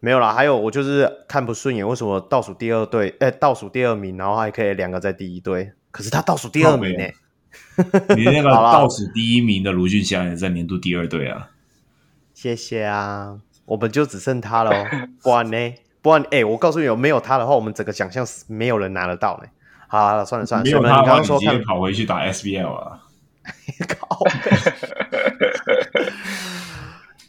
[0.00, 0.32] 没有啦。
[0.32, 7.14] 还有，我就是看不顺眼，为什么倒数第二队，哎、欸，倒数第二名，然后还可以两个在第一队，可是他倒数第二名呢、欸？
[8.16, 11.50] 你那个 倒数第一名的卢俊祥也在年度第二队啊。
[12.32, 14.72] 谢谢啊，我们就只剩他了。
[15.22, 15.74] 不然呢？
[16.02, 19.48] 不然，哎、欸，我告诉你，有没有他的话，我们整个奖项是没有人拿得到呢。
[19.86, 23.00] 好了，算了算了，没有他的话，你直接跑回去打 SBL 啊。
[23.88, 24.24] 靠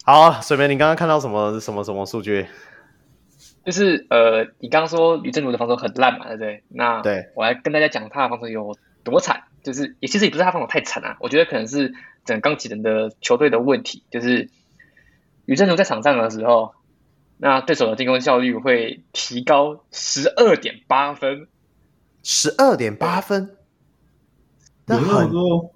[0.07, 2.45] 好，水梅，你刚刚看到什么什么什么数据？
[3.65, 6.63] 就是呃，你刚刚说吕正如的防守很烂嘛，对不对？
[6.69, 9.45] 那对，我来跟大家讲他的防守有多惨。
[9.63, 11.91] 就是也其实也不是他防守太惨啊，我觉得可能是
[12.23, 14.03] 整个钢铁人的球队的问题。
[14.11, 14.47] 就是
[15.45, 16.75] 吕正如在场上的时候，
[17.37, 21.47] 那对手的进攻效率会提高十二点八分，
[22.21, 23.57] 十二点八分，
[24.85, 25.73] 那很多。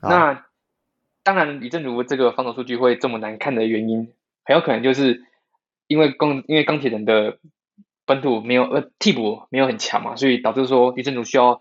[0.00, 0.44] 那
[1.24, 4.12] 当然，李正如这个防守数据会这么难看的原因，
[4.44, 5.22] 很有可能就是
[5.86, 7.38] 因为钢因为钢铁人的
[8.04, 11.60] 本土没有呃替补没有很强嘛，所以导致说李正如需要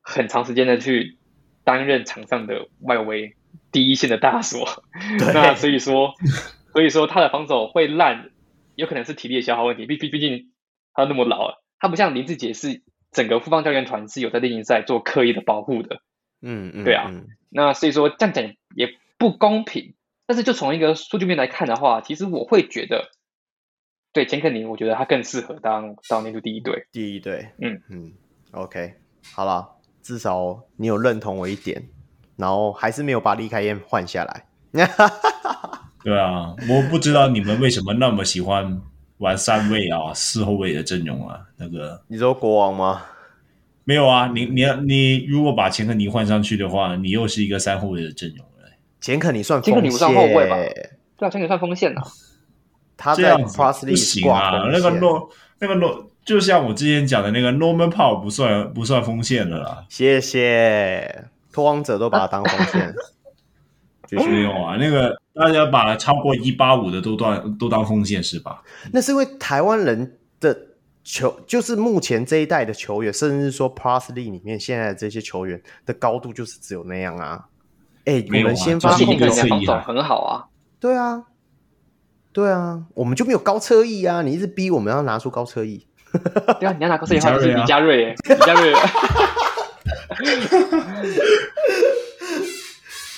[0.00, 1.18] 很长时间的去
[1.64, 3.34] 担任场上的外围
[3.72, 4.84] 第一线的大锁。
[5.34, 6.14] 那所以说，
[6.72, 8.30] 所以说他的防守会烂，
[8.76, 9.86] 有可能是体力的消耗问题。
[9.86, 10.52] 毕毕毕竟
[10.94, 16.00] 他那么老了，他不像林志杰是整个富邦教练团是有在例行赛做刻意的保护的。
[16.42, 17.10] 嗯嗯，对啊。
[17.48, 18.44] 那所以说这样讲
[18.74, 18.88] 也
[19.18, 19.94] 不公平，
[20.26, 23.10] 但是就从一个数据面来看的话，其实我会觉得，
[24.12, 26.86] 对钱可尼，我觉得他更适合当当年度第一队。
[26.92, 28.12] 第一队，嗯嗯
[28.52, 28.94] ，OK，
[29.32, 29.68] 好了，
[30.02, 31.82] 至少你有认同我一点，
[32.36, 34.46] 然后还是没有把李凯燕换下来。
[36.02, 38.80] 对啊，我不知道你们为什么那么喜欢
[39.18, 41.40] 玩三位啊、四后卫的阵容啊？
[41.56, 43.04] 那个你说国王吗？
[43.84, 48.70] 没有啊，你你你如果把钱克尼换上去的话，你又是一个三后卫的阵容了。
[49.00, 50.56] 钱克尼算钱克尼不算后卫吧？
[51.16, 52.02] 对啊，钱克尼算锋线啊。
[52.96, 55.28] 他这样子不行啊，那个诺
[55.58, 59.84] 那个诺，就像我之前讲的那个 Norman Powell 不算不算锋线了啦。
[59.88, 62.94] 谢谢，拓荒者都把他当锋线。
[64.06, 68.62] 就 是没有啊，那个大家把超过一八五的都当都当锋线是吧？
[68.92, 70.56] 那是因为台湾人的。
[71.04, 77.46] 球就是目前这一代的球员，甚至说 Plus League 里面现在的这些球员的高度就是只有那样啊。
[78.04, 80.46] 哎、欸，我们先发后面防守很好啊。
[80.80, 81.24] 对啊，
[82.32, 84.22] 对啊，我们就没有高车翼啊！
[84.22, 85.86] 你一直逼我们要拿出高车翼。
[86.58, 88.72] 对啊，你要拿高车翼的话就是李佳瑞，李佳瑞。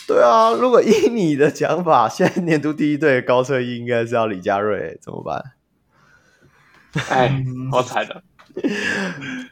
[0.07, 5.43] 对啊，如果依你的讲法，现在年度第一队高车翼应该是要李佳瑞，怎么办？
[7.11, 8.23] 哎，好惨的。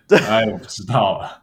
[0.06, 1.43] 对，哎，我不知道了。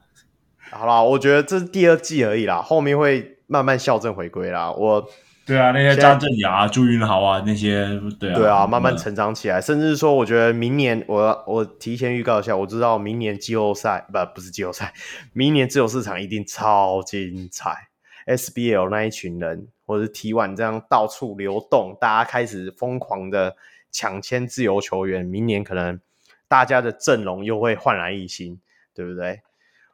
[0.72, 4.72] 好啦，我觉得这是第二季而已啦，后面会慢慢校正回归啦。
[4.72, 5.06] 我，
[5.46, 9.60] 对啊，那些张镇雅、朱云豪啊，那些，对啊，对啊，慢慢成长起来。
[9.60, 14.94] 甚至说，我觉得明年，我我提前预告一下，我知道明年季后赛不不是季后赛，
[15.34, 17.90] 明年自由市场一定超精彩。
[18.28, 23.56] SBL 那一群人，或者是 T1 这样到处流动，大家开始疯狂的。
[23.91, 25.99] 抢签自由球员，明年可能
[26.48, 28.60] 大家的阵容又会焕然一新，
[28.94, 29.41] 对不对？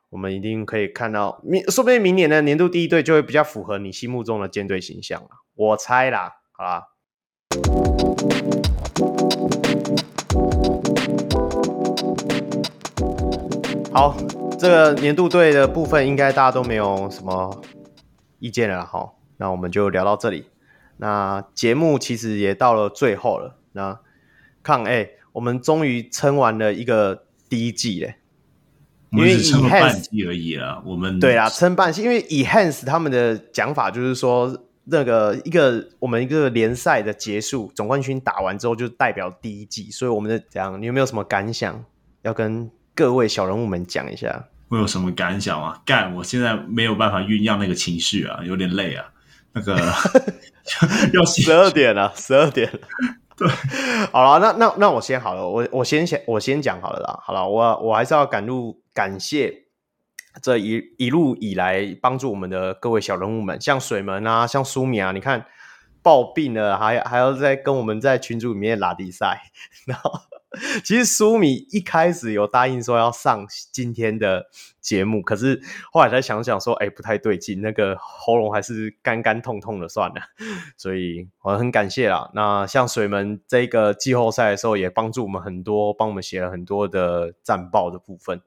[0.10, 5.30] 我们一定可以看到明，说不定明年的年度第一队就会比较符合你心目中的舰队形象了。
[5.56, 6.84] 我猜啦，好啦。
[13.92, 14.16] 好，
[14.60, 17.62] 这个年度队的部分应该大家都没有什么
[18.40, 19.14] 意见了哈。
[19.38, 20.50] 那我们就聊到这里。
[20.98, 23.58] 那节目其实也到了最后了。
[23.76, 24.00] 那
[24.64, 28.16] 看，哎、欸，我们终于撑完了一个第一季嘞。
[29.12, 30.82] 因为以撑了半季而已啊。
[30.84, 41.86] 我们对啊，撑半季，因为以 Hans 他们的讲法就是说，那个一个我们一个联赛的结束，总冠军打完之后就代表第一季，所以我们的这样，你有没有什么感想
[42.24, 44.48] 要跟各位小人物们讲一下？
[44.68, 45.80] 会有什么感想啊？
[45.86, 49.06] 干，我现在没有办法酝酿那个情绪啊，有点累啊。
[49.54, 49.76] 那个
[51.14, 52.80] 要十二点了，十二点了。
[53.38, 53.48] 对，
[54.12, 57.20] 好了，那那那我先好了，我我先先我先讲好了啦。
[57.24, 59.66] 好了，我我还是要感入感谢
[60.42, 65.46] 这一一路以来帮助我们的各位小人物们，像水门啊，像苏米啊，你看
[66.02, 69.52] 抱病了，还还要再跟我们在群组里面拉比赛，
[69.86, 70.22] 然后。
[70.86, 74.46] 其实苏米一开始有答应说要上今天的
[74.86, 75.60] 节目，可是
[75.92, 80.16] 后来再想想说，哎，不太对劲，那个喉咙还是干干痛痛的，算了。
[80.78, 82.30] 所以我很感谢啦。
[82.36, 88.40] 那像水门这个季后赛的时候，也帮助我们很多，帮我们写了很多的战报的部分，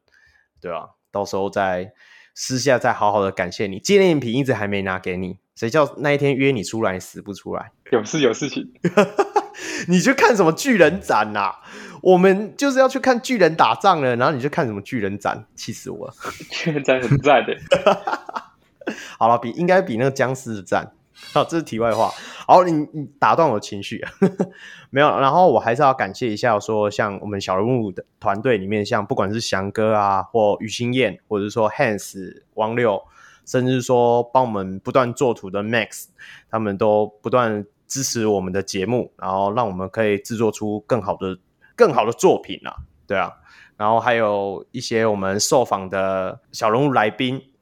[0.61, 0.91] 对啊？
[1.11, 1.93] 到时候再
[2.35, 3.81] 私下再好好的感谢你。
[3.81, 7.73] 纪念品一直还没拿给你，谁叫那一天约你出来死不出来？
[7.91, 8.73] 有事有事情，
[9.89, 11.59] 你去看什么巨人展呐、啊？
[12.03, 16.15] 我们就是要去看巨人打仗了，然后你就看什么巨人斩，气死我了！
[16.51, 17.57] 巨人斩很赞的，
[19.19, 20.93] 好了，比应该比那个僵尸的赞。
[21.33, 22.13] 好，这是题外话。
[22.47, 24.05] 好，你你打断我情绪，
[24.91, 25.19] 没有。
[25.19, 33.03] 然后我还是要感谢一下，说像我们小人物的团队里面，像不管是翔哥啊，或于心燕，或者是说 Hans 王六，
[33.45, 36.05] 甚至说帮我们不断做图的 Max，
[36.49, 41.37] 他们都不断支持我们的节目，然后让我们可以制作出更好的。
[41.79, 43.35] 更好的作品啊，对啊，
[43.77, 47.53] 然后还有一些我们受访的小人物来宾，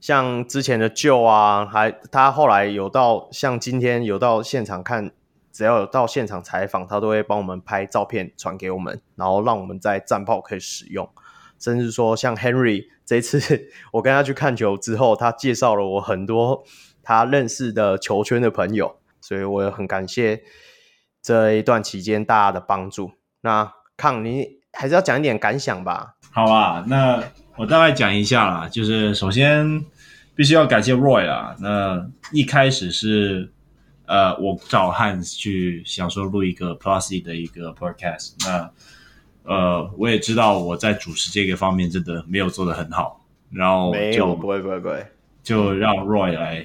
[0.00, 5.10] 像之前的旧啊，还他后来有到，像今天有到现场看，
[5.50, 11.10] 只要有到现场采访，他都会帮我们拍照片传给我们，然后让我们在战报可以使用，
[11.58, 16.62] 甚至说像 Henry 这次 我跟他去看球之后，他介绍了我很多
[17.02, 20.44] 他认识的球圈的朋友，所以我也很感谢。
[21.22, 26.16] 这一段期间大家的帮助，那康你还是要讲一点感想吧。
[26.30, 27.22] 好啊，那
[27.56, 29.84] 我大概讲一下啦，就是首先
[30.34, 31.54] 必须要感谢 Roy 啦。
[31.60, 33.52] 那一开始是
[34.06, 38.70] 呃，我找 Hans 去想说录一个 Plus 的一个 Podcast，那
[39.42, 45.06] 呃，我也知道我在主持这个方面真的没有做得很好，然后就没有，不会不会不会，
[45.42, 46.64] 就让 Roy 来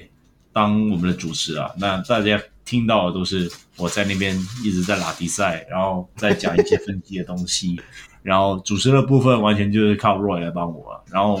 [0.52, 1.72] 当我们的主持啊。
[1.78, 2.40] 那大家。
[2.66, 7.80] 听到的都是我在那边一直在拉比赛，然后再讲一些分析的东西，
[8.22, 11.40] 然后主持的部分完全就是靠 Roy 来帮我，然后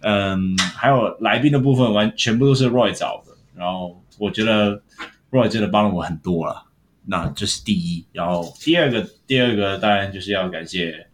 [0.00, 4.82] 嗯，还有来宾的部分完全部都是 Roy 找的，然后我觉得
[5.30, 6.64] Roy 真的帮了我很多了，
[7.06, 11.06] 那这是第一，然后第二个，第二个当然就是要感谢、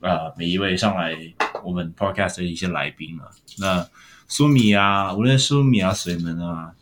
[0.00, 1.16] 呃、每一位上来
[1.64, 3.88] 我们 Podcast 的一些来宾了，那
[4.26, 6.72] 苏米啊，无论苏米啊、水门啊，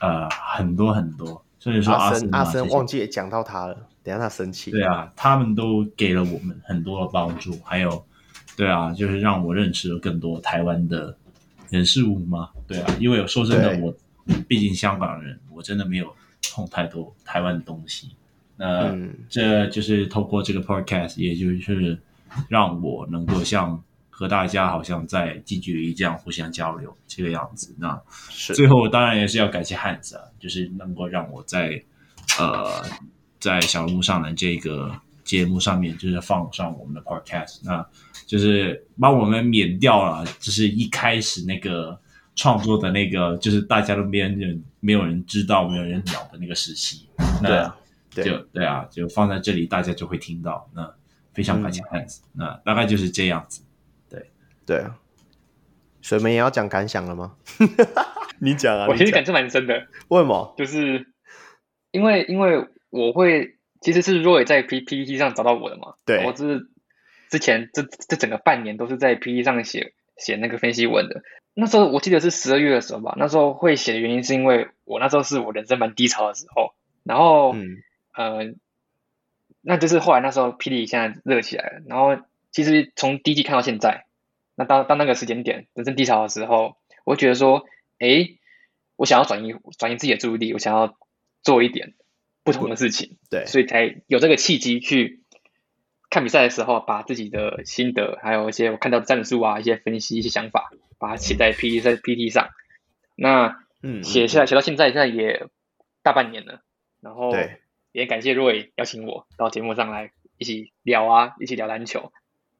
[0.00, 1.44] 呃，很多很多。
[1.58, 4.70] 所以说阿森，阿森忘记讲到他了，等下他生气。
[4.70, 8.04] 对啊，他们都给了我们很多的帮助，还有，
[8.56, 11.16] 对啊，就是让我认识了更多台湾的
[11.68, 12.50] 人事物嘛。
[12.66, 13.94] 对啊，因为说真的，我
[14.46, 16.14] 毕竟香港人，我真的没有
[16.52, 18.10] 碰太多台湾的东西。
[18.56, 21.98] 那、嗯、这就是透过这个 podcast，也就是
[22.48, 23.82] 让我能够像。
[24.18, 27.96] 和大家好像在近距离这样互相交流这个样子，那
[28.52, 31.80] 最后当然也是要感谢汉子啊，就是能够让我在
[32.36, 32.84] 呃
[33.38, 34.92] 在小人物上的这个
[35.22, 37.86] 节目上面，就是放上我们的 podcast，那
[38.26, 41.96] 就是帮我们免掉了，就是一开始那个
[42.34, 47.06] 创作的那个，就是大家都没人没有人知道，没有人鸟的那个时期，
[47.40, 47.72] 那就
[48.16, 50.68] 对，就，对啊，就放在这里，大家就会听到。
[50.74, 50.92] 那
[51.32, 53.62] 非常感谢汉子，嗯，那大概就是这样子。
[54.68, 54.98] 对啊，
[56.02, 57.36] 水门也要讲感想了吗？
[58.38, 58.86] 你讲啊！
[58.86, 59.88] 我其实感触蛮深的。
[60.08, 60.54] 为什么？
[60.58, 61.06] 就是
[61.90, 65.94] 因为因为我会其实是 Roy 在 P P T 上找到我的嘛。
[66.04, 66.22] 对。
[66.26, 66.68] 我是
[67.30, 71.22] 之前这这整个半年都是在 P T 上写写那个分析文的。
[71.54, 73.14] 那时候我记得是十二月的时候吧。
[73.16, 76.74] 那时候会写的原因是因为我那时候是我人生蛮低潮的时候。
[77.04, 77.78] 然后嗯
[78.14, 78.54] 呃，
[79.62, 81.82] 那就是后来那时候霹雳现在热起来了。
[81.86, 82.22] 然后
[82.52, 84.04] 其实从第一季看到现在。
[84.58, 87.64] 那当当那个时间点人生低潮的时候，我会觉得说，
[88.00, 88.28] 哎，
[88.96, 90.98] 我想要转移转移自己的注意力，我想要
[91.44, 91.94] 做一点
[92.42, 95.22] 不同的事情，对，所以才有这个契机去
[96.10, 102.48] 看比赛的时候，把自己的心得，还有一些我看到的战术啊，一些分析，一些想法，把它写在 P T 在 P T 上。
[103.14, 105.46] 那嗯，写下来写到现在，现在也
[106.02, 106.62] 大半年了，
[107.00, 107.32] 然后
[107.92, 112.12] 也感谢 Roy 邀请我到节目上来一起聊啊，一起聊篮球，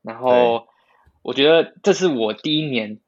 [0.02, 0.68] 然后。
[1.28, 3.00] 我觉得这是我第一年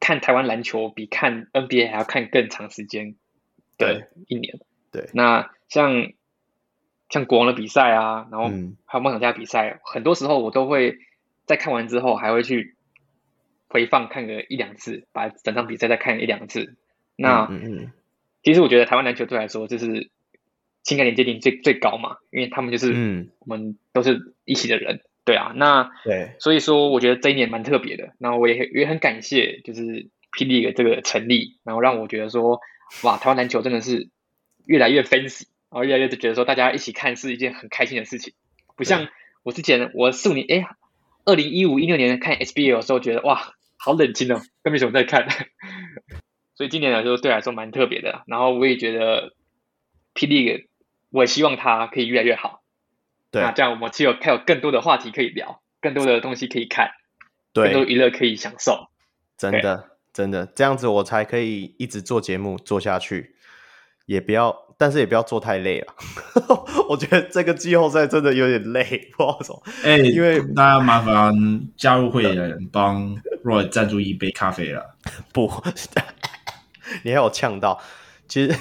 [0.00, 3.14] 看台湾篮球比看 NBA 还要看更长时间
[3.78, 4.58] 的一年。
[4.90, 6.10] 对，对那像
[7.08, 8.48] 像国王的比赛啊，然后
[8.84, 10.98] 还有梦想家比赛，嗯、很多时候我都会
[11.44, 12.74] 在看完之后还会去
[13.68, 16.74] 回放看个一两次，把整场比赛再看一两次。
[17.14, 17.92] 那嗯嗯，
[18.42, 20.10] 其实我觉得台湾篮球队来说，就是
[20.82, 25.00] 情感连接点最最高嘛，因为他们就是嗯我们都是一起的人。
[25.26, 28.12] 嗯对啊，那对，所以说我觉得这一年蛮特别的。
[28.18, 32.60] 那我也也很感谢，就是霹雳的这个成立，然后让我觉得说，
[33.02, 34.08] 哇，台湾篮球真的是
[34.66, 38.34] 越来越 fancy，然后越来越觉得说大家一起看是一件很开心的事情，
[38.76, 39.08] 不像
[39.42, 40.68] 我之前我四五年，哎，
[41.24, 45.26] 二零一五一六年看 SBL 的时候，觉得哇，好冷清哦，都没什么在看。
[46.54, 48.22] 所以今年来说，对来说蛮特别的。
[48.28, 49.34] 然后我也觉得
[50.14, 50.68] 霹雳，
[51.10, 52.62] 我也希望它可以越来越好。
[53.36, 56.88] 对，那这样我们就有还有更多的话题可以聊，更多的东西可以看，
[57.52, 58.88] 对，更多娱乐可以享受。
[59.36, 63.36] 真的，真的，这样子我才可以一直做节目做下去，
[64.06, 65.94] 也不要，但是也不要做太累了。
[66.88, 69.62] 我觉得这个季后赛真的有点累，不好说。
[69.84, 71.34] 哎，因为大家麻烦
[71.76, 73.14] 加入会员，帮
[73.44, 74.96] Roy 赞助一杯咖啡了。
[75.34, 75.52] 不，
[77.04, 77.82] 你还有呛到。
[78.26, 78.58] 其实，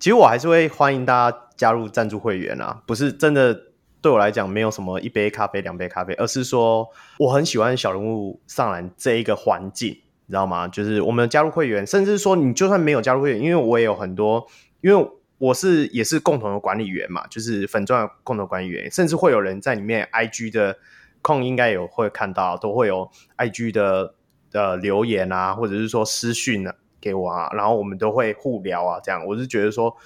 [0.00, 3.62] 其实我还是会欢迎大家加入赞助会员啊，不是真的。
[4.06, 6.88] 对我来讲，没有什么一杯咖啡、两杯咖啡，而是说
[7.18, 10.68] 我很喜欢小人物上篮这一个环境，你知道吗？
[10.68, 14.46] 就是我们加入会员，甚至说你就算没有加入会员，因为我也有很多，
[14.80, 20.78] 因为我是也是共同的管理员嘛，就是粉钻共同管理员，甚至会有人在里面 IG 的
[21.20, 24.14] 控应该有会看到，都会有 IG 的
[24.52, 29.96] 的留言啊，或者是说私讯啊给我啊，然后我们都会互聊啊，这样我是觉得说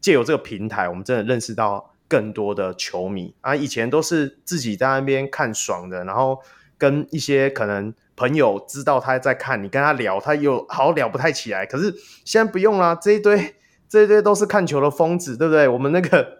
[0.00, 1.92] 借由这个平台，我们真的认识到。
[2.08, 6.40] 更多的球迷啊，以前都是自己在那边看爽的，然后
[6.78, 11.66] 跟一些可能朋友知道他在看，你跟他聊，他又好聊不太起来。
[11.66, 11.94] 可是
[12.24, 13.56] 现在不用啦， 这一堆
[13.88, 15.68] 这一堆都是看球的疯子，对不对？
[15.68, 16.38] 我们那个，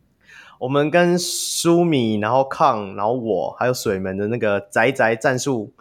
[0.60, 5.74] 我们跟舒米，然后康，然后我还有水门的那个宅宅战术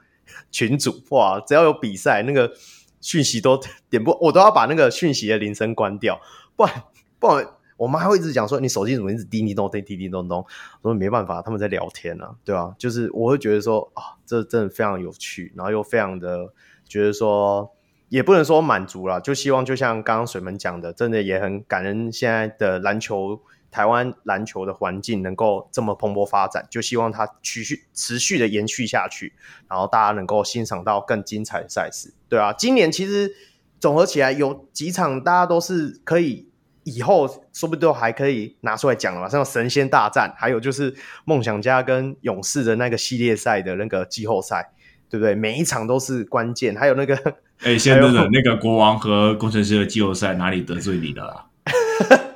[0.51, 2.51] 群组，哇，只要有比赛，那个
[2.99, 3.57] 讯息都
[3.89, 6.19] 点播，我都要把那个讯息的铃声关掉，
[6.55, 6.83] 不然
[7.19, 7.47] 不然。
[7.80, 10.45] 我妈还会一直讲说，你手机怎么一直叮叮咚咚、叮叮咚咚？
[10.81, 12.76] 我说没办法，他们在聊天呢、啊，对吧、啊？
[12.77, 16.51] 就是我会觉得说啊，这真的非常有趣，然后又非常的
[16.85, 17.72] 觉得说，
[18.10, 23.39] 也不能说满足了，就希望就像刚刚水门讲的，真的也很感恩现在的篮球，
[23.72, 29.31] 台湾篮球的环境能够这么蓬勃发展，就希望它持续持续的延续下去，
[29.69, 33.34] 然后大家能够欣赏到更精彩的赛事，对啊，今年其实
[33.80, 36.48] 总合起来有几场大家都是可以。
[36.89, 40.95] 以后说不定都还可以拿出来讲了嘛，像神仙大战，还有就是
[41.25, 44.71] 梦想家跟勇士的那个系列赛的那个季后赛，
[45.09, 45.35] 对不对？
[45.35, 46.75] 每一场都是关键。
[46.75, 47.15] 还有那个，
[47.61, 51.45] 哎、欸，现在的那个国王和工程师的季后赛哪里得罪你的啦？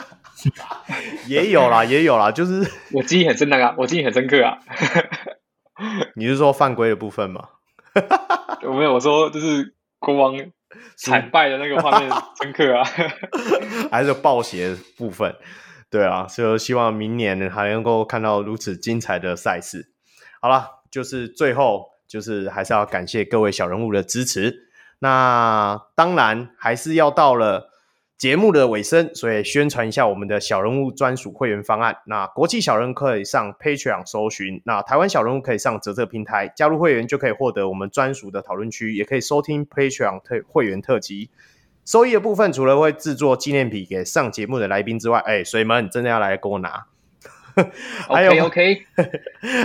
[1.27, 4.57] 也有啦，也有啦，就是我记忆很深那个，我记忆很深刻啊。
[6.15, 7.49] 你是说犯规的部分吗？
[8.67, 10.35] 我没有，我说就是国王。
[10.95, 12.10] 惨败的那个画面
[12.41, 12.84] 深刻啊，
[13.91, 15.36] 还是暴血部分，
[15.90, 19.91] 对啊，所以希望明年还能够看到如此精彩的赛事。
[20.41, 24.68] 好了，就是最后就是还是要感谢各位小人物的支持，
[25.00, 27.73] 那当然还是要到了。
[28.18, 31.98] 节目的尾声，所以宣传一下我们的小人物专属会员方案。
[32.06, 41.30] 那国际小人可以上 Patreon 搜寻，那台湾小人物可以上泽泽平台加入会员，就可以获得我们专属的讨论区，也可以收听 Patreon 特会员特辑。
[41.84, 46.85] 收益的部分，除了会制作纪念品给上节目的来宾之外，哎，水门真的要来给我拿。
[48.07, 48.84] 还有 OK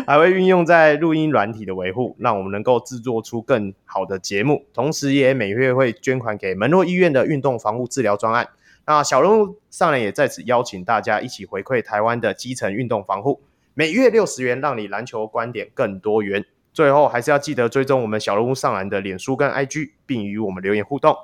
[0.07, 4.65] 还会运用在录音软体的维护，让我们能够制作出更好的节目。
[4.75, 8.49] 同时，也每月会捐款给门诺医院的运动防护治疗专案。
[8.87, 13.43] 那小人物上篮也在此邀请大家一起回馈台湾的基层运动防护，
[13.75, 16.45] 每月六十元，让你篮球观点更多元。
[16.73, 21.17] 最后，还是要记得追踪我们小人物上篮的脸书跟 IG，并与我们留言互动。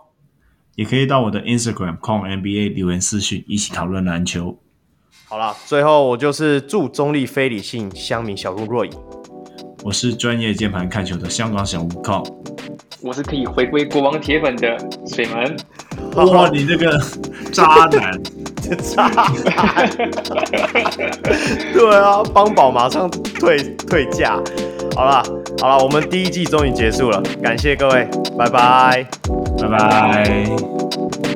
[0.74, 4.58] 也可以到我的 Instagram com NBA 留言私讯，一起讨论篮球。
[5.26, 8.92] 好了，最后我就是祝中立非理性乡民小鹿若影。
[9.82, 12.22] 我是专业键盘看球的香港小吴靠。
[13.02, 15.56] 我是可以回归国王铁粉的水门。
[16.14, 16.98] 哇，你这个
[17.52, 18.22] 渣男，
[18.80, 19.32] 渣男。
[21.72, 24.40] 对啊，邦宝马上退退价。
[24.94, 25.22] 好了
[25.60, 29.06] 好了，我们第一季终于结束了，感谢各位，拜拜，
[29.58, 31.33] 拜拜。